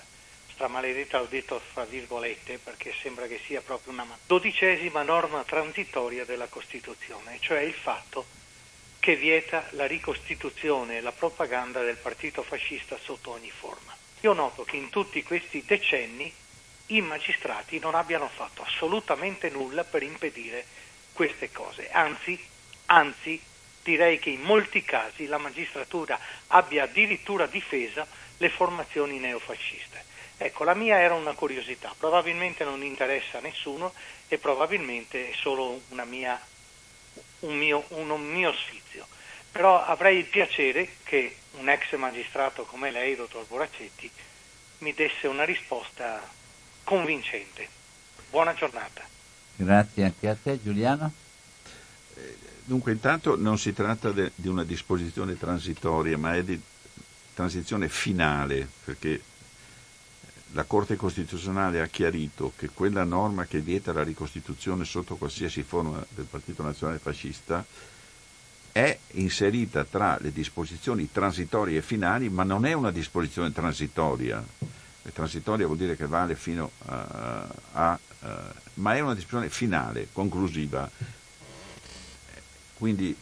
stramaledetta, 0.57 1.19
l'ho 1.19 1.27
detto 1.29 1.61
fra 1.71 1.85
virgolette 1.85 2.57
perché 2.57 2.91
sembra 3.01 3.27
che 3.27 3.39
sia 3.45 3.61
proprio 3.61 3.93
una 3.93 4.05
dodicesima 4.25 5.03
norma 5.03 5.43
transitoria 5.43 6.25
della 6.25 6.47
Costituzione, 6.47 7.37
cioè 7.39 7.59
il 7.59 7.75
fatto 7.75 8.25
che 9.07 9.15
vieta 9.15 9.65
la 9.69 9.87
ricostituzione 9.87 10.97
e 10.97 11.01
la 11.01 11.13
propaganda 11.13 11.81
del 11.81 11.95
partito 11.95 12.43
fascista 12.43 12.97
sotto 13.01 13.31
ogni 13.31 13.49
forma. 13.49 13.95
Io 14.19 14.33
noto 14.33 14.65
che 14.65 14.75
in 14.75 14.89
tutti 14.89 15.23
questi 15.23 15.63
decenni 15.65 16.29
i 16.87 16.99
magistrati 16.99 17.79
non 17.79 17.95
abbiano 17.95 18.27
fatto 18.27 18.63
assolutamente 18.63 19.49
nulla 19.49 19.85
per 19.85 20.03
impedire 20.03 20.65
queste 21.13 21.53
cose, 21.53 21.89
anzi, 21.89 22.37
anzi 22.87 23.41
direi 23.81 24.19
che 24.19 24.31
in 24.31 24.41
molti 24.41 24.83
casi 24.83 25.25
la 25.27 25.37
magistratura 25.37 26.19
abbia 26.47 26.83
addirittura 26.83 27.45
difesa 27.45 28.05
le 28.35 28.49
formazioni 28.49 29.19
neofasciste. 29.19 30.03
Ecco, 30.35 30.65
la 30.65 30.73
mia 30.73 30.99
era 30.99 31.13
una 31.13 31.31
curiosità, 31.31 31.95
probabilmente 31.97 32.65
non 32.65 32.83
interessa 32.83 33.37
a 33.37 33.41
nessuno 33.41 33.93
e 34.27 34.37
probabilmente 34.37 35.29
è 35.29 35.33
solo 35.33 35.79
mia, 35.91 36.37
un, 37.39 37.57
mio, 37.57 37.85
un, 37.87 38.09
mio 38.09 38.51
sfizio. 38.51 38.76
Però 39.57 39.83
avrei 39.83 40.19
il 40.19 40.25
piacere 40.25 40.87
che 41.01 41.35
un 41.53 41.67
ex 41.67 41.95
magistrato 41.97 42.65
come 42.65 42.91
lei, 42.91 43.15
dottor 43.15 43.43
Boracetti, 43.47 44.07
mi 44.79 44.93
desse 44.93 45.25
una 45.25 45.45
risposta 45.45 46.21
convincente. 46.83 47.67
Buona 48.29 48.53
giornata. 48.53 49.01
Grazie 49.55 50.03
anche 50.03 50.29
a 50.29 50.37
te 50.39 50.61
Giuliano. 50.61 51.11
Eh, 52.13 52.37
dunque 52.65 52.91
intanto 52.91 53.35
non 53.35 53.57
si 53.57 53.73
tratta 53.73 54.11
de, 54.11 54.31
di 54.35 54.47
una 54.47 54.63
disposizione 54.63 55.35
transitoria, 55.35 56.19
ma 56.19 56.35
è 56.35 56.43
di 56.43 56.61
transizione 57.33 57.89
finale, 57.89 58.69
perché 58.83 59.19
la 60.51 60.65
Corte 60.65 60.95
Costituzionale 60.95 61.81
ha 61.81 61.87
chiarito 61.87 62.53
che 62.55 62.69
quella 62.69 63.03
norma 63.03 63.45
che 63.45 63.61
vieta 63.61 63.91
la 63.91 64.03
ricostituzione 64.03 64.85
sotto 64.85 65.15
qualsiasi 65.15 65.63
forma 65.63 66.05
del 66.09 66.25
Partito 66.25 66.61
Nazionale 66.61 66.99
Fascista 66.99 67.65
è 68.77 68.95
inserita 69.13 69.85
tra 69.85 70.19
le 70.21 70.31
disposizioni 70.31 71.09
transitorie 71.11 71.79
e 71.79 71.81
finali, 71.81 72.29
ma 72.29 72.43
non 72.43 72.63
è 72.63 72.73
una 72.73 72.91
disposizione 72.91 73.51
transitoria. 73.51 74.43
E 75.03 75.11
transitoria 75.11 75.65
vuol 75.65 75.79
dire 75.79 75.95
che 75.95 76.05
vale 76.05 76.35
fino 76.35 76.69
a, 76.85 77.47
a, 77.71 77.99
a 78.19 78.53
ma 78.75 78.95
è 78.95 78.99
una 78.99 79.15
disposizione 79.15 79.49
finale, 79.49 80.09
conclusiva. 80.11 80.87
Quindi 82.75 83.17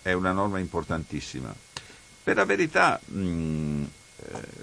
è 0.00 0.12
una 0.12 0.32
norma 0.32 0.58
importantissima. 0.58 1.54
Per 2.22 2.36
la 2.36 2.46
verità, 2.46 2.98
mh, 3.04 3.84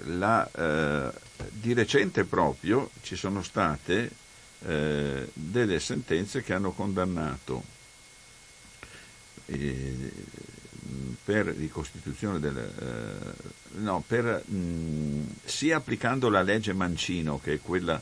la, 0.06 0.50
eh, 0.50 1.12
di 1.50 1.74
recente 1.74 2.24
proprio 2.24 2.90
ci 3.02 3.14
sono 3.14 3.44
state 3.44 4.10
eh, 4.66 5.30
delle 5.32 5.78
sentenze 5.78 6.42
che 6.42 6.54
hanno 6.54 6.72
condannato 6.72 7.62
eh, 7.62 7.77
per 11.24 11.46
ricostituzione 11.46 12.38
del, 12.38 12.56
eh, 12.56 13.78
no, 13.78 14.02
per, 14.06 14.42
mh, 14.46 15.36
sia 15.44 15.76
applicando 15.76 16.28
la 16.28 16.42
legge 16.42 16.72
Mancino 16.72 17.40
che 17.40 17.54
è 17.54 17.60
quella 17.60 18.00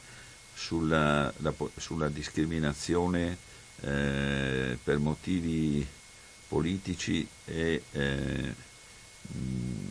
sulla, 0.55 1.33
la, 1.39 1.55
sulla 1.77 2.09
discriminazione 2.09 3.37
eh, 3.81 4.79
per 4.83 4.99
motivi 4.99 5.87
politici 6.49 7.27
e 7.45 7.83
eh, 7.93 8.55
mh, 9.27 9.89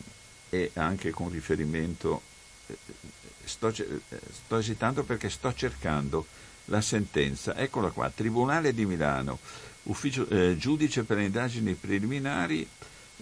e 0.56 0.72
anche 0.76 1.12
con 1.12 1.30
riferimento, 1.30 2.22
eh, 2.68 2.78
sto, 3.44 3.68
eh, 3.70 4.02
sto 4.32 4.58
esitando 4.58 5.04
perché 5.04 5.30
sto 5.30 5.54
cercando 5.54 6.26
la 6.66 6.82
sentenza, 6.82 7.56
eccola 7.58 7.90
qua, 7.90 8.10
Tribunale 8.10 8.74
di 8.74 8.86
Milano, 8.86 9.40
ufficio, 9.86 10.28
eh, 10.30 10.56
giudice 10.58 11.04
per 11.04 11.18
le 11.18 11.26
indagini 11.26 11.74
preliminari, 11.74 12.68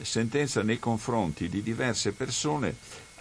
sentenza 0.01 0.63
nei 0.63 0.79
confronti 0.79 1.49
di 1.49 1.61
diverse 1.61 2.11
persone 2.11 2.75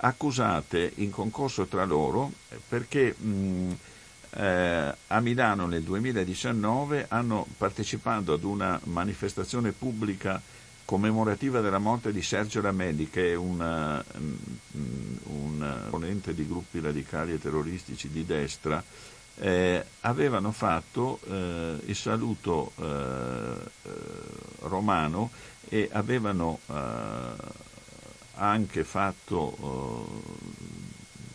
accusate 0.05 0.93
in 0.97 1.11
concorso 1.11 1.67
tra 1.67 1.85
loro 1.85 2.33
perché 2.69 3.15
mh, 3.15 3.77
eh, 4.31 4.95
a 5.07 5.21
Milano 5.21 5.67
nel 5.67 5.83
2019 5.83 7.07
hanno 7.09 7.47
partecipato 7.57 8.33
ad 8.33 8.45
una 8.45 8.81
manifestazione 8.85 9.73
pubblica 9.73 10.41
commemorativa 10.85 11.61
della 11.61 11.79
morte 11.79 12.13
di 12.13 12.23
Sergio 12.23 12.61
Ramelli, 12.61 13.09
che 13.09 13.33
è 13.33 13.35
un, 13.35 14.03
un 15.23 15.87
ponente 15.89 16.35
di 16.35 16.47
gruppi 16.47 16.81
radicali 16.81 17.33
e 17.33 17.41
terroristici 17.41 18.11
di 18.11 18.27
destra, 18.27 18.83
eh, 19.43 19.85
avevano 20.03 20.53
fatto 20.53 21.19
eh, 21.29 21.77
il 21.87 21.97
saluto 21.97 22.71
eh, 22.77 22.85
eh 22.85 23.91
romano 24.61 25.31
e 25.69 25.89
avevano 25.91 26.61
eh, 26.67 26.73
anche 28.35 28.85
fatto 28.85 30.23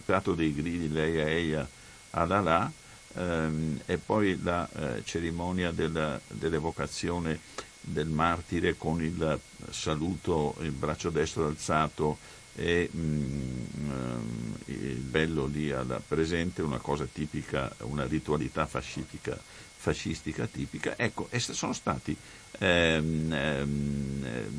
dato 0.06 0.34
dei 0.36 0.54
gridi 0.54 0.90
lei 0.90 1.20
a 1.20 1.28
Eia 1.28 1.68
Allah 2.12 2.72
ehm, 3.14 3.82
e 3.86 3.98
poi 3.98 4.42
la 4.42 4.68
eh, 4.72 5.04
cerimonia 5.04 5.72
della, 5.72 6.18
dell'evocazione 6.30 7.40
del 7.82 8.08
martire 8.08 8.78
con 8.78 9.04
il 9.04 9.38
saluto, 9.70 10.56
il 10.62 10.72
braccio 10.72 11.10
destro 11.10 11.48
alzato 11.48 12.18
e 12.60 12.90
mm, 12.96 14.54
il 14.66 14.98
bello 14.98 15.46
lì 15.46 15.72
alla 15.72 16.02
presente, 16.06 16.64
una 16.64 16.80
cosa 16.80 17.08
tipica, 17.12 17.74
una 17.82 18.06
ritualità 18.06 18.66
fascistica, 18.66 19.38
fascistica 19.38 20.48
tipica. 20.48 20.96
Ecco, 20.98 21.30
sono 21.38 21.74
stati 21.74 22.18
ehm, 22.58 23.32
ehm, 23.32 24.50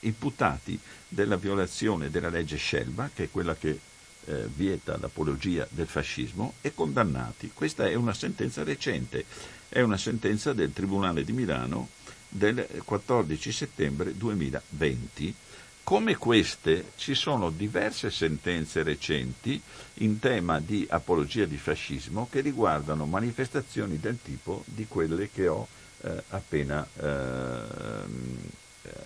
imputati 0.00 0.78
della 1.08 1.36
violazione 1.36 2.10
della 2.10 2.28
legge 2.28 2.56
Scelba, 2.56 3.10
che 3.12 3.24
è 3.24 3.30
quella 3.30 3.56
che 3.56 3.78
eh, 4.26 4.46
vieta 4.54 4.98
l'apologia 4.98 5.66
del 5.70 5.86
fascismo, 5.86 6.54
e 6.60 6.74
condannati. 6.74 7.50
Questa 7.54 7.88
è 7.88 7.94
una 7.94 8.12
sentenza 8.12 8.62
recente, 8.62 9.24
è 9.68 9.80
una 9.80 9.96
sentenza 9.96 10.52
del 10.52 10.74
Tribunale 10.74 11.24
di 11.24 11.32
Milano 11.32 11.88
del 12.28 12.66
14 12.84 13.50
settembre 13.50 14.14
2020. 14.14 15.34
Come 15.82 16.16
queste 16.16 16.92
ci 16.96 17.14
sono 17.14 17.50
diverse 17.50 18.10
sentenze 18.10 18.82
recenti 18.82 19.60
in 19.94 20.18
tema 20.20 20.60
di 20.60 20.86
apologia 20.88 21.46
di 21.46 21.56
fascismo 21.56 22.28
che 22.30 22.40
riguardano 22.40 23.06
manifestazioni 23.06 23.98
del 23.98 24.18
tipo 24.22 24.62
di 24.66 24.86
quelle 24.86 25.30
che 25.32 25.48
ho 25.48 25.66
eh, 26.02 26.22
appena 26.28 26.86
eh, 26.96 27.08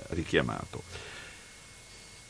richiamato. 0.08 0.82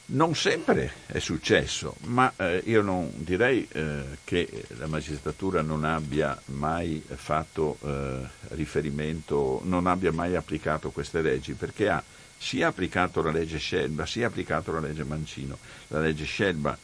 Non 0.07 0.35
sempre 0.35 0.93
è 1.07 1.19
successo, 1.19 1.97
ma 2.03 2.31
eh, 2.37 2.63
io 2.67 2.83
non 2.83 3.11
direi 3.17 3.67
eh, 3.73 4.19
che 4.23 4.67
la 4.77 4.87
magistratura 4.87 5.63
non 5.63 5.83
abbia 5.85 6.39
mai 6.47 7.03
fatto 7.07 7.79
eh, 7.83 8.21
riferimento, 8.49 9.63
non 9.65 9.87
abbia 9.87 10.13
mai 10.13 10.37
applicato 10.37 10.91
queste 10.91 11.23
leggi, 11.23 11.55
perché 11.55 11.89
ha 11.89 12.03
sia 12.37 12.69
applicato 12.69 13.23
la 13.23 13.31
legge 13.31 13.59
Scelba, 13.59 14.07
sia 14.07 14.27
applicato 14.27 14.73
la 14.73 14.81
legge 14.81 15.05
Mancino. 15.05 15.59
La 15.89 16.01
legge 16.01 16.25
Scelba 16.25 16.77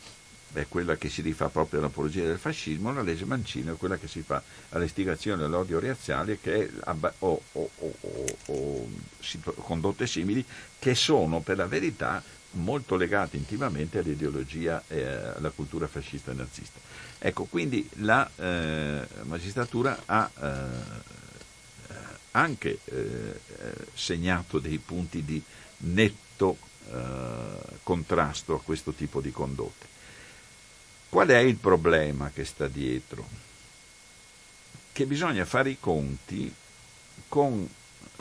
è 0.52 0.66
quella 0.68 0.96
che 0.96 1.08
si 1.08 1.22
rifà 1.22 1.48
proprio 1.48 1.80
all'apologia 1.80 2.24
del 2.24 2.38
fascismo, 2.38 2.92
la 2.92 3.02
legge 3.02 3.24
Mancino 3.24 3.74
è 3.74 3.76
quella 3.76 3.96
che 3.96 4.08
si 4.08 4.22
fa 4.22 4.42
all'istigazione 4.70 5.44
all'odio 5.44 5.78
razziale 5.78 6.38
o, 7.18 7.42
o, 7.52 7.70
o, 7.78 7.94
o 8.46 8.88
condotte 9.54 10.06
simili 10.06 10.44
che 10.78 10.94
sono 10.94 11.40
per 11.40 11.56
la 11.56 11.66
verità 11.66 12.22
molto 12.52 12.96
legate 12.96 13.36
intimamente 13.36 13.98
all'ideologia 13.98 14.82
e 14.88 15.04
alla 15.04 15.50
cultura 15.50 15.86
fascista 15.86 16.32
e 16.32 16.34
nazista. 16.34 16.80
Ecco, 17.18 17.44
quindi 17.44 17.88
la 17.98 18.28
eh, 18.34 19.06
magistratura 19.22 20.02
ha 20.06 20.30
eh, 20.34 21.18
anche 22.32 22.78
eh, 22.84 23.40
segnato 23.94 24.58
dei 24.58 24.78
punti 24.78 25.24
di 25.24 25.42
netto 25.78 26.58
eh, 26.90 27.78
contrasto 27.82 28.54
a 28.54 28.60
questo 28.60 28.92
tipo 28.92 29.20
di 29.20 29.30
condotte. 29.30 29.86
Qual 31.08 31.28
è 31.28 31.38
il 31.38 31.56
problema 31.56 32.30
che 32.30 32.44
sta 32.44 32.68
dietro? 32.68 33.28
Che 34.92 35.06
bisogna 35.06 35.44
fare 35.44 35.70
i 35.70 35.76
conti 35.80 36.52
con 37.28 37.68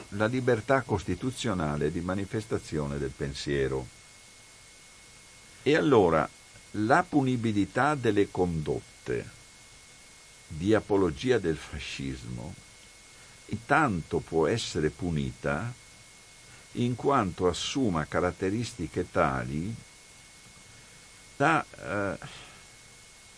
la 0.10 0.26
libertà 0.26 0.82
costituzionale 0.82 1.92
di 1.92 2.00
manifestazione 2.00 2.98
del 2.98 3.12
pensiero 3.16 3.88
e 5.62 5.76
allora 5.76 6.28
la 6.72 7.04
punibilità 7.08 7.96
delle 7.96 8.30
condotte 8.32 9.38
di 10.48 10.74
apologia 10.74 11.38
del 11.38 11.58
fascismo 11.58 12.54
intanto 13.50 14.20
può 14.20 14.48
essere 14.48 14.90
punita 14.90 15.74
in 16.74 16.96
quanto 16.96 17.48
assuma 17.48 18.06
caratteristiche 18.06 19.10
tali 19.10 19.74
da 21.36 21.64
eh, 21.64 22.18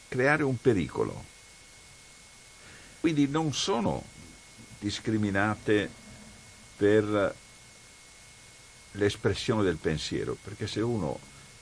creare 0.08 0.44
un 0.44 0.60
pericolo. 0.60 1.26
Quindi 3.00 3.28
non 3.28 3.54
sono 3.54 4.04
discriminate 4.80 5.90
per 6.76 7.36
l'espressione 8.94 9.64
del 9.64 9.78
pensiero, 9.78 10.38
perché 10.42 10.68
se 10.68 10.82
uno 10.82 11.20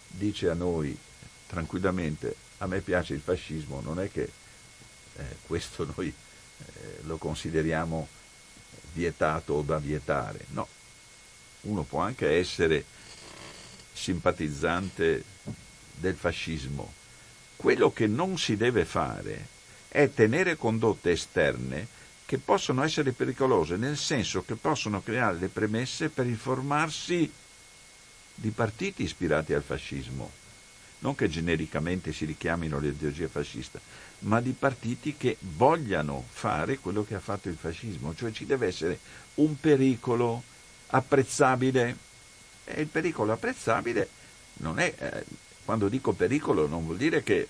dice 0.07 0.49
a 0.49 0.53
noi 0.53 0.97
tranquillamente 1.45 2.35
a 2.59 2.67
me 2.67 2.81
piace 2.81 3.13
il 3.13 3.21
fascismo, 3.21 3.81
non 3.81 3.99
è 3.99 4.11
che 4.11 4.31
eh, 5.15 5.35
questo 5.45 5.91
noi 5.95 6.07
eh, 6.07 6.99
lo 7.03 7.17
consideriamo 7.17 8.07
vietato 8.93 9.53
o 9.53 9.61
da 9.61 9.77
vietare, 9.77 10.45
no. 10.49 10.67
Uno 11.61 11.83
può 11.83 11.99
anche 11.99 12.29
essere 12.37 12.85
simpatizzante 13.93 15.23
del 15.95 16.15
fascismo. 16.15 16.93
Quello 17.55 17.91
che 17.91 18.07
non 18.07 18.37
si 18.37 18.55
deve 18.55 18.85
fare 18.85 19.47
è 19.89 20.09
tenere 20.13 20.55
condotte 20.55 21.11
esterne 21.11 21.87
che 22.25 22.37
possono 22.37 22.83
essere 22.83 23.11
pericolose, 23.11 23.75
nel 23.75 23.97
senso 23.97 24.43
che 24.43 24.55
possono 24.55 25.01
creare 25.01 25.39
le 25.39 25.47
premesse 25.47 26.09
per 26.09 26.27
informarsi 26.27 27.29
di 28.35 28.49
partiti 28.51 29.03
ispirati 29.03 29.53
al 29.53 29.63
fascismo. 29.63 30.38
Non 30.99 31.15
che 31.15 31.29
genericamente 31.29 32.11
si 32.11 32.25
richiamino 32.25 32.77
l'ideologia 32.77 33.27
fascista, 33.29 33.79
ma 34.19 34.41
di 34.41 34.51
partiti 34.51 35.15
che 35.15 35.37
vogliano 35.39 36.25
fare 36.29 36.77
quello 36.79 37.05
che 37.05 37.15
ha 37.15 37.21
fatto 37.21 37.47
il 37.47 37.55
fascismo, 37.55 38.13
cioè 38.15 38.31
ci 38.31 38.45
deve 38.45 38.67
essere 38.67 38.99
un 39.35 39.57
pericolo 39.59 40.43
apprezzabile. 40.87 42.07
E 42.65 42.81
il 42.81 42.87
pericolo 42.87 43.31
apprezzabile 43.31 44.09
non 44.57 44.79
è, 44.79 44.93
eh, 44.97 45.23
quando 45.63 45.87
dico 45.87 46.11
pericolo 46.11 46.67
non 46.67 46.85
vuol 46.85 46.97
dire 46.97 47.23
che 47.23 47.47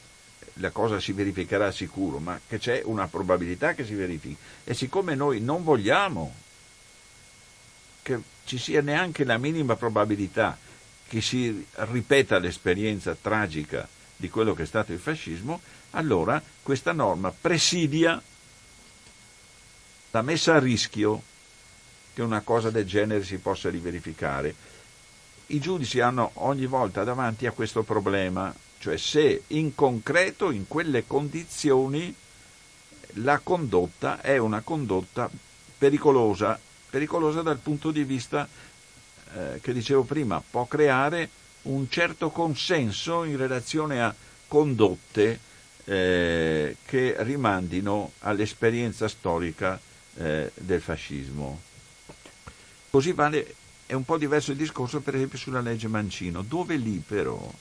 la 0.56 0.72
cosa 0.72 1.00
si 1.00 1.12
verificherà 1.12 1.72
sicuro, 1.72 2.20
ma 2.20 2.40
che 2.46 2.60
c'è 2.60 2.82
una 2.86 3.08
probabilità 3.08 3.74
che 3.74 3.86
si 3.86 3.94
verifichi. 3.94 4.38
E 4.64 4.74
siccome 4.74 5.16
noi 5.16 5.42
non 5.42 5.64
vogliamo 5.64 6.34
che 8.02 8.20
ci 8.46 8.58
sia 8.58 8.82
neanche 8.82 9.24
la 9.24 9.38
minima 9.38 9.76
probabilità 9.76 10.58
che 11.10 11.20
si 11.20 11.66
ripeta 11.74 12.40
l'esperienza 12.40 13.18
tragica 13.20 13.86
di 14.16 14.30
quello 14.30 14.54
che 14.54 14.64
è 14.64 14.66
stato 14.66 14.94
il 14.94 15.00
fascismo, 15.00 15.60
allora 15.92 16.42
questa 16.64 16.94
norma 16.94 17.32
presidia 17.32 18.22
la 20.12 20.22
messa 20.22 20.56
a 20.56 20.60
rischio 20.60 21.22
che 22.14 22.22
una 22.22 22.42
cosa 22.42 22.70
del 22.70 22.86
genere 22.86 23.24
si 23.26 23.38
possa 23.38 23.70
riverificare. 23.70 24.56
I 25.48 25.60
giudici 25.60 26.00
hanno 26.00 26.32
ogni 26.36 26.66
volta 26.68 27.04
davanti 27.04 27.46
a 27.46 27.52
questo 27.52 27.84
problema 27.84 28.54
cioè 28.80 28.96
se 28.96 29.44
in 29.48 29.76
concreto, 29.76 30.52
in 30.52 30.66
quelle 30.68 31.06
condizioni, 31.06 32.16
la 33.16 33.40
condotta 33.40 34.22
è 34.22 34.38
una 34.38 34.62
condotta 34.62 35.30
pericolosa, 35.78 36.58
pericolosa 36.90 37.42
dal 37.42 37.58
punto 37.58 37.92
di 37.92 38.04
vista 38.06 38.48
eh, 39.34 39.60
che 39.62 39.74
dicevo 39.74 40.04
prima, 40.04 40.42
può 40.48 40.66
creare 40.66 41.30
un 41.64 41.90
certo 41.90 42.30
consenso 42.30 43.24
in 43.24 43.38
relazione 43.38 44.02
a 44.02 44.14
condotte 44.48 45.40
eh, 45.86 46.78
che 46.86 47.16
rimandino 47.20 48.12
all'esperienza 48.20 49.08
storica 49.08 49.80
eh, 50.16 50.52
del 50.56 50.82
fascismo. 50.82 51.62
Così 52.90 53.12
vale, 53.12 53.56
è 53.86 53.94
un 53.94 54.06
po' 54.06 54.18
diverso 54.18 54.52
il 54.52 54.58
discorso 54.58 55.00
per 55.00 55.16
esempio 55.16 55.38
sulla 55.38 55.62
legge 55.62 55.88
Mancino, 55.88 56.42
dove 56.42 56.76
lì 56.76 57.02
però 57.06 57.52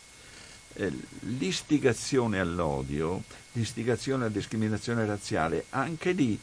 eh, 0.75 0.93
l'istigazione 1.21 2.39
all'odio, 2.39 3.23
l'istigazione 3.53 4.25
alla 4.25 4.33
discriminazione 4.33 5.05
razziale, 5.05 5.65
anche 5.71 6.13
lì 6.13 6.39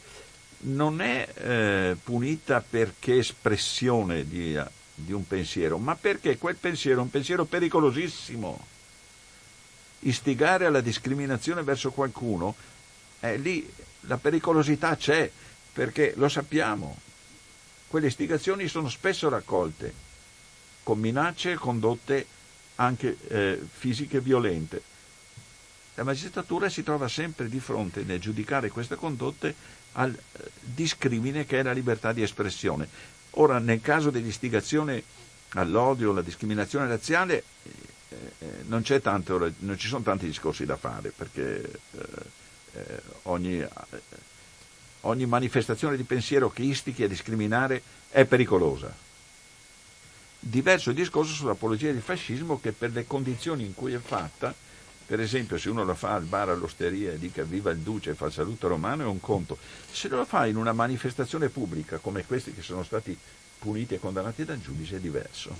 non 0.58 1.00
è 1.00 1.28
eh, 1.34 1.96
punita 2.02 2.64
perché 2.68 3.18
espressione 3.18 4.26
di, 4.26 4.58
di 4.96 5.12
un 5.12 5.26
pensiero, 5.26 5.78
ma 5.78 5.94
perché 5.94 6.38
quel 6.38 6.56
pensiero 6.56 7.00
è 7.00 7.02
un 7.02 7.10
pensiero 7.10 7.44
pericolosissimo. 7.44 8.66
Istigare 10.00 10.66
alla 10.66 10.80
discriminazione 10.80 11.62
verso 11.62 11.92
qualcuno, 11.92 12.54
eh, 13.20 13.36
lì 13.36 13.70
la 14.02 14.16
pericolosità 14.16 14.96
c'è, 14.96 15.30
perché 15.72 16.14
lo 16.16 16.28
sappiamo. 16.28 16.98
Quelle 17.86 18.06
istigazioni 18.06 18.66
sono 18.66 18.88
spesso 18.88 19.28
raccolte 19.28 20.04
con 20.82 20.98
minacce 20.98 21.56
condotte 21.56 22.26
anche 22.76 23.16
eh, 23.28 23.60
fisiche 23.70 24.20
violente. 24.20 24.82
La 25.94 26.04
magistratura 26.04 26.68
si 26.68 26.82
trova 26.82 27.08
sempre 27.08 27.48
di 27.48 27.58
fronte 27.58 28.02
nel 28.02 28.20
giudicare 28.20 28.70
queste 28.70 28.96
condotte 28.96 29.54
al 29.92 30.14
eh, 30.14 30.50
discrimine 30.60 31.44
che 31.44 31.58
è 31.58 31.62
la 31.62 31.72
libertà 31.72 32.12
di 32.12 32.22
espressione. 32.22 32.88
Ora, 33.38 33.58
nel 33.58 33.80
caso 33.80 34.10
dell'istigazione 34.10 35.02
all'odio, 35.50 36.10
alla 36.10 36.22
discriminazione 36.22 36.86
razziale, 36.86 37.44
eh, 37.62 37.70
eh 38.38 38.46
non, 38.66 38.82
tanto, 39.02 39.52
non, 39.58 39.78
ci 39.78 39.88
sono 39.88 40.02
tanti 40.02 40.26
discorsi 40.26 40.64
da 40.64 40.76
fare, 40.76 41.12
perché 41.14 41.62
eh, 41.62 42.00
eh, 42.72 43.02
ogni, 43.24 43.62
ogni 45.02 45.26
manifestazione 45.26 45.96
di 45.96 46.04
pensiero 46.04 46.50
che 46.50 46.62
istichi 46.62 47.02
a 47.02 47.08
discriminare 47.08 47.82
è 48.08 48.24
pericolosa. 48.24 49.04
Diverso 50.38 50.90
il 50.90 50.96
discorso 50.96 51.34
sull'apologia 51.34 51.92
del 51.92 52.00
fascismo 52.00 52.58
che 52.58 52.72
per 52.72 52.92
le 52.92 53.06
condizioni 53.06 53.64
in 53.64 53.74
cui 53.74 53.92
è 53.92 53.98
fatta, 53.98 54.54
per 55.06 55.20
esempio 55.20 55.56
se 55.56 55.70
uno 55.70 55.84
la 55.84 55.94
fa 55.94 56.14
al 56.14 56.24
bar 56.24 56.48
all'osteria 56.48 57.12
e 57.12 57.18
dica 57.18 57.44
viva 57.44 57.70
il 57.70 57.78
duce 57.78 58.10
e 58.10 58.14
fa 58.14 58.26
il 58.26 58.32
saluto 58.32 58.66
romano 58.66 59.04
è 59.04 59.06
un 59.06 59.20
conto, 59.20 59.56
se 59.90 60.08
lo 60.08 60.24
fa 60.24 60.46
in 60.46 60.56
una 60.56 60.72
manifestazione 60.72 61.48
pubblica 61.48 61.98
come 61.98 62.26
questi 62.26 62.52
che 62.52 62.62
sono 62.62 62.82
stati 62.82 63.16
puniti 63.58 63.94
e 63.94 64.00
condannati 64.00 64.44
dal 64.44 64.60
giudice 64.60 64.96
è 64.96 65.00
diverso. 65.00 65.54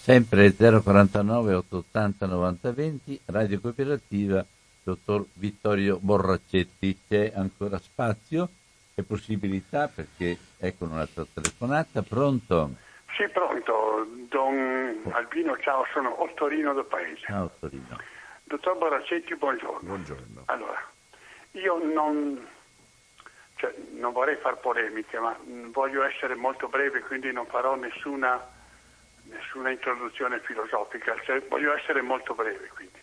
Sempre 0.00 0.54
049 0.54 1.54
880 1.54 2.26
9020, 2.26 3.20
Radio 3.26 3.60
Cooperativa, 3.60 4.44
dottor 4.82 5.26
Vittorio 5.34 5.98
Borraccetti. 6.00 6.98
C'è 7.06 7.32
ancora 7.34 7.78
spazio 7.78 8.48
e 8.94 9.02
possibilità 9.02 9.88
perché 9.88 10.38
ecco 10.56 10.84
un'altra 10.86 11.26
telefonata. 11.30 12.00
Pronto? 12.02 12.74
Sì, 13.16 13.28
pronto, 13.28 14.06
Don 14.30 15.02
Albino, 15.10 15.58
ciao, 15.58 15.84
sono 15.92 16.22
Ottorino 16.22 16.72
del 16.72 16.86
Paese. 16.86 17.26
Ciao 17.26 17.44
Ottorino. 17.44 17.98
Dottor 18.48 18.78
Boracetti, 18.78 19.36
buongiorno. 19.36 19.86
Buongiorno. 19.86 20.42
Allora, 20.46 20.82
io 21.50 21.84
non, 21.84 22.48
cioè, 23.56 23.74
non 23.90 24.12
vorrei 24.12 24.36
far 24.36 24.56
polemiche, 24.56 25.18
ma 25.18 25.36
voglio 25.70 26.02
essere 26.02 26.34
molto 26.34 26.66
breve, 26.66 27.00
quindi 27.00 27.30
non 27.30 27.44
farò 27.44 27.74
nessuna, 27.74 28.42
nessuna 29.24 29.70
introduzione 29.70 30.40
filosofica, 30.40 31.14
cioè, 31.24 31.42
voglio 31.42 31.74
essere 31.74 32.00
molto 32.00 32.32
breve, 32.32 32.68
quindi. 32.68 32.98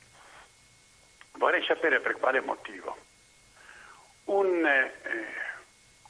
Vorrei 1.34 1.64
sapere 1.64 2.00
per 2.00 2.18
quale 2.18 2.42
motivo 2.42 2.98
un, 4.24 4.66
eh, 4.66 4.94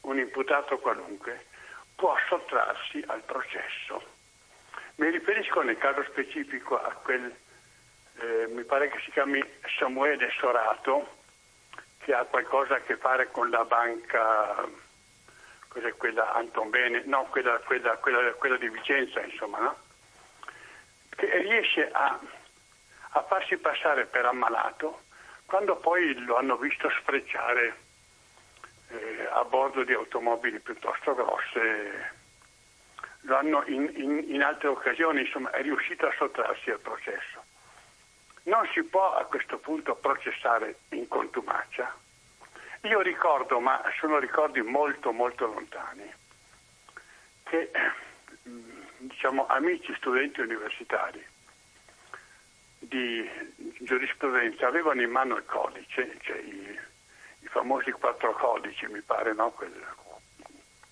un 0.02 0.18
imputato 0.18 0.78
qualunque 0.78 1.48
può 1.94 2.16
sottrarsi 2.30 3.04
al 3.08 3.22
processo. 3.24 4.02
Mi 4.96 5.10
riferisco 5.10 5.62
nel 5.62 5.78
caso 5.78 6.06
specifico 6.06 6.82
a 6.82 6.92
quel, 6.94 7.36
eh, 8.20 8.48
mi 8.50 8.64
pare 8.64 8.90
che 8.90 9.00
si 9.04 9.12
chiami 9.12 9.44
Samuele 9.78 10.30
Sorato, 10.40 11.18
che 12.00 12.14
ha 12.14 12.24
qualcosa 12.24 12.76
a 12.76 12.82
che 12.82 12.98
fare 12.98 13.32
con 13.32 13.50
la 13.50 13.66
banca, 13.66 14.68
cos'è 15.68 15.96
quella 15.96 16.34
Anton 16.34 16.70
Bene, 16.70 17.04
no, 17.06 17.24
quella, 17.30 17.58
quella, 17.60 17.98
quella, 17.98 18.32
quella 18.34 18.58
di 18.58 18.70
Vicenza, 18.70 19.22
insomma, 19.22 19.60
no? 19.60 19.78
che 21.16 21.38
riesce 21.40 21.90
a, 21.92 22.20
a 23.10 23.24
farsi 23.24 23.58
passare 23.58 24.06
per 24.06 24.26
ammalato 24.26 25.04
quando 25.46 25.76
poi 25.78 26.14
lo 26.26 26.38
hanno 26.38 26.58
visto 26.58 26.90
sfrecciare 26.90 27.78
eh, 28.90 29.28
a 29.32 29.44
bordo 29.46 29.84
di 29.84 29.94
automobili 29.94 30.60
piuttosto 30.60 31.14
grosse, 31.14 32.14
lo 33.22 33.36
hanno 33.38 33.64
in, 33.68 33.92
in, 33.96 34.26
in 34.28 34.42
altre 34.42 34.68
occasioni, 34.68 35.22
insomma 35.22 35.52
è 35.52 35.62
riuscito 35.62 36.08
a 36.08 36.14
sottrarsi 36.18 36.72
al 36.72 36.80
processo. 36.80 37.44
Non 38.46 38.68
si 38.74 38.84
può 38.84 39.16
a 39.16 39.26
questo 39.26 39.58
punto 39.58 39.96
processare 39.96 40.78
in 40.90 41.08
contumacia. 41.08 41.94
Io 42.82 43.02
ricordo, 43.02 43.60
ma 43.60 43.82
sono 44.00 44.20
ricordi 44.20 44.62
molto 44.62 45.12
molto 45.12 45.48
lontani, 45.48 46.14
che 47.44 47.72
diciamo, 48.98 49.48
amici 49.48 49.94
studenti 49.96 50.42
universitari 50.42 51.26
di 52.78 53.28
giurisprudenza 53.80 54.68
avevano 54.68 55.02
in 55.02 55.10
mano 55.10 55.38
il 55.38 55.46
codice, 55.46 56.18
cioè 56.22 56.38
i, 56.38 56.80
i 57.40 57.48
famosi 57.48 57.92
quattro 57.92 58.34
codici, 58.34 58.86
mi 58.86 59.02
pare, 59.02 59.34
no? 59.34 59.50
quel, 59.52 59.74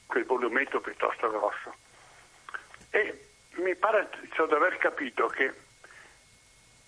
quel 0.07 0.25
volumetto 0.25 0.81
piuttosto 0.81 1.29
grosso. 1.29 1.75
E 2.89 3.27
mi 3.57 3.75
pare 3.75 4.09
di 4.21 4.53
aver 4.53 4.77
capito 4.77 5.27
che 5.27 5.53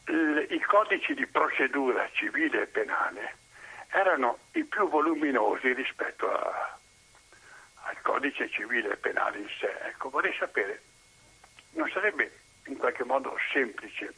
i 0.08 0.60
codici 0.62 1.14
di 1.14 1.26
procedura 1.26 2.08
civile 2.12 2.64
e 2.64 2.68
penale 2.68 3.38
erano 3.90 4.40
i 4.54 4.64
più 4.64 4.88
voluminosi 4.90 5.74
rispetto 5.74 6.32
a, 6.32 6.78
al 7.84 8.02
codice 8.02 8.50
civile 8.50 8.92
e 8.92 8.98
penale 8.98 9.40
in 9.40 9.50
sé. 9.60 9.72
Ecco, 9.84 10.10
vorrei 10.10 10.34
sapere, 10.38 10.82
non 11.72 11.90
sarebbe 11.90 12.32
in 12.66 12.78
qualche 12.78 13.04
modo 13.04 13.36
semplice 13.52 14.14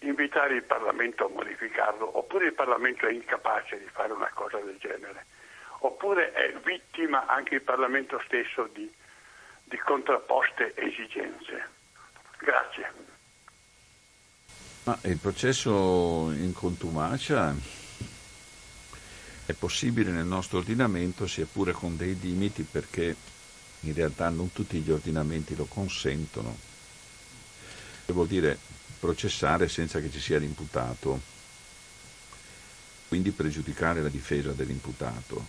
invitare 0.00 0.54
il 0.54 0.62
Parlamento 0.62 1.26
a 1.26 1.30
modificarlo, 1.30 2.18
oppure 2.18 2.46
il 2.46 2.54
Parlamento 2.54 3.06
è 3.06 3.12
incapace 3.12 3.78
di 3.78 3.88
fare 3.90 4.12
una 4.12 4.30
cosa 4.32 4.58
del 4.58 4.76
genere, 4.78 5.26
oppure 5.80 6.32
è 6.32 6.52
vittima 6.64 7.26
anche 7.26 7.56
il 7.56 7.62
Parlamento 7.62 8.20
stesso 8.24 8.68
di, 8.72 8.90
di 9.64 9.76
contrapposte 9.78 10.74
esigenze. 10.76 11.68
Grazie. 12.38 13.15
Ma 14.86 14.96
il 15.02 15.16
processo 15.16 16.30
in 16.30 16.52
contumacia 16.52 17.52
è 19.44 19.52
possibile 19.52 20.12
nel 20.12 20.26
nostro 20.26 20.58
ordinamento, 20.58 21.26
sia 21.26 21.44
pure 21.44 21.72
con 21.72 21.96
dei 21.96 22.16
limiti, 22.20 22.62
perché 22.62 23.16
in 23.80 23.94
realtà 23.94 24.28
non 24.28 24.52
tutti 24.52 24.78
gli 24.78 24.92
ordinamenti 24.92 25.56
lo 25.56 25.64
consentono. 25.64 26.56
Che 28.04 28.12
vuol 28.12 28.28
dire 28.28 28.56
processare 29.00 29.68
senza 29.68 29.98
che 30.00 30.08
ci 30.08 30.20
sia 30.20 30.38
l'imputato, 30.38 31.20
quindi 33.08 33.32
pregiudicare 33.32 34.02
la 34.02 34.08
difesa 34.08 34.52
dell'imputato. 34.52 35.44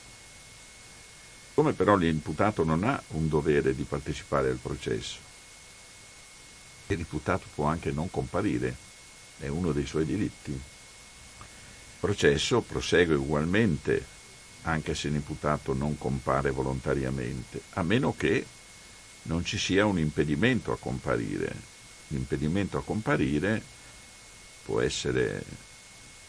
Come 1.53 1.73
però 1.73 1.95
l'imputato 1.95 2.63
non 2.63 2.83
ha 2.83 2.99
un 3.09 3.29
dovere 3.29 3.75
di 3.75 3.83
partecipare 3.83 4.49
al 4.49 4.57
processo, 4.57 5.17
l'imputato 6.87 7.45
può 7.53 7.65
anche 7.65 7.91
non 7.91 8.09
comparire, 8.09 8.86
è 9.39 9.47
uno 9.47 9.71
dei 9.71 9.85
suoi 9.85 10.05
diritti. 10.05 10.51
Il 10.51 11.99
processo 11.99 12.61
prosegue 12.61 13.15
ugualmente 13.15 14.15
anche 14.63 14.95
se 14.95 15.09
l'imputato 15.09 15.73
non 15.73 15.97
compare 15.97 16.51
volontariamente, 16.51 17.61
a 17.73 17.83
meno 17.83 18.13
che 18.15 18.45
non 19.23 19.45
ci 19.45 19.57
sia 19.57 19.85
un 19.85 19.97
impedimento 19.97 20.71
a 20.71 20.77
comparire, 20.77 21.53
l'impedimento 22.07 22.77
a 22.77 22.83
comparire 22.83 23.61
può 24.63 24.81
essere 24.81 25.43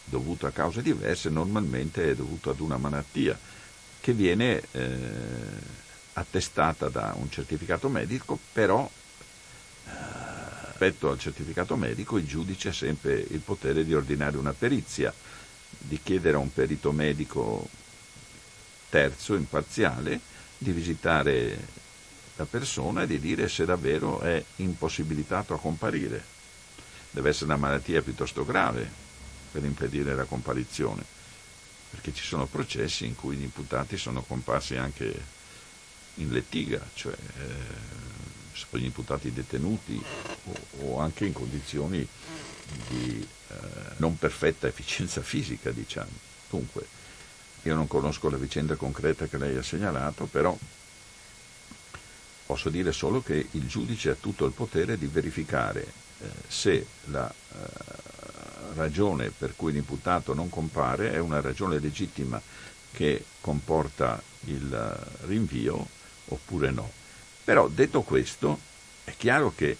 dovuto 0.04 0.46
a 0.46 0.50
cause 0.50 0.82
diverse, 0.82 1.28
normalmente 1.28 2.10
è 2.10 2.14
dovuto 2.14 2.50
ad 2.50 2.60
una 2.60 2.76
malattia 2.76 3.38
che 4.00 4.12
viene 4.12 4.62
eh, 4.70 4.86
attestata 6.14 6.88
da 6.88 7.14
un 7.18 7.30
certificato 7.30 7.88
medico, 7.88 8.38
però 8.52 8.88
eh, 9.86 9.90
rispetto 10.78 11.10
al 11.10 11.18
certificato 11.18 11.74
medico 11.74 12.18
il 12.18 12.26
giudice 12.26 12.68
ha 12.68 12.72
sempre 12.72 13.14
il 13.14 13.40
potere 13.40 13.84
di 13.84 13.94
ordinare 13.94 14.36
una 14.36 14.52
perizia, 14.52 15.12
di 15.76 15.98
chiedere 16.00 16.36
a 16.36 16.40
un 16.40 16.52
perito 16.52 16.92
medico 16.92 17.68
terzo, 18.88 19.34
imparziale, 19.34 20.20
di 20.56 20.70
visitare 20.70 21.66
la 22.36 22.44
persona 22.44 23.02
e 23.02 23.06
di 23.08 23.18
dire 23.18 23.48
se 23.48 23.64
davvero 23.64 24.20
è 24.20 24.42
impossibilitato 24.56 25.52
a 25.52 25.58
comparire. 25.58 26.22
Deve 27.10 27.30
essere 27.30 27.46
una 27.46 27.56
malattia 27.56 28.00
piuttosto 28.00 28.44
grave 28.44 28.88
per 29.50 29.64
impedire 29.64 30.14
la 30.14 30.24
comparizione, 30.24 31.02
perché 31.90 32.14
ci 32.14 32.22
sono 32.22 32.46
processi 32.46 33.04
in 33.04 33.16
cui 33.16 33.34
gli 33.34 33.42
imputati 33.42 33.96
sono 33.96 34.22
comparsi 34.22 34.76
anche 34.76 35.36
in 36.14 36.30
lettiga, 36.30 36.80
cioè 36.94 37.14
eh, 37.14 38.27
gli 38.70 38.84
imputati 38.84 39.32
detenuti 39.32 40.02
o, 40.44 40.54
o, 40.80 41.00
anche 41.00 41.24
in 41.26 41.32
condizioni 41.32 42.06
di 42.88 43.26
eh, 43.48 43.54
non 43.98 44.18
perfetta 44.18 44.66
efficienza 44.66 45.22
fisica, 45.22 45.70
diciamo. 45.70 46.26
Dunque, 46.50 46.86
io 47.62 47.74
non 47.74 47.86
conosco 47.86 48.30
la 48.30 48.36
vicenda 48.36 48.76
concreta 48.76 49.26
che 49.26 49.38
lei 49.38 49.56
ha 49.56 49.62
segnalato, 49.62 50.26
però 50.26 50.56
Posso 52.48 52.70
dire 52.70 52.92
solo 52.92 53.22
che 53.22 53.46
il 53.50 53.68
giudice 53.68 54.08
ha 54.08 54.16
tutto 54.18 54.46
il 54.46 54.52
potere 54.52 54.96
di 54.96 55.04
verificare 55.04 55.82
eh, 55.82 56.28
se 56.46 56.86
la 57.10 57.30
eh, 57.30 57.56
ragione 58.72 59.30
per 59.36 59.52
cui 59.54 59.70
l'imputato 59.70 60.32
non 60.32 60.48
compare 60.48 61.12
è 61.12 61.18
una 61.18 61.42
ragione 61.42 61.78
legittima 61.78 62.40
che 62.90 63.22
comporta 63.42 64.22
il 64.46 64.72
eh, 64.72 65.26
rinvio 65.26 65.88
oppure 66.28 66.70
no. 66.70 66.90
Però 67.48 67.66
detto 67.66 68.02
questo, 68.02 68.60
è 69.04 69.14
chiaro 69.16 69.54
che 69.56 69.78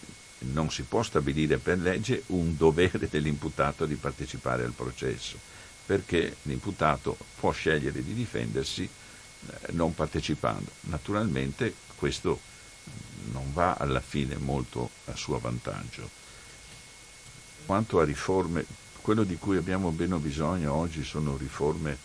non 0.55 0.71
si 0.71 0.85
può 0.85 1.03
stabilire 1.03 1.59
per 1.59 1.79
legge 1.79 2.23
un 2.29 2.57
dovere 2.57 3.11
dell'imputato 3.11 3.85
di 3.85 3.97
partecipare 3.97 4.65
al 4.65 4.73
processo, 4.73 5.37
perché 5.85 6.37
l'imputato 6.45 7.19
può 7.39 7.51
scegliere 7.51 8.03
di 8.03 8.15
difendersi 8.15 8.85
eh, 8.85 9.73
non 9.73 9.95
partecipando. 9.95 10.71
Naturalmente 10.85 11.75
questo 11.97 12.41
non 13.33 13.53
va 13.53 13.75
alla 13.75 14.01
fine 14.01 14.39
molto 14.39 14.89
a 15.05 15.15
suo 15.15 15.39
vantaggio. 15.39 16.09
Quanto 17.67 18.01
a 18.01 18.05
riforme, 18.05 18.65
quello 19.03 19.25
di 19.25 19.37
cui 19.37 19.59
abbiamo 19.59 19.91
meno 19.91 20.17
bisogno 20.17 20.73
oggi 20.73 21.05
sono 21.05 21.37
riforme 21.37 21.99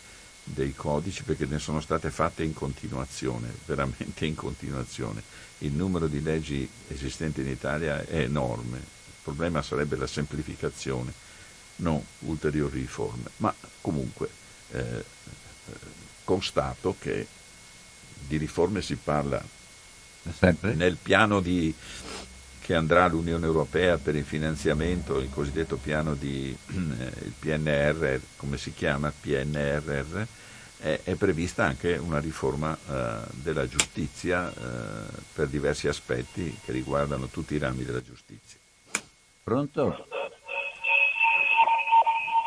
dei 0.43 0.73
codici 0.75 1.23
perché 1.23 1.45
ne 1.45 1.57
sono 1.57 1.79
state 1.79 2.11
fatte 2.11 2.43
in 2.43 2.53
continuazione, 2.53 3.53
veramente 3.65 4.25
in 4.25 4.35
continuazione. 4.35 5.23
Il 5.63 5.71
numero 5.71 6.07
di 6.07 6.21
leggi 6.21 6.69
esistenti 6.89 7.41
in 7.41 7.47
Italia 7.47 8.05
è 8.05 8.19
enorme, 8.19 8.77
il 8.77 9.21
problema 9.23 9.61
sarebbe 9.61 9.95
la 9.95 10.07
semplificazione, 10.07 11.13
non 11.77 12.03
ulteriori 12.19 12.79
riforme, 12.79 13.29
ma 13.37 13.53
comunque 13.79 14.29
eh, 14.71 15.05
constato 16.25 16.95
che 16.99 17.27
di 18.27 18.37
riforme 18.37 18.81
si 18.81 18.95
parla 18.95 19.43
Sempre. 20.37 20.73
nel 20.73 20.97
piano 21.01 21.39
di, 21.39 21.73
che 22.59 22.75
andrà 22.75 23.05
all'Unione 23.05 23.45
Europea 23.45 23.97
per 23.97 24.15
il 24.15 24.25
finanziamento, 24.25 25.19
il 25.19 25.29
cosiddetto 25.29 25.77
piano 25.77 26.13
di 26.13 26.55
eh, 26.67 26.73
il 26.73 27.33
PNR, 27.39 28.19
come 28.37 28.57
si 28.57 28.73
chiama? 28.73 29.11
PNRR, 29.11 30.23
è, 30.83 30.99
è 31.03 31.15
prevista 31.15 31.63
anche 31.63 31.95
una 31.95 32.19
riforma 32.19 32.75
eh, 32.75 33.19
della 33.41 33.65
giustizia 33.67 34.49
eh, 34.49 34.53
per 35.33 35.47
diversi 35.47 35.87
aspetti 35.87 36.59
che 36.63 36.73
riguardano 36.73 37.27
tutti 37.27 37.55
i 37.55 37.57
rami 37.57 37.85
della 37.85 38.01
giustizia. 38.01 38.59
Pronto? 39.41 40.07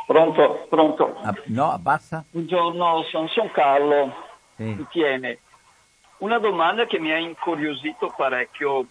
Pronto, 0.06 0.66
pronto. 0.68 1.16
Ah, 1.22 1.34
no, 1.46 1.72
abbassa. 1.72 2.24
Buongiorno, 2.30 3.04
sono, 3.10 3.26
sono 3.28 3.50
Carlo. 3.50 4.14
Sì. 4.54 4.64
Mi 4.64 4.86
tiene. 4.90 5.38
Una 6.18 6.38
domanda 6.38 6.86
che 6.86 6.98
mi 6.98 7.12
ha 7.12 7.18
incuriosito 7.18 8.12
parecchio 8.14 8.86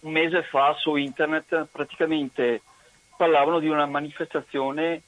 un 0.00 0.12
mese 0.12 0.42
fa 0.44 0.74
su 0.78 0.94
internet, 0.96 1.66
praticamente 1.70 2.62
parlavano 3.16 3.58
di 3.58 3.68
una 3.68 3.86
manifestazione 3.86 5.02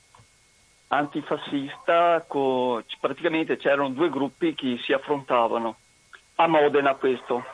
antifascista, 0.89 2.24
co- 2.26 2.82
praticamente 3.01 3.57
c'erano 3.57 3.91
due 3.91 4.09
gruppi 4.09 4.55
che 4.55 4.78
si 4.82 4.93
affrontavano, 4.93 5.76
a 6.37 6.47
Modena 6.47 6.95
questo. 6.95 7.45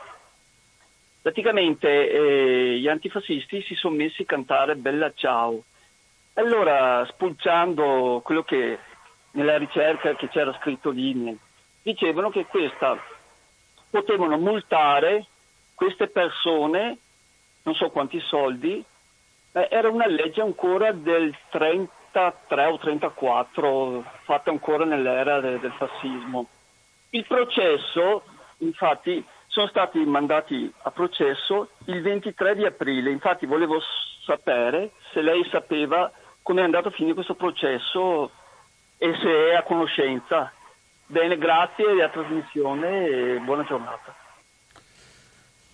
Praticamente 1.21 2.09
eh, 2.09 2.79
gli 2.79 2.87
antifascisti 2.87 3.61
si 3.61 3.75
sono 3.75 3.95
messi 3.95 4.23
a 4.23 4.25
cantare 4.25 4.75
Bella 4.75 5.11
Ciao. 5.13 5.63
Allora, 6.33 7.05
spulciando 7.05 8.21
quello 8.23 8.43
che 8.43 8.77
nella 9.31 9.57
ricerca 9.57 10.15
che 10.15 10.27
c'era 10.27 10.53
scritto 10.59 10.89
lì, 10.89 11.37
dicevano 11.81 12.29
che 12.29 12.45
questa 12.45 12.97
potevano 13.89 14.37
multare 14.37 15.27
queste 15.75 16.07
persone, 16.07 16.97
non 17.63 17.75
so 17.75 17.89
quanti 17.89 18.19
soldi, 18.19 18.83
eh, 19.53 19.67
era 19.69 19.89
una 19.89 20.07
legge 20.07 20.41
ancora 20.41 20.91
del 20.91 21.35
33 22.13 22.65
o 22.65 22.77
34, 22.77 24.05
fatta 24.23 24.51
ancora 24.51 24.85
nell'era 24.85 25.39
de- 25.39 25.59
del 25.59 25.73
fascismo. 25.73 26.47
Il 27.09 27.25
processo, 27.25 28.23
infatti, 28.59 29.25
sono 29.47 29.67
stati 29.67 29.97
mandati 30.05 30.71
a 30.83 30.91
processo 30.91 31.69
il 31.85 32.01
23 32.01 32.55
di 32.55 32.65
aprile, 32.65 33.09
infatti 33.09 33.47
volevo 33.47 33.81
sapere 34.25 34.91
se 35.11 35.21
lei 35.21 35.43
sapeva 35.49 36.11
come 36.41 36.61
è 36.61 36.63
andato 36.63 36.89
a 36.89 36.91
finire 36.91 37.15
questo 37.15 37.35
processo 37.35 38.29
e 38.97 39.13
se 39.21 39.51
è 39.51 39.55
a 39.55 39.63
conoscenza. 39.63 40.51
Bene, 41.05 41.37
grazie 41.37 41.85
della 41.85 42.09
trasmissione 42.09 43.05
e 43.05 43.39
buona 43.39 43.63
giornata. 43.63 44.15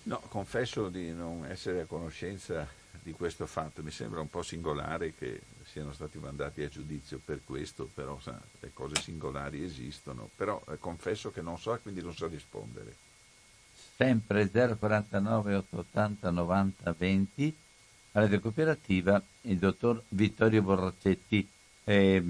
No, 0.03 0.21
confesso 0.29 0.89
di 0.89 1.13
non 1.13 1.45
essere 1.49 1.81
a 1.81 1.85
conoscenza 1.85 2.67
di 3.01 3.11
questo 3.11 3.45
fatto, 3.45 3.81
mi 3.83 3.91
sembra 3.91 4.19
un 4.19 4.29
po' 4.29 4.41
singolare 4.41 5.13
che 5.13 5.39
siano 5.79 5.93
stati 5.93 6.17
mandati 6.17 6.61
a 6.61 6.67
giudizio 6.67 7.21
per 7.23 7.39
questo, 7.45 7.89
però 7.93 8.19
sa, 8.19 8.37
le 8.59 8.71
cose 8.73 8.95
singolari 8.95 9.63
esistono, 9.63 10.29
però 10.35 10.61
eh, 10.67 10.77
confesso 10.77 11.31
che 11.31 11.41
non 11.41 11.57
so 11.57 11.77
quindi 11.81 12.01
non 12.01 12.13
so 12.13 12.27
rispondere. 12.27 12.93
Sempre 13.95 14.49
049 14.49 15.55
880 15.55 16.29
90 16.31 16.95
20 16.97 17.55
Radio 18.11 18.39
Cooperativa, 18.41 19.21
il 19.41 19.57
dottor 19.57 20.03
Vittorio 20.09 20.61
Borracetti. 20.61 21.47
Eh, 21.85 22.23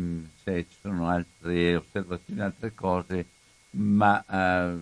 se 0.44 0.66
ci 0.70 0.78
sono 0.80 1.10
altre 1.10 1.76
osservazioni, 1.76 2.42
altre 2.42 2.74
cose, 2.76 3.26
ma 3.72 4.24
eh, 4.26 4.78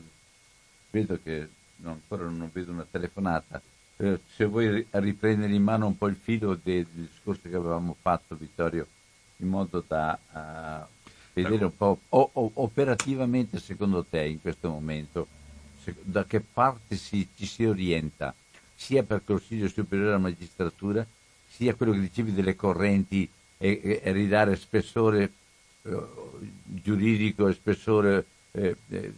vedo 0.92 1.20
che 1.24 1.48
no, 1.78 1.92
ancora 1.92 2.26
non 2.26 2.50
vedo 2.52 2.74
una 2.74 2.86
telefonata. 2.90 3.62
Eh, 4.00 4.20
se 4.36 4.46
vuoi 4.46 4.86
riprendere 4.92 5.54
in 5.54 5.64
mano 5.64 5.88
un 5.88 5.98
po' 5.98 6.08
il 6.08 6.16
filo 6.16 6.58
del, 6.62 6.86
discorso 6.86 7.50
che 7.50 7.56
avevamo 7.56 7.96
fatto, 8.00 8.36
Vittorio, 8.36 8.86
in 9.38 9.48
modo 9.48 9.84
da 9.86 10.18
uh, 10.32 11.06
vedere 11.34 11.66
un 11.66 11.76
po' 11.76 12.00
o, 12.10 12.30
o, 12.34 12.52
operativamente, 12.54 13.60
secondo 13.60 14.06
te, 14.08 14.24
in 14.24 14.40
questo 14.40 14.70
momento, 14.70 15.28
se, 15.82 15.96
da 16.02 16.26
che 16.26 16.42
parte 16.42 16.96
si, 16.96 17.28
ci 17.36 17.48
si 17.48 17.66
orienta, 17.66 18.36
sia 18.76 19.02
per 19.02 19.24
Consiglio 19.26 19.68
Superiore 19.68 20.12
della 20.12 20.22
Magistratura, 20.22 21.06
sia 21.48 21.74
quello 21.74 21.94
che 21.94 22.00
dicevi 22.00 22.34
delle 22.34 22.56
correnti 22.56 23.28
e, 23.58 23.82
e, 23.84 24.02
e 24.04 24.12
ridare 24.12 24.56
spessore 24.58 25.32
eh, 25.82 26.04
giuridico 26.66 27.48
e 27.48 27.54
spessore 27.54 28.26
eh, 28.52 28.76
eh, 28.90 29.14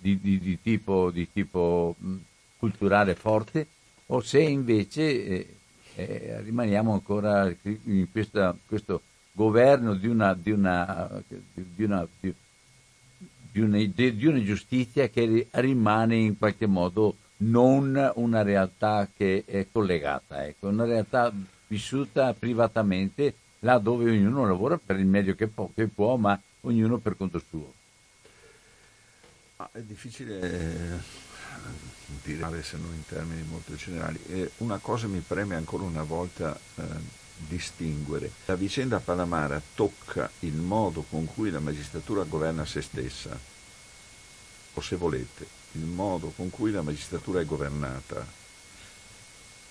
di, 0.00 0.18
di, 0.18 0.38
di, 0.38 0.58
tipo, 0.62 1.10
di 1.10 1.30
tipo 1.30 1.94
mh, 1.98 2.14
culturale 2.56 3.14
forte, 3.14 3.66
o 4.12 4.20
se 4.20 4.40
invece 4.40 5.24
eh, 5.24 5.56
eh, 5.94 6.40
rimaniamo 6.42 6.92
ancora 6.92 7.52
in 7.62 8.10
questa, 8.10 8.56
questo 8.66 9.02
governo 9.32 9.94
di 9.94 10.08
una, 10.08 10.34
di 10.34 10.50
una, 10.50 11.22
di 11.52 11.84
una, 11.84 12.06
di 12.20 13.60
una, 13.60 13.78
di 13.78 14.26
una 14.26 14.42
giustizia 14.42 15.08
che 15.08 15.46
rimane 15.50 16.16
in 16.16 16.38
qualche 16.38 16.66
modo 16.66 17.16
non 17.38 18.12
una 18.16 18.42
realtà 18.42 19.08
che 19.16 19.44
è 19.46 19.66
collegata, 19.70 20.44
ecco, 20.46 20.68
una 20.68 20.84
realtà 20.84 21.32
vissuta 21.68 22.34
privatamente 22.34 23.34
là 23.60 23.78
dove 23.78 24.10
ognuno 24.10 24.46
lavora 24.46 24.78
per 24.78 24.98
il 24.98 25.06
meglio 25.06 25.34
che 25.34 25.46
può, 25.46 25.70
che 25.72 25.86
può 25.86 26.16
ma 26.16 26.38
ognuno 26.62 26.98
per 26.98 27.16
conto 27.16 27.40
suo. 27.48 27.72
È 29.72 29.80
difficile 29.80 31.00
dire 32.22 32.62
se 32.62 32.76
non 32.76 32.92
in 32.94 33.06
termini 33.06 33.42
molto 33.42 33.74
generali. 33.74 34.18
E 34.28 34.50
una 34.58 34.78
cosa 34.78 35.06
mi 35.06 35.20
preme 35.20 35.54
ancora 35.54 35.84
una 35.84 36.02
volta 36.02 36.58
eh, 36.76 36.82
distinguere. 37.36 38.30
La 38.46 38.54
vicenda 38.54 39.00
Palamara 39.00 39.60
tocca 39.74 40.30
il 40.40 40.54
modo 40.54 41.04
con 41.08 41.26
cui 41.26 41.50
la 41.50 41.60
magistratura 41.60 42.24
governa 42.24 42.64
se 42.64 42.82
stessa, 42.82 43.38
o 44.74 44.80
se 44.80 44.96
volete, 44.96 45.46
il 45.72 45.84
modo 45.84 46.32
con 46.34 46.50
cui 46.50 46.70
la 46.70 46.82
magistratura 46.82 47.40
è 47.40 47.44
governata. 47.44 48.38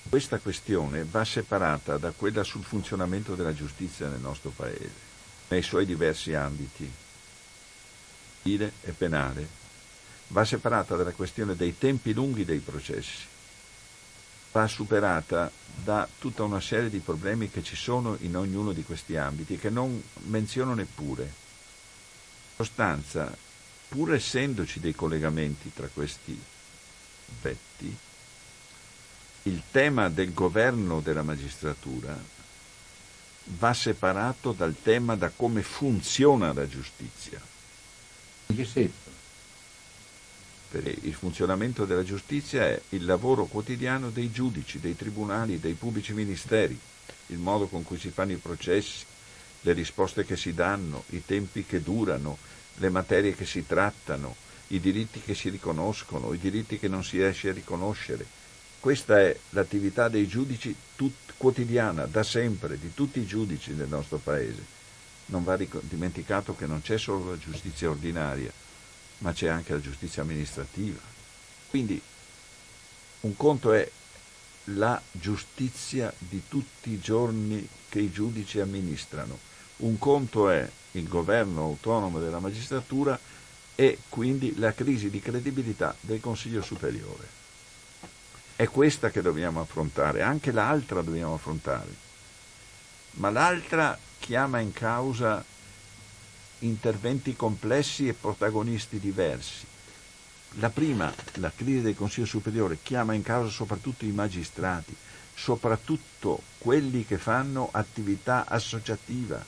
Questa 0.09 0.39
questione 0.39 1.03
va 1.03 1.23
separata 1.23 1.97
da 1.97 2.11
quella 2.11 2.43
sul 2.43 2.63
funzionamento 2.63 3.35
della 3.35 3.53
giustizia 3.53 4.07
nel 4.07 4.19
nostro 4.19 4.51
Paese, 4.55 5.07
nei 5.49 5.61
suoi 5.61 5.85
diversi 5.85 6.33
ambiti, 6.33 6.91
civile 8.49 8.71
e 8.81 8.91
penale, 8.91 9.47
va 10.29 10.45
separata 10.45 10.95
dalla 10.95 11.11
questione 11.11 11.55
dei 11.55 11.77
tempi 11.77 12.13
lunghi 12.13 12.45
dei 12.45 12.59
processi, 12.59 13.25
va 14.51 14.67
superata 14.67 15.51
da 15.83 16.07
tutta 16.17 16.43
una 16.43 16.59
serie 16.59 16.89
di 16.89 16.99
problemi 16.99 17.49
che 17.49 17.63
ci 17.63 17.75
sono 17.75 18.17
in 18.21 18.35
ognuno 18.35 18.71
di 18.73 18.83
questi 18.83 19.15
ambiti 19.15 19.57
che 19.57 19.69
non 19.69 20.01
menziono 20.27 20.73
neppure. 20.73 21.23
In 21.23 22.65
sostanza, 22.65 23.35
pur 23.87 24.13
essendoci 24.13 24.79
dei 24.79 24.93
collegamenti 24.93 25.71
tra 25.73 25.87
questi 25.91 26.39
aspetti, 27.31 27.97
il 29.43 29.63
tema 29.71 30.09
del 30.09 30.33
governo 30.33 30.99
della 30.99 31.23
magistratura 31.23 32.17
va 33.45 33.73
separato 33.73 34.51
dal 34.51 34.75
tema 34.81 35.15
da 35.15 35.31
come 35.35 35.63
funziona 35.63 36.53
la 36.53 36.67
giustizia. 36.67 37.41
Senso? 38.47 39.08
Il 40.71 41.13
funzionamento 41.13 41.85
della 41.85 42.03
giustizia 42.03 42.63
è 42.63 42.79
il 42.89 43.05
lavoro 43.05 43.45
quotidiano 43.45 44.09
dei 44.09 44.31
giudici, 44.31 44.79
dei 44.79 44.95
tribunali, 44.95 45.59
dei 45.59 45.73
pubblici 45.73 46.13
ministeri, 46.13 46.77
il 47.27 47.37
modo 47.37 47.67
con 47.67 47.83
cui 47.83 47.97
si 47.97 48.09
fanno 48.09 48.33
i 48.33 48.37
processi, 48.37 49.05
le 49.61 49.73
risposte 49.73 50.25
che 50.25 50.37
si 50.37 50.53
danno, 50.53 51.03
i 51.09 51.23
tempi 51.25 51.65
che 51.65 51.81
durano, 51.81 52.37
le 52.75 52.89
materie 52.89 53.35
che 53.35 53.45
si 53.45 53.65
trattano, 53.65 54.35
i 54.67 54.79
diritti 54.79 55.19
che 55.21 55.33
si 55.33 55.49
riconoscono, 55.49 56.33
i 56.33 56.37
diritti 56.37 56.77
che 56.77 56.87
non 56.87 57.03
si 57.03 57.17
riesce 57.17 57.49
a 57.49 57.53
riconoscere. 57.53 58.25
Questa 58.79 59.19
è 59.19 59.35
l'attività 59.49 60.07
dei 60.07 60.27
giudici 60.27 60.73
tut- 60.95 61.33
quotidiana, 61.35 62.05
da 62.05 62.23
sempre, 62.23 62.79
di 62.79 62.93
tutti 62.93 63.19
i 63.19 63.25
giudici 63.25 63.75
del 63.75 63.89
nostro 63.89 64.17
Paese. 64.17 64.77
Non 65.27 65.43
va 65.43 65.57
dimenticato 65.81 66.55
che 66.55 66.65
non 66.65 66.81
c'è 66.81 66.97
solo 66.97 67.31
la 67.31 67.37
giustizia 67.37 67.89
ordinaria, 67.89 68.51
ma 69.19 69.33
c'è 69.33 69.47
anche 69.47 69.73
la 69.73 69.81
giustizia 69.81 70.21
amministrativa. 70.21 70.99
Quindi 71.69 72.01
un 73.21 73.35
conto 73.35 73.73
è 73.73 73.89
la 74.75 75.01
giustizia 75.11 76.13
di 76.17 76.43
tutti 76.47 76.91
i 76.91 76.99
giorni 76.99 77.67
che 77.89 77.99
i 77.99 78.11
giudici 78.11 78.59
amministrano, 78.59 79.37
un 79.77 79.97
conto 79.97 80.49
è 80.49 80.69
il 80.91 81.07
governo 81.07 81.63
autonomo 81.63 82.19
della 82.19 82.39
magistratura 82.39 83.19
e 83.75 83.99
quindi 84.09 84.57
la 84.57 84.73
crisi 84.73 85.09
di 85.09 85.19
credibilità 85.19 85.95
del 86.01 86.19
Consiglio 86.19 86.61
Superiore. 86.61 87.37
È 88.55 88.67
questa 88.67 89.09
che 89.09 89.21
dobbiamo 89.21 89.61
affrontare, 89.61 90.21
anche 90.21 90.51
l'altra 90.51 91.01
dobbiamo 91.01 91.35
affrontare, 91.35 91.95
ma 93.11 93.29
l'altra 93.29 93.97
chiama 94.19 94.59
in 94.59 94.73
causa 94.73 95.43
interventi 96.59 97.35
complessi 97.35 98.07
e 98.07 98.13
protagonisti 98.13 98.99
diversi. 98.99 99.65
La 100.53 100.69
prima, 100.69 101.13
la 101.35 101.51
crisi 101.55 101.81
del 101.81 101.95
Consiglio 101.95 102.25
Superiore, 102.25 102.79
chiama 102.81 103.13
in 103.13 103.21
causa 103.21 103.51
soprattutto 103.51 104.05
i 104.05 104.11
magistrati, 104.11 104.95
soprattutto 105.35 106.41
quelli 106.57 107.05
che 107.05 107.17
fanno 107.17 107.69
attività 107.71 108.45
associativa, 108.47 109.43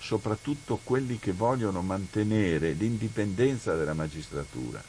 soprattutto 0.00 0.80
quelli 0.82 1.18
che 1.18 1.32
vogliono 1.32 1.82
mantenere 1.82 2.72
l'indipendenza 2.72 3.74
della 3.74 3.94
magistratura. 3.94 4.82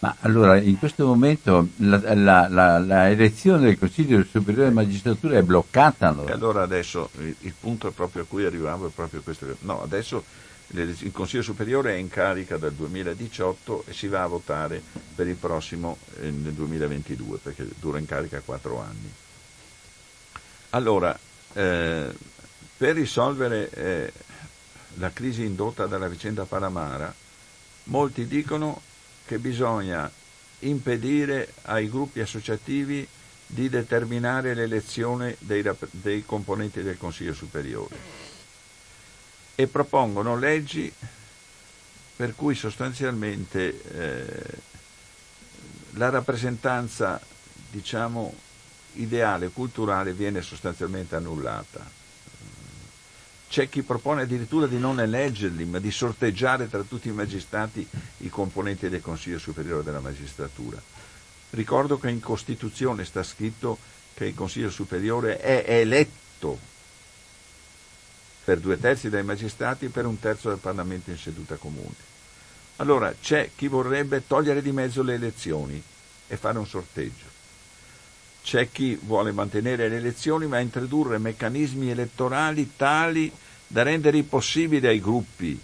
Ma 0.00 0.14
allora, 0.20 0.58
in 0.58 0.78
questo 0.78 1.04
momento 1.04 1.70
la, 1.76 2.14
la, 2.14 2.48
la, 2.48 2.78
la 2.78 3.10
elezione 3.10 3.64
del 3.64 3.78
Consiglio 3.78 4.22
Superiore 4.22 4.68
della 4.68 4.82
Magistratura 4.82 5.38
è 5.38 5.42
bloccata? 5.42 6.08
Allora. 6.08 6.30
E 6.30 6.32
allora 6.32 6.62
adesso 6.62 7.10
il, 7.18 7.34
il 7.40 7.54
punto 7.58 7.90
proprio 7.90 8.22
a 8.22 8.26
cui 8.26 8.44
arrivavo 8.44 8.86
è 8.86 8.90
proprio 8.94 9.22
questo. 9.22 9.56
No, 9.60 9.82
adesso 9.82 10.22
il 10.70 11.10
Consiglio 11.12 11.42
Superiore 11.42 11.94
è 11.94 11.96
in 11.96 12.08
carica 12.08 12.58
dal 12.58 12.72
2018 12.72 13.84
e 13.86 13.92
si 13.94 14.06
va 14.06 14.22
a 14.22 14.26
votare 14.26 14.82
per 15.14 15.26
il 15.26 15.36
prossimo 15.36 15.96
eh, 16.20 16.30
nel 16.30 16.52
2022 16.52 17.38
perché 17.38 17.66
dura 17.78 17.98
in 17.98 18.06
carica 18.06 18.40
quattro 18.40 18.80
anni. 18.80 19.10
Allora, 20.70 21.18
eh, 21.54 22.14
per 22.76 22.94
risolvere 22.94 23.70
eh, 23.70 24.12
la 24.94 25.10
crisi 25.10 25.44
indotta 25.44 25.86
dalla 25.86 26.08
vicenda 26.08 26.44
Palamara, 26.44 27.14
molti 27.84 28.26
dicono 28.26 28.82
che 29.24 29.38
bisogna 29.38 30.10
impedire 30.60 31.52
ai 31.62 31.88
gruppi 31.88 32.20
associativi 32.20 33.06
di 33.46 33.70
determinare 33.70 34.52
l'elezione 34.52 35.36
dei, 35.38 35.64
dei 35.92 36.26
componenti 36.26 36.82
del 36.82 36.98
Consiglio 36.98 37.32
Superiore 37.32 38.27
e 39.60 39.66
propongono 39.66 40.36
leggi 40.36 40.92
per 42.14 42.36
cui 42.36 42.54
sostanzialmente 42.54 43.82
eh, 43.92 44.58
la 45.94 46.10
rappresentanza 46.10 47.20
diciamo 47.68 48.32
ideale, 48.92 49.48
culturale 49.48 50.12
viene 50.12 50.42
sostanzialmente 50.42 51.16
annullata. 51.16 51.84
C'è 53.48 53.68
chi 53.68 53.82
propone 53.82 54.22
addirittura 54.22 54.68
di 54.68 54.78
non 54.78 55.00
eleggerli, 55.00 55.64
ma 55.64 55.80
di 55.80 55.90
sorteggiare 55.90 56.68
tra 56.68 56.82
tutti 56.82 57.08
i 57.08 57.12
magistrati 57.12 57.84
i 58.18 58.28
componenti 58.28 58.88
del 58.88 59.00
Consiglio 59.00 59.40
Superiore 59.40 59.82
della 59.82 59.98
Magistratura. 59.98 60.80
Ricordo 61.50 61.98
che 61.98 62.10
in 62.10 62.20
Costituzione 62.20 63.04
sta 63.04 63.24
scritto 63.24 63.76
che 64.14 64.26
il 64.26 64.34
Consiglio 64.36 64.70
Superiore 64.70 65.40
è 65.40 65.64
eletto 65.66 66.67
per 68.48 68.60
due 68.60 68.80
terzi 68.80 69.10
dai 69.10 69.22
magistrati 69.22 69.84
e 69.84 69.88
per 69.90 70.06
un 70.06 70.18
terzo 70.18 70.48
del 70.48 70.56
Parlamento 70.56 71.10
in 71.10 71.18
seduta 71.18 71.56
comune. 71.56 72.06
Allora 72.76 73.14
c'è 73.20 73.50
chi 73.54 73.68
vorrebbe 73.68 74.26
togliere 74.26 74.62
di 74.62 74.72
mezzo 74.72 75.02
le 75.02 75.12
elezioni 75.12 75.82
e 76.26 76.36
fare 76.38 76.56
un 76.56 76.66
sorteggio. 76.66 77.26
C'è 78.42 78.70
chi 78.72 78.98
vuole 79.02 79.32
mantenere 79.32 79.90
le 79.90 79.96
elezioni 79.96 80.46
ma 80.46 80.60
introdurre 80.60 81.18
meccanismi 81.18 81.90
elettorali 81.90 82.72
tali 82.74 83.30
da 83.66 83.82
rendere 83.82 84.16
impossibile 84.16 84.88
ai 84.88 85.00
gruppi 85.02 85.60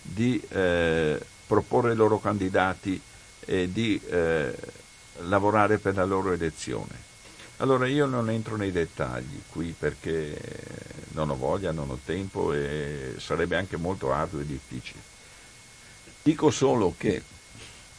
di 0.00 0.40
eh, 0.48 1.20
proporre 1.44 1.92
i 1.92 1.96
loro 1.96 2.20
candidati 2.20 3.00
e 3.40 3.72
di 3.72 4.00
eh, 4.00 4.54
lavorare 5.22 5.78
per 5.78 5.96
la 5.96 6.04
loro 6.04 6.30
elezione. 6.30 7.10
Allora 7.58 7.86
io 7.86 8.06
non 8.06 8.28
entro 8.28 8.56
nei 8.56 8.72
dettagli 8.72 9.40
qui 9.48 9.74
perché 9.78 10.36
non 11.10 11.30
ho 11.30 11.36
voglia, 11.36 11.70
non 11.70 11.90
ho 11.90 11.98
tempo 12.04 12.52
e 12.52 13.14
sarebbe 13.18 13.56
anche 13.56 13.76
molto 13.76 14.12
arduo 14.12 14.40
e 14.40 14.46
difficile. 14.46 15.00
Dico 16.22 16.50
solo 16.50 16.94
che 16.96 17.22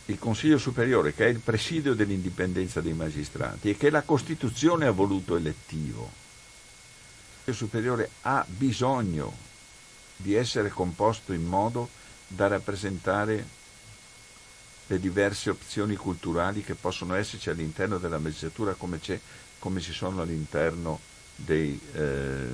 il 0.06 0.20
Consiglio 0.20 0.58
Superiore, 0.58 1.14
che 1.14 1.26
è 1.26 1.30
il 1.30 1.40
presidio 1.40 1.94
dell'indipendenza 1.94 2.82
dei 2.82 2.94
magistrati 2.94 3.70
e 3.70 3.78
che 3.78 3.90
la 3.90 4.02
Costituzione 4.02 4.86
ha 4.86 4.92
voluto 4.92 5.38
elettivo, 5.38 6.02
il 6.04 7.46
Consiglio 7.46 7.54
Superiore 7.54 8.10
ha 8.24 8.46
bisogno 8.48 9.34
di 10.18 10.34
essere 10.34 10.70
composto 10.70 11.32
in 11.34 11.44
modo 11.44 11.90
da 12.28 12.48
rappresentare 12.48 13.62
le 14.88 15.00
diverse 15.00 15.50
opzioni 15.50 15.96
culturali 15.96 16.62
che 16.62 16.76
possono 16.76 17.16
esserci 17.16 17.50
all'interno 17.50 17.98
della 17.98 18.18
magistratura 18.18 18.74
come, 18.74 19.00
come 19.64 19.80
ci 19.80 19.94
sono 19.94 20.24
all'interno 20.24 21.00
dei, 21.38 21.80
eh, 21.94 22.48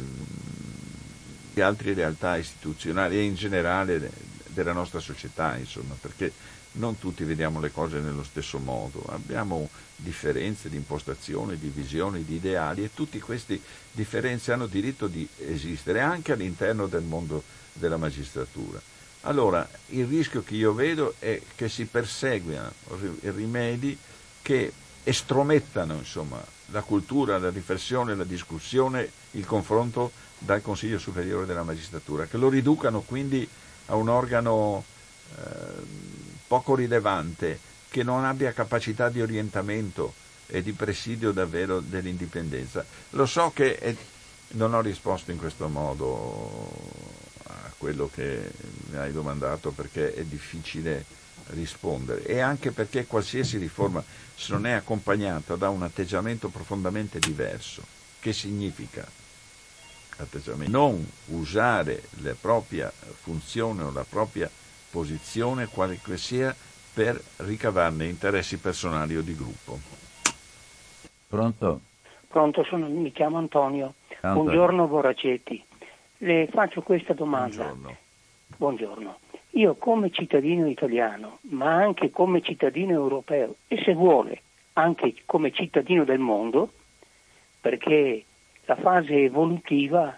di 1.51 1.59
altre 1.59 1.95
realtà 1.95 2.37
istituzionali 2.37 3.17
e 3.17 3.23
in 3.23 3.33
generale 3.33 4.11
della 4.49 4.73
nostra 4.73 4.99
società, 4.99 5.57
insomma, 5.57 5.95
perché 5.99 6.31
non 6.73 6.99
tutti 6.99 7.23
vediamo 7.23 7.59
le 7.59 7.71
cose 7.71 7.97
nello 7.97 8.23
stesso 8.23 8.59
modo, 8.59 9.03
abbiamo 9.07 9.71
differenze 9.95 10.69
di 10.69 10.75
impostazione, 10.75 11.57
di 11.57 11.69
visione, 11.69 12.23
di 12.23 12.35
ideali 12.35 12.83
e 12.83 12.93
tutte 12.93 13.17
queste 13.17 13.59
differenze 13.91 14.51
hanno 14.51 14.67
diritto 14.67 15.07
di 15.07 15.27
esistere 15.37 16.01
anche 16.01 16.33
all'interno 16.33 16.85
del 16.85 17.01
mondo 17.01 17.41
della 17.73 17.97
magistratura. 17.97 18.79
Allora, 19.21 19.67
il 19.87 20.05
rischio 20.05 20.43
che 20.43 20.53
io 20.53 20.75
vedo 20.75 21.15
è 21.17 21.41
che 21.55 21.69
si 21.69 21.85
perseguiano 21.85 22.71
rimedi 23.21 23.97
che 24.43 24.71
estromettano 25.03 25.95
insomma, 25.95 26.57
la 26.71 26.81
cultura, 26.81 27.37
la 27.37 27.49
riflessione, 27.49 28.15
la 28.15 28.23
discussione, 28.23 29.09
il 29.31 29.45
confronto 29.45 30.11
dal 30.37 30.61
Consiglio 30.61 30.99
Superiore 30.99 31.45
della 31.45 31.63
Magistratura, 31.63 32.25
che 32.25 32.37
lo 32.37 32.49
riducano 32.49 33.01
quindi 33.01 33.47
a 33.87 33.95
un 33.95 34.09
organo 34.09 34.83
eh, 35.35 35.41
poco 36.47 36.75
rilevante, 36.75 37.59
che 37.89 38.03
non 38.03 38.23
abbia 38.23 38.53
capacità 38.53 39.09
di 39.09 39.21
orientamento 39.21 40.13
e 40.47 40.61
di 40.61 40.73
presidio 40.73 41.31
davvero 41.31 41.79
dell'indipendenza. 41.79 42.85
Lo 43.11 43.25
so 43.25 43.51
che 43.53 43.77
è, 43.77 43.95
non 44.49 44.73
ho 44.73 44.81
risposto 44.81 45.31
in 45.31 45.37
questo 45.37 45.67
modo 45.67 47.17
quello 47.79 48.09
che 48.13 48.51
mi 48.89 48.97
hai 48.97 49.11
domandato 49.11 49.71
perché 49.71 50.13
è 50.13 50.23
difficile 50.23 51.05
rispondere 51.49 52.23
e 52.23 52.39
anche 52.39 52.71
perché 52.71 53.05
qualsiasi 53.05 53.57
riforma 53.57 54.03
se 54.35 54.53
non 54.53 54.65
è 54.65 54.71
accompagnata 54.71 55.55
da 55.55 55.69
un 55.69 55.83
atteggiamento 55.83 56.49
profondamente 56.49 57.19
diverso, 57.19 57.83
che 58.19 58.33
significa 58.33 59.07
atteggiamento? 60.17 60.77
non 60.77 61.05
usare 61.27 62.03
la 62.21 62.35
propria 62.39 62.91
funzione 62.91 63.83
o 63.83 63.91
la 63.91 64.05
propria 64.07 64.49
posizione, 64.89 65.67
quale 65.67 65.99
che 66.01 66.17
sia, 66.17 66.55
per 66.93 67.21
ricavarne 67.37 68.07
interessi 68.07 68.57
personali 68.57 69.15
o 69.15 69.21
di 69.21 69.35
gruppo. 69.35 69.79
Pronto? 71.27 71.81
Pronto, 72.27 72.63
sono, 72.63 72.87
mi 72.87 73.11
chiamo 73.11 73.37
Antonio. 73.37 73.93
Antonio. 74.21 74.43
Buongiorno 74.43 74.87
Boracetti. 74.87 75.63
Le 76.17 76.47
faccio 76.51 76.81
questa 76.81 77.13
domanda. 77.13 77.63
Buongiorno. 77.63 77.97
Buongiorno. 78.57 79.19
Io 79.53 79.75
come 79.75 80.11
cittadino 80.11 80.67
italiano, 80.67 81.39
ma 81.49 81.73
anche 81.73 82.11
come 82.11 82.41
cittadino 82.41 82.91
europeo 82.91 83.55
e 83.67 83.81
se 83.83 83.93
vuole 83.93 84.41
anche 84.73 85.13
come 85.25 85.51
cittadino 85.51 86.03
del 86.03 86.19
mondo, 86.19 86.71
perché 87.59 88.23
la 88.65 88.75
fase 88.75 89.23
evolutiva 89.23 90.17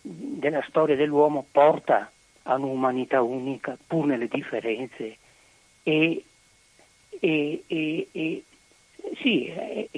della 0.00 0.64
storia 0.68 0.96
dell'uomo 0.96 1.44
porta 1.50 2.10
a 2.44 2.54
un'umanità 2.54 3.22
unica, 3.22 3.76
pur 3.86 4.06
nelle 4.06 4.28
differenze, 4.28 5.16
e, 5.82 6.24
e, 7.20 7.64
e, 7.66 8.08
e 8.12 8.44
sì, 9.16 9.52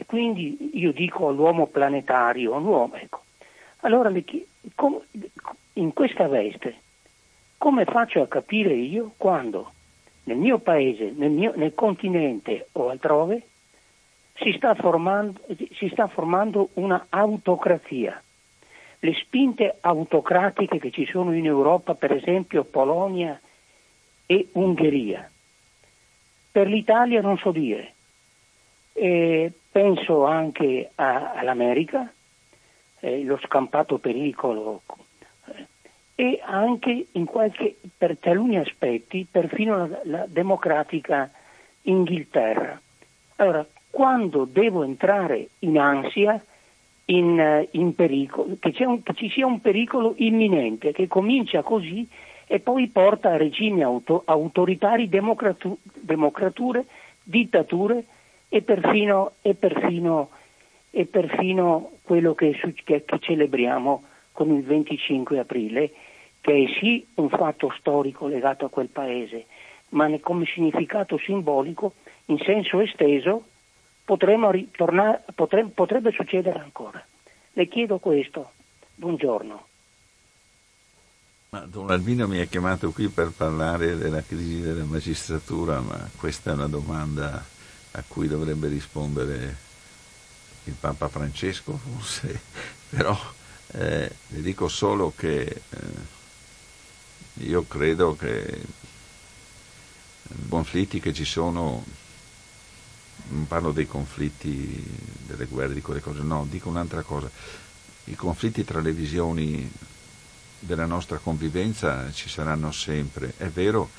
quindi 0.07 0.71
io 0.75 0.93
dico 0.93 1.29
all'uomo 1.29 1.67
planetario, 1.67 2.55
all'uomo, 2.55 2.95
ecco. 2.97 3.23
Allora 3.81 4.11
in 5.75 5.93
questa 5.93 6.27
veste, 6.27 6.81
come 7.59 7.85
faccio 7.85 8.23
a 8.23 8.29
capire 8.29 8.75
io 8.75 9.13
quando 9.17 9.73
nel 10.25 10.37
mio 10.37 10.59
paese, 10.59 11.13
nel, 11.15 11.31
mio, 11.31 11.53
nel 11.57 11.75
continente 11.75 12.69
o 12.73 12.89
altrove 12.89 13.43
si 14.35 14.53
sta, 14.53 14.75
formando, 14.75 15.41
si 15.73 15.89
sta 15.91 16.09
formando 16.09 16.71
una 16.75 17.07
autocrazia? 17.09 18.21
Le 18.99 19.15
spinte 19.15 19.77
autocratiche 19.81 20.79
che 20.79 20.91
ci 20.91 21.07
sono 21.07 21.35
in 21.35 21.47
Europa, 21.47 21.95
per 21.95 22.13
esempio 22.13 22.65
Polonia 22.65 23.39
e 24.27 24.49
Ungheria. 24.53 25.31
Per 26.51 26.67
l'Italia 26.67 27.21
non 27.21 27.39
so 27.39 27.53
dire. 27.53 27.93
E 28.93 29.53
penso 29.71 30.25
anche 30.25 30.91
a, 30.95 31.33
all'America, 31.35 32.11
eh, 33.01 33.23
lo 33.23 33.39
scampato 33.39 33.99
pericolo 33.99 34.83
e 36.19 36.41
anche 36.43 37.07
qualche, 37.27 37.77
per 37.97 38.17
taluni 38.17 38.59
aspetti 38.59 39.27
perfino 39.31 39.87
la, 39.87 40.01
la 40.05 40.27
democratica 40.27 41.31
Inghilterra. 41.83 42.81
Allora, 43.37 43.65
quando 43.91 44.45
devo 44.45 44.83
entrare 44.83 45.51
in 45.61 45.79
ansia, 45.79 46.43
in, 47.07 47.39
eh, 47.39 47.69
in 47.73 47.95
pericolo, 47.95 48.57
che, 48.59 48.85
un, 48.85 49.03
che, 49.03 49.15
ci 49.15 49.29
sia 49.29 49.47
un 49.47 49.61
pericolo 49.61 50.15
imminente 50.17 50.93
che 50.93 51.07
comincia 51.07 51.63
così 51.63 52.09
e 52.47 52.61
poi 52.61 52.89
porta 52.89 53.33
a 53.33 53.37
regimi 53.37 53.83
auto, 53.83 54.23
autoritari, 54.25 55.09
democratu, 55.09 55.77
democrature, 55.83 56.87
dittature 57.23 58.05
e 58.49 58.63
perfino, 58.63 59.33
e 59.43 59.55
perfino 59.55 60.31
e 60.91 61.05
perfino 61.05 61.91
quello 62.03 62.35
che, 62.35 62.59
che, 62.85 63.05
che 63.05 63.19
celebriamo 63.19 64.03
con 64.33 64.51
il 64.51 64.63
25 64.63 65.39
aprile, 65.39 65.91
che 66.47 66.63
è 66.63 66.79
sì 66.79 67.05
un 67.15 67.29
fatto 67.29 67.75
storico 67.77 68.29
legato 68.29 68.67
a 68.67 68.69
quel 68.69 68.87
paese, 68.87 69.47
ma 69.89 70.09
come 70.21 70.45
significato 70.47 71.19
simbolico, 71.19 71.95
in 72.27 72.39
senso 72.39 72.79
esteso, 72.79 73.47
ritornare, 74.05 75.25
potre, 75.35 75.65
potrebbe 75.65 76.13
succedere 76.13 76.61
ancora. 76.61 77.05
Le 77.53 77.67
chiedo 77.67 77.99
questo. 77.99 78.53
Buongiorno. 78.95 79.67
Ma 81.49 81.67
Don 81.67 81.91
Albino 81.91 82.29
mi 82.29 82.39
ha 82.39 82.45
chiamato 82.45 82.93
qui 82.93 83.09
per 83.09 83.33
parlare 83.37 83.97
della 83.97 84.23
crisi 84.23 84.61
della 84.61 84.85
magistratura, 84.85 85.81
ma 85.81 85.99
questa 86.17 86.53
è 86.53 86.55
una 86.55 86.69
domanda 86.69 87.45
a 87.91 88.05
cui 88.07 88.29
dovrebbe 88.29 88.69
rispondere 88.69 89.57
il 90.63 90.77
Papa 90.79 91.09
Francesco 91.09 91.73
forse, 91.73 92.41
però 92.89 93.19
eh, 93.73 94.09
le 94.29 94.43
dico 94.43 94.69
solo 94.69 95.13
che 95.17 95.41
eh, 95.41 96.15
io 97.41 97.67
credo 97.67 98.17
che 98.17 98.61
i 100.29 100.49
conflitti 100.49 101.01
che 101.01 101.13
ci 101.13 101.25
sono, 101.25 101.85
non 103.29 103.47
parlo 103.47 103.73
dei 103.73 103.87
conflitti 103.87 104.83
delle 105.27 105.47
guerre, 105.47 105.75
di 105.75 105.83
quelle 105.83 106.01
cose, 106.01 106.23
no, 106.23 106.47
dico 106.49 106.69
un'altra 106.69 107.03
cosa, 107.03 107.31
i 108.05 108.15
conflitti 108.15 108.65
tra 108.65 108.81
le 108.81 108.93
visioni 108.93 109.71
della 110.59 110.87
nostra 110.87 111.19
convivenza 111.19 112.11
ci 112.13 112.29
saranno 112.29 112.73
sempre, 112.73 113.35
è 113.37 113.49
vero 113.49 113.91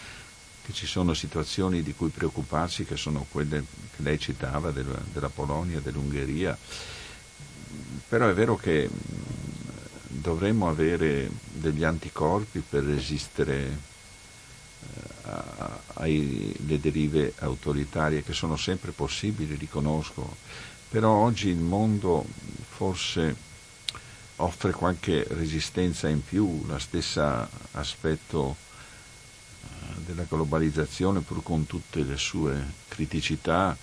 che 0.65 0.73
ci 0.73 0.85
sono 0.85 1.13
situazioni 1.13 1.81
di 1.81 1.93
cui 1.93 2.09
preoccuparsi 2.09 2.83
che 2.83 2.97
sono 2.97 3.25
quelle 3.31 3.63
che 3.95 4.01
lei 4.03 4.19
citava 4.19 4.71
della, 4.71 4.99
della 5.13 5.29
Polonia, 5.29 5.79
dell'Ungheria, 5.79 6.57
però 8.09 8.27
è 8.27 8.33
vero 8.33 8.55
che 8.57 8.89
dovremmo 10.19 10.67
avere 10.67 11.29
degli 11.43 11.83
anticorpi 11.83 12.63
per 12.67 12.83
resistere 12.83 13.65
eh, 13.65 15.31
alle 15.93 16.79
derive 16.79 17.33
autoritarie 17.39 18.23
che 18.23 18.33
sono 18.33 18.55
sempre 18.55 18.91
possibili, 18.91 19.55
riconosco, 19.55 20.37
però 20.89 21.11
oggi 21.11 21.49
il 21.49 21.57
mondo 21.57 22.25
forse 22.69 23.35
offre 24.37 24.71
qualche 24.71 25.25
resistenza 25.29 26.07
in 26.07 26.23
più, 26.23 26.65
lo 26.65 26.77
stesso 26.79 27.47
aspetto 27.71 28.55
della 30.05 30.25
globalizzazione, 30.27 31.21
pur 31.21 31.43
con 31.43 31.65
tutte 31.65 32.03
le 32.03 32.17
sue 32.17 32.73
criticità, 32.87 33.75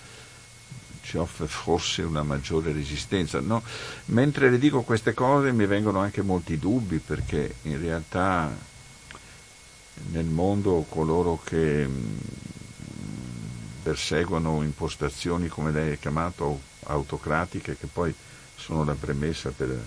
ci 1.05 1.17
offre 1.17 1.47
forse 1.47 2.01
una 2.01 2.23
maggiore 2.23 2.73
resistenza. 2.73 3.39
No? 3.39 3.61
Mentre 4.05 4.49
le 4.49 4.57
dico 4.57 4.81
queste 4.81 5.13
cose 5.13 5.51
mi 5.51 5.65
vengono 5.65 5.99
anche 5.99 6.21
molti 6.21 6.57
dubbi 6.57 6.97
perché 6.97 7.55
in 7.63 7.79
realtà 7.79 8.51
nel 10.11 10.25
mondo 10.25 10.85
coloro 10.89 11.39
che 11.43 11.87
perseguono 13.83 14.63
impostazioni 14.63 15.47
come 15.47 15.71
lei 15.71 15.93
ha 15.93 15.97
chiamato 15.97 16.59
autocratiche 16.87 17.77
che 17.77 17.87
poi 17.87 18.13
sono 18.55 18.83
la 18.83 18.95
premessa 18.95 19.51
per 19.51 19.79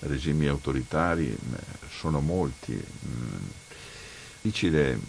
regimi 0.00 0.46
autoritari, 0.46 1.36
sono 1.90 2.20
molti. 2.20 2.72
Mm, 2.72 3.36
difficile 4.48 4.94
mm, 4.94 5.00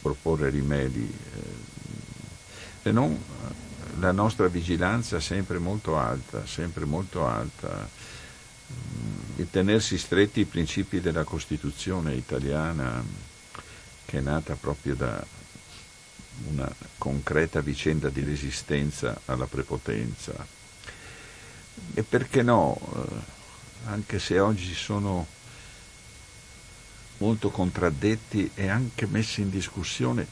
proporre 0.00 0.50
rimedi, 0.50 1.02
eh, 1.02 1.61
se 2.82 2.90
non 2.90 3.16
la 4.00 4.10
nostra 4.10 4.48
vigilanza 4.48 5.20
sempre 5.20 5.58
molto 5.58 5.96
alta, 5.96 6.44
sempre 6.46 6.84
molto 6.84 7.26
alta, 7.26 7.88
mm, 8.72 9.40
e 9.40 9.50
tenersi 9.50 9.96
stretti 9.96 10.40
i 10.40 10.44
principi 10.44 11.00
della 11.00 11.24
Costituzione 11.24 12.14
italiana 12.14 13.04
che 14.04 14.18
è 14.18 14.20
nata 14.20 14.54
proprio 14.54 14.94
da 14.94 15.24
una 16.48 16.70
concreta 16.98 17.60
vicenda 17.60 18.08
di 18.08 18.24
resistenza 18.24 19.20
alla 19.26 19.46
prepotenza. 19.46 20.34
E 21.94 22.02
perché 22.02 22.42
no, 22.42 22.78
eh, 22.94 23.88
anche 23.88 24.18
se 24.18 24.38
oggi 24.40 24.74
sono 24.74 25.26
molto 27.18 27.50
contraddetti 27.50 28.50
e 28.54 28.68
anche 28.68 29.06
messi 29.06 29.42
in 29.42 29.50
discussione, 29.50 30.26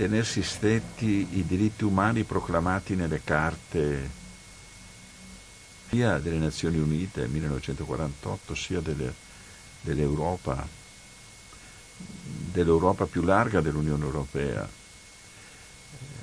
tenersi 0.00 0.42
stretti 0.42 1.28
i 1.32 1.44
diritti 1.44 1.84
umani 1.84 2.24
proclamati 2.24 2.94
nelle 2.94 3.20
carte 3.22 4.08
sia 5.90 6.18
delle 6.18 6.38
Nazioni 6.38 6.78
Unite 6.78 7.20
nel 7.20 7.28
1948 7.28 8.54
sia 8.54 8.80
delle, 8.80 9.12
dell'Europa, 9.82 10.66
dell'Europa 11.98 13.04
più 13.04 13.20
larga 13.20 13.60
dell'Unione 13.60 14.02
Europea 14.02 14.66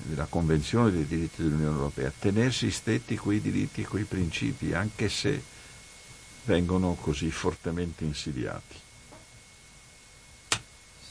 della 0.06 0.26
Convenzione 0.26 0.90
dei 0.90 1.06
diritti 1.06 1.44
dell'Unione 1.44 1.76
Europea, 1.76 2.12
tenersi 2.18 2.72
stretti 2.72 3.16
quei 3.16 3.40
diritti 3.40 3.82
e 3.82 3.86
quei 3.86 4.06
principi, 4.06 4.74
anche 4.74 5.08
se 5.08 5.40
vengono 6.46 6.96
così 7.00 7.30
fortemente 7.30 8.04
insidiati. 8.06 8.86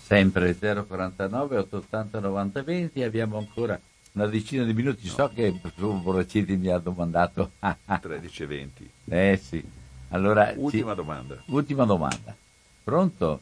Sempre 0.06 0.54
049 0.54 1.56
880 1.56 2.20
90 2.20 2.62
20, 2.62 3.02
abbiamo 3.02 3.38
ancora 3.38 3.76
una 4.12 4.26
decina 4.26 4.62
di 4.62 4.72
minuti, 4.72 5.04
no. 5.08 5.12
so 5.12 5.30
che 5.34 5.46
il 5.46 5.58
professor 5.58 6.00
Boraciti 6.00 6.56
mi 6.56 6.68
ha 6.68 6.78
domandato 6.78 7.50
13 7.58 8.42
e 8.44 8.46
20. 8.46 8.90
Eh 9.08 9.36
sì. 9.36 9.64
Allora, 10.10 10.52
ultima 10.54 10.90
sì. 10.90 10.96
domanda. 10.96 11.42
Ultima 11.46 11.84
domanda. 11.86 12.36
Pronto? 12.84 13.40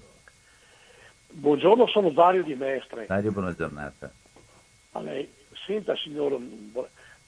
Buongiorno, 1.32 1.86
sono 1.86 2.09
Dario 2.09 2.43
di 2.43 2.55
Mestre. 2.55 3.05
Dario, 3.09 3.31
buona 3.31 3.55
giornata. 3.55 4.11
A 4.93 5.01
lei. 5.01 5.31
Senta 5.66 5.95
signore, 5.97 6.39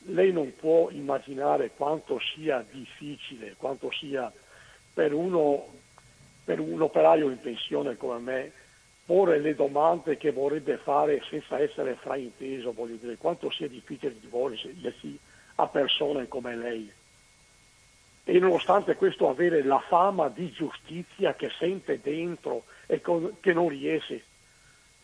lei 0.06 0.32
non 0.32 0.50
può 0.58 0.88
immaginare 0.88 1.72
quanto 1.76 2.18
sia 2.34 2.64
difficile, 2.72 3.54
quanto 3.58 3.90
sia 3.92 4.32
per, 4.94 5.12
uno, 5.12 5.66
per 6.42 6.58
un 6.58 6.80
operaio 6.80 7.28
in 7.28 7.38
pensione 7.38 7.98
come 7.98 8.18
me 8.18 8.52
porre 9.06 9.38
le 9.38 9.54
domande 9.54 10.16
che 10.16 10.32
vorrebbe 10.32 10.76
fare 10.78 11.22
senza 11.30 11.58
essere 11.60 11.94
frainteso, 11.94 12.72
voglio 12.72 12.96
dire, 12.96 13.16
quanto 13.16 13.50
sia 13.50 13.68
difficile 13.68 14.16
rivolgersi 14.20 15.16
a 15.54 15.66
persone 15.68 16.26
come 16.26 16.56
lei. 16.56 16.92
E 18.24 18.38
nonostante 18.40 18.96
questo 18.96 19.28
avere 19.28 19.62
la 19.62 19.78
fama 19.78 20.28
di 20.28 20.50
giustizia 20.50 21.34
che 21.34 21.48
sente 21.56 22.00
dentro 22.02 22.64
e 22.86 23.00
con, 23.00 23.36
che 23.38 23.52
non 23.52 23.68
riesce 23.68 24.24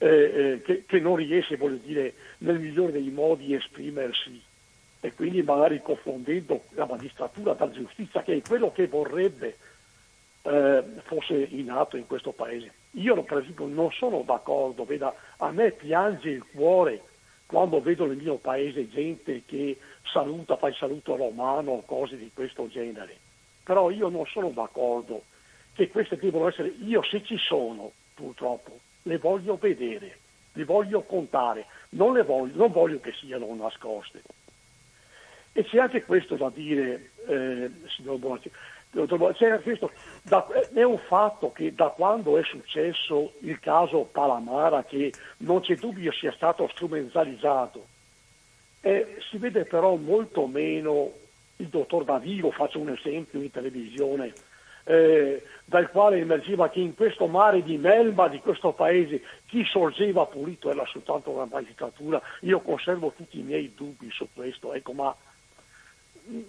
eh, 0.02 0.06
eh, 0.08 0.62
che, 0.62 0.84
che, 0.84 0.98
non 0.98 1.14
riesce, 1.14 1.56
voglio 1.56 1.76
dire, 1.76 2.14
nel 2.38 2.58
migliore 2.58 2.90
dei 2.90 3.08
modi 3.10 3.54
esprimersi 3.54 4.42
e 4.98 5.14
quindi 5.14 5.42
magari 5.42 5.80
confondendo 5.80 6.64
la 6.70 6.86
magistratura 6.86 7.52
dalla 7.52 7.70
giustizia, 7.70 8.20
che 8.24 8.34
è 8.34 8.42
quello 8.42 8.72
che 8.72 8.88
vorrebbe 8.88 9.56
eh, 10.43 10.85
fosse 11.05 11.35
in 11.51 11.70
atto 11.70 11.97
in 11.97 12.06
questo 12.06 12.32
paese. 12.32 12.73
Io 12.93 13.23
per 13.23 13.39
esempio 13.39 13.66
non 13.66 13.90
sono 13.93 14.23
d'accordo, 14.23 14.85
veda, 14.85 15.14
a 15.39 15.51
me 15.51 15.70
piange 15.70 16.31
il 16.31 16.44
cuore 16.52 17.02
quando 17.47 17.82
vedo 17.82 18.06
nel 18.06 18.16
mio 18.16 18.36
paese 18.36 18.89
gente 18.89 19.43
che 19.44 19.78
saluta, 20.05 20.56
fa 20.56 20.69
il 20.69 20.74
saluto 20.74 21.16
romano 21.16 21.73
o 21.73 21.82
cose 21.82 22.16
di 22.16 22.31
questo 22.32 22.66
genere. 22.69 23.16
Però 23.62 23.90
io 23.90 24.09
non 24.09 24.27
sono 24.27 24.48
d'accordo 24.48 25.23
che 25.74 25.89
queste 25.89 26.16
devono 26.16 26.48
essere, 26.48 26.69
io 26.82 27.02
se 27.02 27.23
ci 27.23 27.36
sono 27.36 27.93
purtroppo, 28.14 28.78
le 29.02 29.19
voglio 29.19 29.56
vedere, 29.56 30.19
le 30.52 30.64
voglio 30.64 31.02
contare, 31.02 31.66
non, 31.90 32.20
voglio, 32.24 32.56
non 32.56 32.73
voglio 32.73 33.01
che 33.01 33.12
siano 33.12 33.55
nascoste. 33.55 34.23
E 35.52 35.64
c'è 35.64 35.78
anche 35.78 36.05
questo 36.05 36.36
da 36.36 36.48
dire, 36.48 37.10
eh, 37.27 37.70
signor 37.89 38.16
Bonacci, 38.19 38.51
da, 40.23 40.47
è 40.74 40.82
un 40.82 40.98
fatto 40.98 41.51
che 41.52 41.74
da 41.74 41.89
quando 41.89 42.36
è 42.36 42.43
successo 42.44 43.32
il 43.40 43.59
caso 43.59 44.09
Palamara, 44.10 44.85
che 44.85 45.12
non 45.39 45.60
c'è 45.60 45.77
dubbio 45.77 46.12
sia 46.12 46.32
stato 46.32 46.69
strumentalizzato, 46.69 47.86
eh, 48.82 49.16
si 49.31 49.39
vede 49.39 49.64
però 49.64 49.94
molto 49.97 50.47
meno 50.47 51.12
il 51.56 51.69
dottor 51.69 52.05
Davigo, 52.05 52.51
faccio 52.51 52.81
un 52.81 52.90
esempio 52.90 53.40
in 53.40 53.51
televisione, 53.51 54.32
eh, 54.85 55.43
dal 55.64 55.89
quale 55.90 56.19
emergeva 56.19 56.69
che 56.69 56.81
in 56.81 56.94
questo 56.94 57.27
mare 57.27 57.62
di 57.62 57.78
melma 57.78 58.28
di 58.28 58.40
questo 58.40 58.73
paese 58.73 59.23
chi 59.47 59.64
sorgeva 59.64 60.27
pulito 60.27 60.70
era 60.70 60.85
soltanto 60.86 61.35
la 61.35 61.47
magistratura. 61.51 62.20
Io 62.40 62.60
conservo 62.60 63.12
tutti 63.16 63.39
i 63.39 63.43
miei 63.43 63.73
dubbi 63.74 64.10
su 64.10 64.28
questo, 64.35 64.74
ecco, 64.74 64.93
ma 64.93 65.16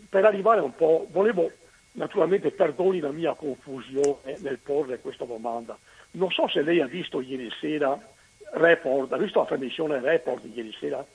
per 0.09 0.25
arrivare 0.25 0.61
un 0.61 0.75
po', 0.75 1.07
volevo 1.11 1.49
naturalmente 1.93 2.51
perdoni 2.51 2.99
la 2.99 3.11
mia 3.11 3.33
confusione 3.33 4.37
nel 4.39 4.59
porre 4.59 4.99
questa 4.99 5.25
domanda. 5.25 5.77
Non 6.11 6.31
so 6.31 6.47
se 6.47 6.61
lei 6.61 6.79
ha 6.81 6.87
visto 6.87 7.21
ieri 7.21 7.49
sera 7.59 7.99
Report, 8.55 9.11
ha 9.11 9.17
visto 9.17 9.39
la 9.39 9.45
trasmissione 9.45 9.99
Report 9.99 10.43
ieri 10.53 10.71
sera? 10.79 11.05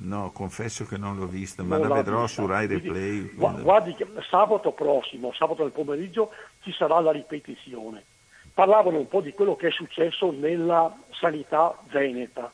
No, 0.00 0.30
confesso 0.32 0.86
che 0.86 0.96
non 0.96 1.16
l'ho 1.16 1.26
vista, 1.26 1.62
ma 1.64 1.76
non 1.76 1.88
la 1.88 1.96
vedrò 1.96 2.22
vista. 2.22 2.42
su 2.42 2.46
Rai 2.46 2.66
Replay. 2.66 3.34
Guardi 3.34 3.94
che 3.94 4.06
sabato 4.30 4.70
prossimo, 4.70 5.32
sabato 5.32 5.62
nel 5.62 5.72
pomeriggio, 5.72 6.30
ci 6.62 6.72
sarà 6.72 7.00
la 7.00 7.10
ripetizione. 7.10 8.04
Parlavano 8.54 8.98
un 8.98 9.08
po' 9.08 9.20
di 9.20 9.32
quello 9.32 9.56
che 9.56 9.68
è 9.68 9.70
successo 9.70 10.30
nella 10.30 10.96
sanità 11.10 11.76
veneta. 11.90 12.52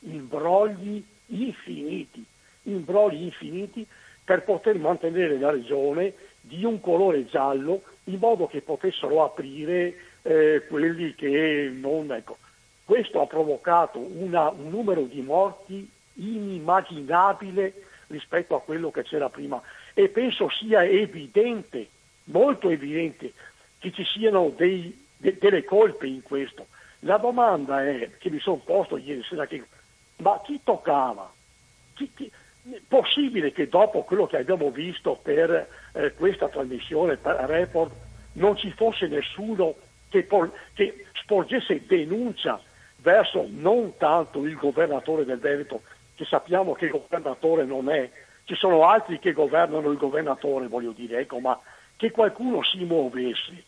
Imbrogli 0.00 1.04
infiniti, 1.26 2.24
imbrogli 2.62 3.24
infiniti 3.24 3.86
per 4.24 4.42
poter 4.42 4.78
mantenere 4.78 5.38
la 5.38 5.50
regione 5.50 6.14
di 6.40 6.64
un 6.64 6.80
colore 6.80 7.26
giallo 7.26 7.82
in 8.04 8.18
modo 8.18 8.46
che 8.46 8.60
potessero 8.60 9.24
aprire 9.24 9.94
eh, 10.22 10.62
quelli 10.68 11.14
che 11.14 11.70
non... 11.72 12.10
Ecco. 12.12 12.38
Questo 12.84 13.20
ha 13.22 13.26
provocato 13.26 13.98
una, 13.98 14.50
un 14.50 14.68
numero 14.68 15.02
di 15.02 15.22
morti 15.22 15.88
inimmaginabile 16.14 17.72
rispetto 18.08 18.54
a 18.54 18.60
quello 18.60 18.90
che 18.90 19.02
c'era 19.02 19.30
prima 19.30 19.60
e 19.94 20.08
penso 20.08 20.50
sia 20.50 20.84
evidente, 20.84 21.88
molto 22.24 22.68
evidente, 22.68 23.32
che 23.78 23.92
ci 23.92 24.04
siano 24.04 24.52
dei, 24.54 25.06
de, 25.16 25.38
delle 25.38 25.64
colpe 25.64 26.06
in 26.06 26.22
questo. 26.22 26.66
La 27.00 27.16
domanda 27.16 27.86
è, 27.86 28.10
che 28.18 28.30
mi 28.30 28.38
sono 28.40 28.56
posto 28.56 28.96
ieri 28.96 29.22
sera, 29.22 29.46
che, 29.46 29.64
ma 30.16 30.40
chi 30.44 30.60
toccava? 30.62 31.32
Chi, 31.94 32.10
chi, 32.14 32.30
possibile 32.88 33.52
che 33.52 33.68
dopo 33.68 34.02
quello 34.02 34.26
che 34.26 34.38
abbiamo 34.38 34.70
visto 34.70 35.18
per 35.20 35.68
eh, 35.92 36.14
questa 36.14 36.48
trasmissione, 36.48 37.16
per 37.16 37.36
Report, 37.46 37.92
non 38.34 38.56
ci 38.56 38.70
fosse 38.72 39.06
nessuno 39.06 39.74
che, 40.08 40.22
por, 40.22 40.50
che 40.72 41.06
sporgesse 41.12 41.84
denuncia 41.86 42.60
verso 42.96 43.46
non 43.48 43.96
tanto 43.98 44.44
il 44.44 44.56
governatore 44.56 45.24
del 45.24 45.38
Veneto, 45.38 45.82
che 46.14 46.24
sappiamo 46.24 46.72
che 46.72 46.86
il 46.86 46.92
governatore 46.92 47.64
non 47.64 47.90
è, 47.90 48.10
ci 48.44 48.54
sono 48.54 48.86
altri 48.86 49.18
che 49.18 49.32
governano 49.32 49.90
il 49.90 49.98
governatore, 49.98 50.68
voglio 50.68 50.92
dire, 50.92 51.20
ecco, 51.20 51.38
ma 51.40 51.58
che 51.96 52.10
qualcuno 52.10 52.62
si 52.62 52.82
muovesse. 52.84 53.64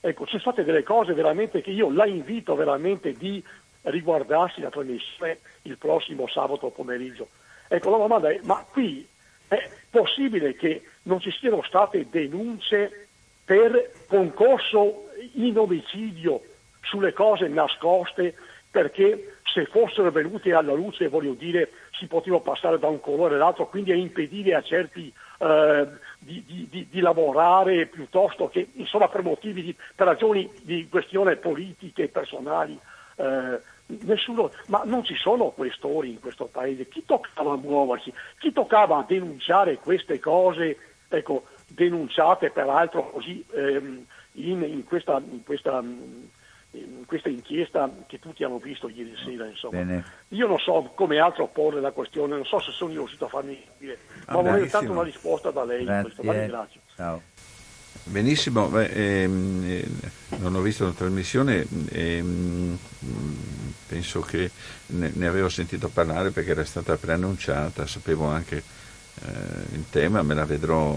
Ecco, 0.00 0.24
ci 0.24 0.38
sono 0.38 0.52
state 0.52 0.64
delle 0.64 0.84
cose 0.84 1.12
veramente 1.12 1.60
che 1.60 1.70
io 1.70 1.90
la 1.90 2.06
invito 2.06 2.54
veramente 2.54 3.12
di 3.12 3.42
riguardarsi 3.82 4.60
la 4.60 4.70
trasmissione 4.70 5.38
il 5.62 5.76
prossimo 5.76 6.28
sabato 6.28 6.70
pomeriggio. 6.70 7.28
Ecco, 7.68 7.90
la 7.90 7.98
domanda 7.98 8.30
è, 8.30 8.40
ma 8.42 8.64
qui 8.68 9.06
è 9.46 9.70
possibile 9.90 10.54
che 10.56 10.82
non 11.02 11.20
ci 11.20 11.30
siano 11.30 11.62
state 11.62 12.06
denunce 12.10 13.08
per 13.44 13.92
concorso 14.06 15.08
in 15.34 15.56
omicidio 15.58 16.42
sulle 16.82 17.12
cose 17.12 17.48
nascoste? 17.48 18.34
Perché 18.70 19.38
se 19.52 19.64
fossero 19.66 20.10
venuti 20.10 20.50
alla 20.50 20.74
luce, 20.74 21.08
voglio 21.08 21.32
dire, 21.32 21.70
si 21.92 22.06
poteva 22.06 22.38
passare 22.38 22.78
da 22.78 22.88
un 22.88 23.00
colore 23.00 23.34
all'altro, 23.34 23.66
quindi 23.68 23.92
a 23.92 23.96
impedire 23.96 24.54
a 24.54 24.62
certi 24.62 25.12
eh, 25.38 25.86
di, 26.18 26.44
di, 26.46 26.86
di, 26.90 27.00
lavorare 27.00 27.86
piuttosto 27.86 28.48
che, 28.48 28.68
insomma, 28.74 29.08
per 29.08 29.22
motivi, 29.22 29.74
per 29.94 30.06
ragioni 30.06 30.50
di 30.62 30.86
questione 30.88 31.36
politiche 31.36 32.04
e 32.04 32.08
personali, 32.08 32.78
eh, 33.16 33.60
nessuno, 33.88 34.50
ma 34.66 34.82
non 34.84 35.04
ci 35.04 35.14
sono 35.16 35.50
questori 35.50 36.10
in 36.10 36.20
questo 36.20 36.46
paese. 36.46 36.88
Chi 36.88 37.04
toccava 37.04 37.52
a 37.52 37.56
muoversi? 37.56 38.12
Chi 38.38 38.52
toccava 38.52 38.98
a 38.98 39.04
denunciare 39.06 39.76
queste 39.76 40.18
cose, 40.18 40.76
ecco, 41.08 41.46
denunciate 41.66 42.50
peraltro 42.50 43.10
così 43.10 43.44
ehm, 43.52 44.04
in, 44.32 44.62
in, 44.62 44.84
questa, 44.84 45.20
in, 45.30 45.42
questa, 45.42 45.80
in, 45.80 47.04
questa, 47.06 47.28
inchiesta 47.28 47.90
che 48.06 48.18
tutti 48.18 48.44
hanno 48.44 48.58
visto 48.58 48.88
ieri 48.88 49.14
sera. 49.24 49.46
Insomma. 49.46 50.02
Io 50.28 50.46
non 50.46 50.58
so 50.58 50.92
come 50.94 51.18
altro 51.18 51.46
porre 51.46 51.80
la 51.80 51.92
questione, 51.92 52.34
non 52.34 52.44
so 52.44 52.60
se 52.60 52.72
sono 52.72 52.92
riuscito 52.92 53.24
a 53.24 53.28
farmi 53.28 53.62
ah, 54.26 54.34
ma 54.34 54.42
volevo 54.42 54.66
tanto 54.66 54.92
una 54.92 55.02
risposta 55.02 55.50
da 55.50 55.64
lei. 55.64 55.84
Questo. 55.84 56.22
La 56.22 56.32
ringrazio. 56.32 56.80
Ciao. 56.94 57.22
Benissimo, 58.04 58.68
Beh, 58.68 58.86
ehm, 58.86 59.64
eh, 59.64 59.88
non 60.38 60.54
ho 60.54 60.62
visto 60.62 60.84
la 60.84 60.92
trasmissione, 60.92 61.66
ehm, 61.90 62.78
penso 63.86 64.20
che 64.20 64.50
ne, 64.86 65.10
ne, 65.14 65.26
avevo 65.26 65.48
sentito 65.50 65.88
parlare 65.88 66.30
perché 66.30 66.52
era 66.52 66.64
stata 66.64 66.96
preannunciata, 66.96 67.86
sapevo 67.86 68.26
anche 68.26 68.56
eh, 68.56 69.74
il 69.74 69.84
tema, 69.90 70.22
me 70.22 70.34
la 70.34 70.46
vedrò. 70.46 70.94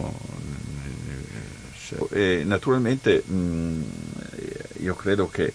Eh, 2.10 2.40
e 2.40 2.44
naturalmente 2.46 3.22
mh, 3.26 3.34
mm, 3.34 3.84
io 4.80 4.96
credo 4.96 5.30
che 5.30 5.52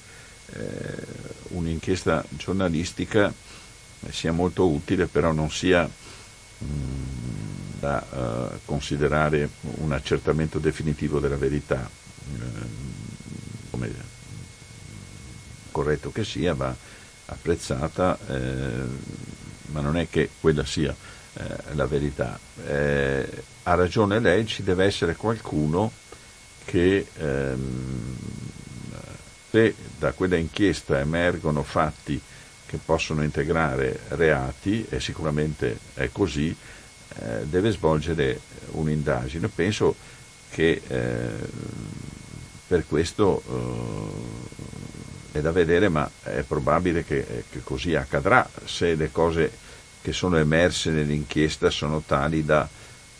eh, 0.52 1.02
un'inchiesta 1.48 2.22
giornalistica 2.28 3.32
sia 4.10 4.32
molto 4.32 4.68
utile, 4.68 5.06
però 5.06 5.32
non 5.32 5.50
sia 5.50 5.84
mh, 5.84 6.64
mm, 6.64 7.25
da 7.78 8.04
uh, 8.08 8.58
considerare 8.64 9.48
un 9.60 9.92
accertamento 9.92 10.58
definitivo 10.58 11.20
della 11.20 11.36
verità, 11.36 11.88
uh, 11.88 12.40
come 13.70 13.90
corretto 15.70 16.10
che 16.10 16.24
sia, 16.24 16.54
va 16.54 16.74
apprezzata, 17.26 18.18
eh, 18.28 18.84
ma 19.66 19.80
non 19.80 19.96
è 19.96 20.08
che 20.08 20.30
quella 20.40 20.64
sia 20.64 20.94
eh, 21.34 21.74
la 21.74 21.86
verità. 21.86 22.38
Eh, 22.66 23.42
ha 23.64 23.74
ragione 23.74 24.20
lei, 24.20 24.46
ci 24.46 24.62
deve 24.62 24.84
essere 24.84 25.16
qualcuno 25.16 25.92
che 26.64 27.06
ehm, 27.14 28.16
se 29.50 29.74
da 29.98 30.12
quella 30.12 30.36
inchiesta 30.36 30.98
emergono 30.98 31.62
fatti 31.62 32.20
che 32.66 32.78
possono 32.84 33.22
integrare 33.22 34.00
reati, 34.08 34.86
e 34.88 34.98
sicuramente 35.00 35.78
è 35.94 36.10
così, 36.10 36.54
eh, 37.18 37.44
deve 37.44 37.70
svolgere 37.70 38.40
un'indagine. 38.72 39.48
Penso 39.48 39.94
che 40.50 40.80
eh, 40.86 41.28
per 42.66 42.86
questo 42.86 43.42
eh, 45.32 45.38
è 45.38 45.40
da 45.40 45.52
vedere, 45.52 45.88
ma 45.88 46.10
è 46.22 46.42
probabile 46.46 47.04
che, 47.04 47.44
che, 47.50 47.62
così 47.62 47.94
accadrà 47.94 48.48
se 48.64 48.94
le 48.94 49.10
cose 49.12 49.50
che 50.02 50.12
sono 50.12 50.36
emerse 50.38 50.90
nell'inchiesta 50.90 51.70
sono 51.70 52.02
tali 52.04 52.44
da 52.44 52.68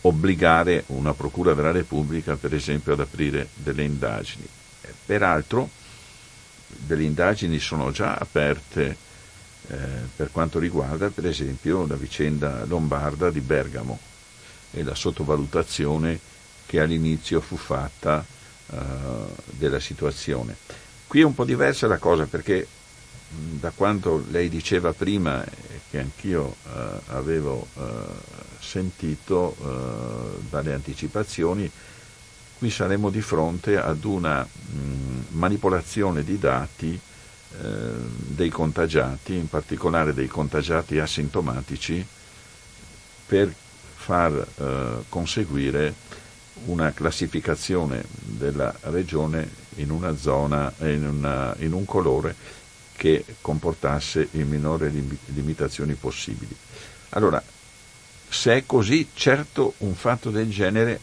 obbligare 0.01 0.83
una 0.87 1.13
Procura 1.13 1.53
della 1.53 1.71
Repubblica, 1.71 2.35
per 2.35 2.53
esempio, 2.53 2.93
ad 2.93 3.01
aprire 3.01 3.49
delle 3.53 3.83
indagini. 3.83 4.47
Peraltro, 5.05 5.69
delle 6.67 7.03
indagini 7.03 7.59
sono 7.59 7.91
già 7.91 8.15
aperte 8.15 9.05
eh, 9.69 9.75
per 10.15 10.31
quanto 10.31 10.59
riguarda 10.59 11.09
per 11.09 11.25
esempio 11.25 11.85
la 11.85 11.95
vicenda 11.95 12.63
lombarda 12.65 13.29
di 13.29 13.41
Bergamo 13.41 13.99
e 14.71 14.83
la 14.83 14.95
sottovalutazione 14.95 16.19
che 16.65 16.79
all'inizio 16.79 17.41
fu 17.41 17.55
fatta 17.55 18.23
eh, 18.69 18.77
della 19.51 19.79
situazione. 19.79 20.55
Qui 21.07 21.21
è 21.21 21.23
un 21.23 21.33
po' 21.33 21.45
diversa 21.45 21.87
la 21.87 21.97
cosa 21.97 22.25
perché 22.25 22.67
da 23.29 23.71
quanto 23.75 24.23
lei 24.29 24.49
diceva 24.49 24.93
prima 24.93 25.43
e 25.43 25.81
che 25.89 25.99
anch'io 25.99 26.55
eh, 26.63 26.99
avevo 27.07 27.67
eh, 27.75 27.81
sentito 28.59 29.55
eh, 29.59 30.41
dalle 30.49 30.73
anticipazioni, 30.73 31.69
qui 32.57 32.69
saremo 32.69 33.09
di 33.09 33.21
fronte 33.21 33.77
ad 33.77 34.03
una 34.03 34.43
mh, 34.43 35.35
manipolazione 35.37 36.23
di 36.23 36.39
dati 36.39 36.99
dei 37.59 38.49
contagiati, 38.49 39.33
in 39.33 39.49
particolare 39.49 40.13
dei 40.13 40.27
contagiati 40.27 40.99
asintomatici, 40.99 42.05
per 43.25 43.53
far 43.95 44.33
eh, 44.33 45.03
conseguire 45.09 45.93
una 46.65 46.91
classificazione 46.91 48.03
della 48.09 48.73
regione 48.83 49.49
in 49.75 49.91
una 49.91 50.15
zona, 50.15 50.71
in, 50.79 51.05
una, 51.05 51.55
in 51.59 51.73
un 51.73 51.85
colore 51.85 52.35
che 52.95 53.23
comportasse 53.41 54.29
il 54.31 54.45
minore 54.45 54.91
limitazioni 55.25 55.93
possibili. 55.93 56.55
Allora, 57.09 57.41
se 58.29 58.55
è 58.55 58.65
così, 58.65 59.09
certo 59.13 59.73
un 59.79 59.93
fatto 59.93 60.29
del 60.29 60.49
genere 60.49 60.99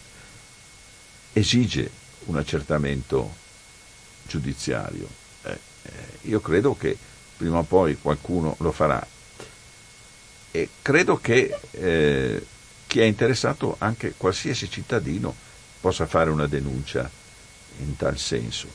esige 1.32 1.90
un 2.26 2.36
accertamento 2.36 3.43
giudiziario 4.26 5.06
eh, 5.06 5.23
io 6.24 6.40
credo 6.40 6.76
che 6.76 6.96
prima 7.36 7.59
o 7.59 7.62
poi 7.62 7.98
qualcuno 8.01 8.56
lo 8.60 8.72
farà. 8.72 9.05
E 10.51 10.68
credo 10.82 11.18
che 11.18 11.56
eh, 11.72 12.46
chi 12.86 13.01
è 13.01 13.05
interessato, 13.05 13.76
anche 13.78 14.14
qualsiasi 14.16 14.70
cittadino, 14.70 15.34
possa 15.80 16.06
fare 16.06 16.30
una 16.30 16.46
denuncia 16.46 17.10
in 17.78 17.96
tal 17.96 18.16
senso, 18.18 18.68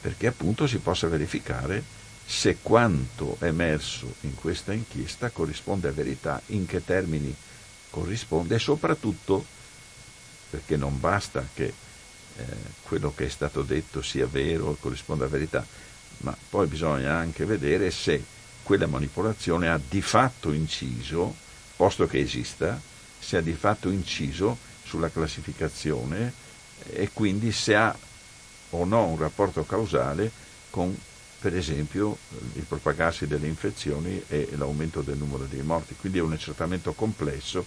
perché 0.00 0.26
appunto 0.26 0.66
si 0.66 0.78
possa 0.78 1.08
verificare 1.08 1.82
se 2.24 2.58
quanto 2.62 3.36
emerso 3.40 4.14
in 4.20 4.34
questa 4.34 4.72
inchiesta 4.72 5.30
corrisponde 5.30 5.88
a 5.88 5.92
verità, 5.92 6.40
in 6.46 6.66
che 6.66 6.84
termini 6.84 7.34
corrisponde 7.90 8.54
e 8.54 8.58
soprattutto 8.58 9.44
perché 10.50 10.76
non 10.76 11.00
basta 11.00 11.46
che 11.54 11.64
eh, 12.36 12.44
quello 12.82 13.12
che 13.14 13.26
è 13.26 13.28
stato 13.28 13.62
detto 13.62 14.02
sia 14.02 14.26
vero, 14.26 14.76
corrisponda 14.78 15.24
a 15.24 15.28
verità, 15.28 15.66
ma 16.22 16.36
poi 16.50 16.66
bisogna 16.66 17.14
anche 17.14 17.44
vedere 17.44 17.90
se 17.90 18.24
quella 18.62 18.86
manipolazione 18.86 19.68
ha 19.68 19.80
di 19.88 20.02
fatto 20.02 20.52
inciso, 20.52 21.34
posto 21.76 22.06
che 22.06 22.18
esista, 22.18 22.80
se 23.18 23.36
ha 23.36 23.40
di 23.40 23.52
fatto 23.52 23.90
inciso 23.90 24.56
sulla 24.84 25.10
classificazione 25.10 26.32
e 26.90 27.10
quindi 27.12 27.52
se 27.52 27.74
ha 27.76 27.96
o 28.70 28.84
no 28.84 29.06
un 29.06 29.18
rapporto 29.18 29.64
causale 29.64 30.30
con 30.70 30.96
per 31.38 31.56
esempio 31.56 32.18
il 32.54 32.62
propagarsi 32.62 33.26
delle 33.26 33.48
infezioni 33.48 34.22
e 34.28 34.50
l'aumento 34.52 35.00
del 35.00 35.16
numero 35.16 35.44
dei 35.46 35.62
morti. 35.62 35.96
Quindi 35.98 36.18
è 36.18 36.22
un 36.22 36.32
accertamento 36.32 36.92
complesso 36.92 37.66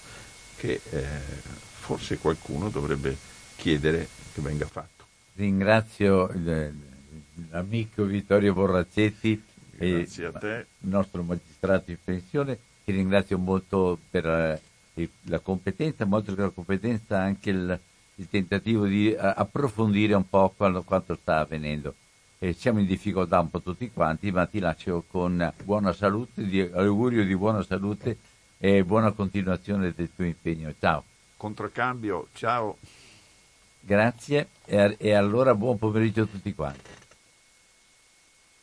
che 0.56 0.80
eh, 0.90 1.04
forse 1.80 2.18
qualcuno 2.18 2.70
dovrebbe 2.70 3.18
chiedere 3.58 4.08
che 4.34 4.40
venga 4.40 4.66
fatto. 4.66 5.04
Ringrazio 5.36 6.30
il 6.30 6.95
l'amico 7.50 8.04
Vittorio 8.04 8.54
Borracetti, 8.54 9.42
Grazie 9.78 10.32
te. 10.40 10.66
il 10.80 10.90
nostro 10.90 11.24
magistrato 11.24 11.92
in 11.92 11.98
pensione, 12.04 12.58
ti 12.84 12.92
ringrazio 12.92 13.38
molto 13.38 13.98
per 14.10 14.26
eh, 14.26 15.10
la 15.24 15.40
competenza, 15.40 16.06
molto 16.06 16.34
per 16.34 16.46
la 16.46 16.52
competenza 16.52 17.20
anche 17.20 17.50
il, 17.50 17.80
il 18.16 18.30
tentativo 18.30 18.86
di 18.86 19.10
uh, 19.10 19.18
approfondire 19.20 20.14
un 20.14 20.28
po' 20.30 20.54
quando, 20.56 20.84
quanto 20.84 21.16
sta 21.16 21.40
avvenendo. 21.40 21.94
E 22.38 22.54
siamo 22.54 22.80
in 22.80 22.86
difficoltà 22.86 23.40
un 23.40 23.50
po' 23.50 23.62
tutti 23.62 23.90
quanti, 23.92 24.32
ma 24.32 24.46
ti 24.46 24.60
lascio 24.60 25.04
con 25.10 25.54
buona 25.64 25.94
salute, 25.94 26.48
di, 26.48 26.62
augurio 26.62 27.26
di 27.26 27.36
buona 27.36 27.64
salute 27.64 28.18
e 28.58 28.84
buona 28.84 29.12
continuazione 29.12 29.94
del 29.96 30.10
tuo 30.16 30.26
impegno. 30.26 30.74
Ciao. 30.80 31.04
Contraccambio, 31.38 32.28
ciao. 32.34 32.78
Grazie 33.80 34.48
e, 34.66 34.96
e 34.98 35.14
allora 35.14 35.54
buon 35.54 35.78
pomeriggio 35.78 36.24
a 36.24 36.26
tutti 36.26 36.54
quanti. 36.54 37.05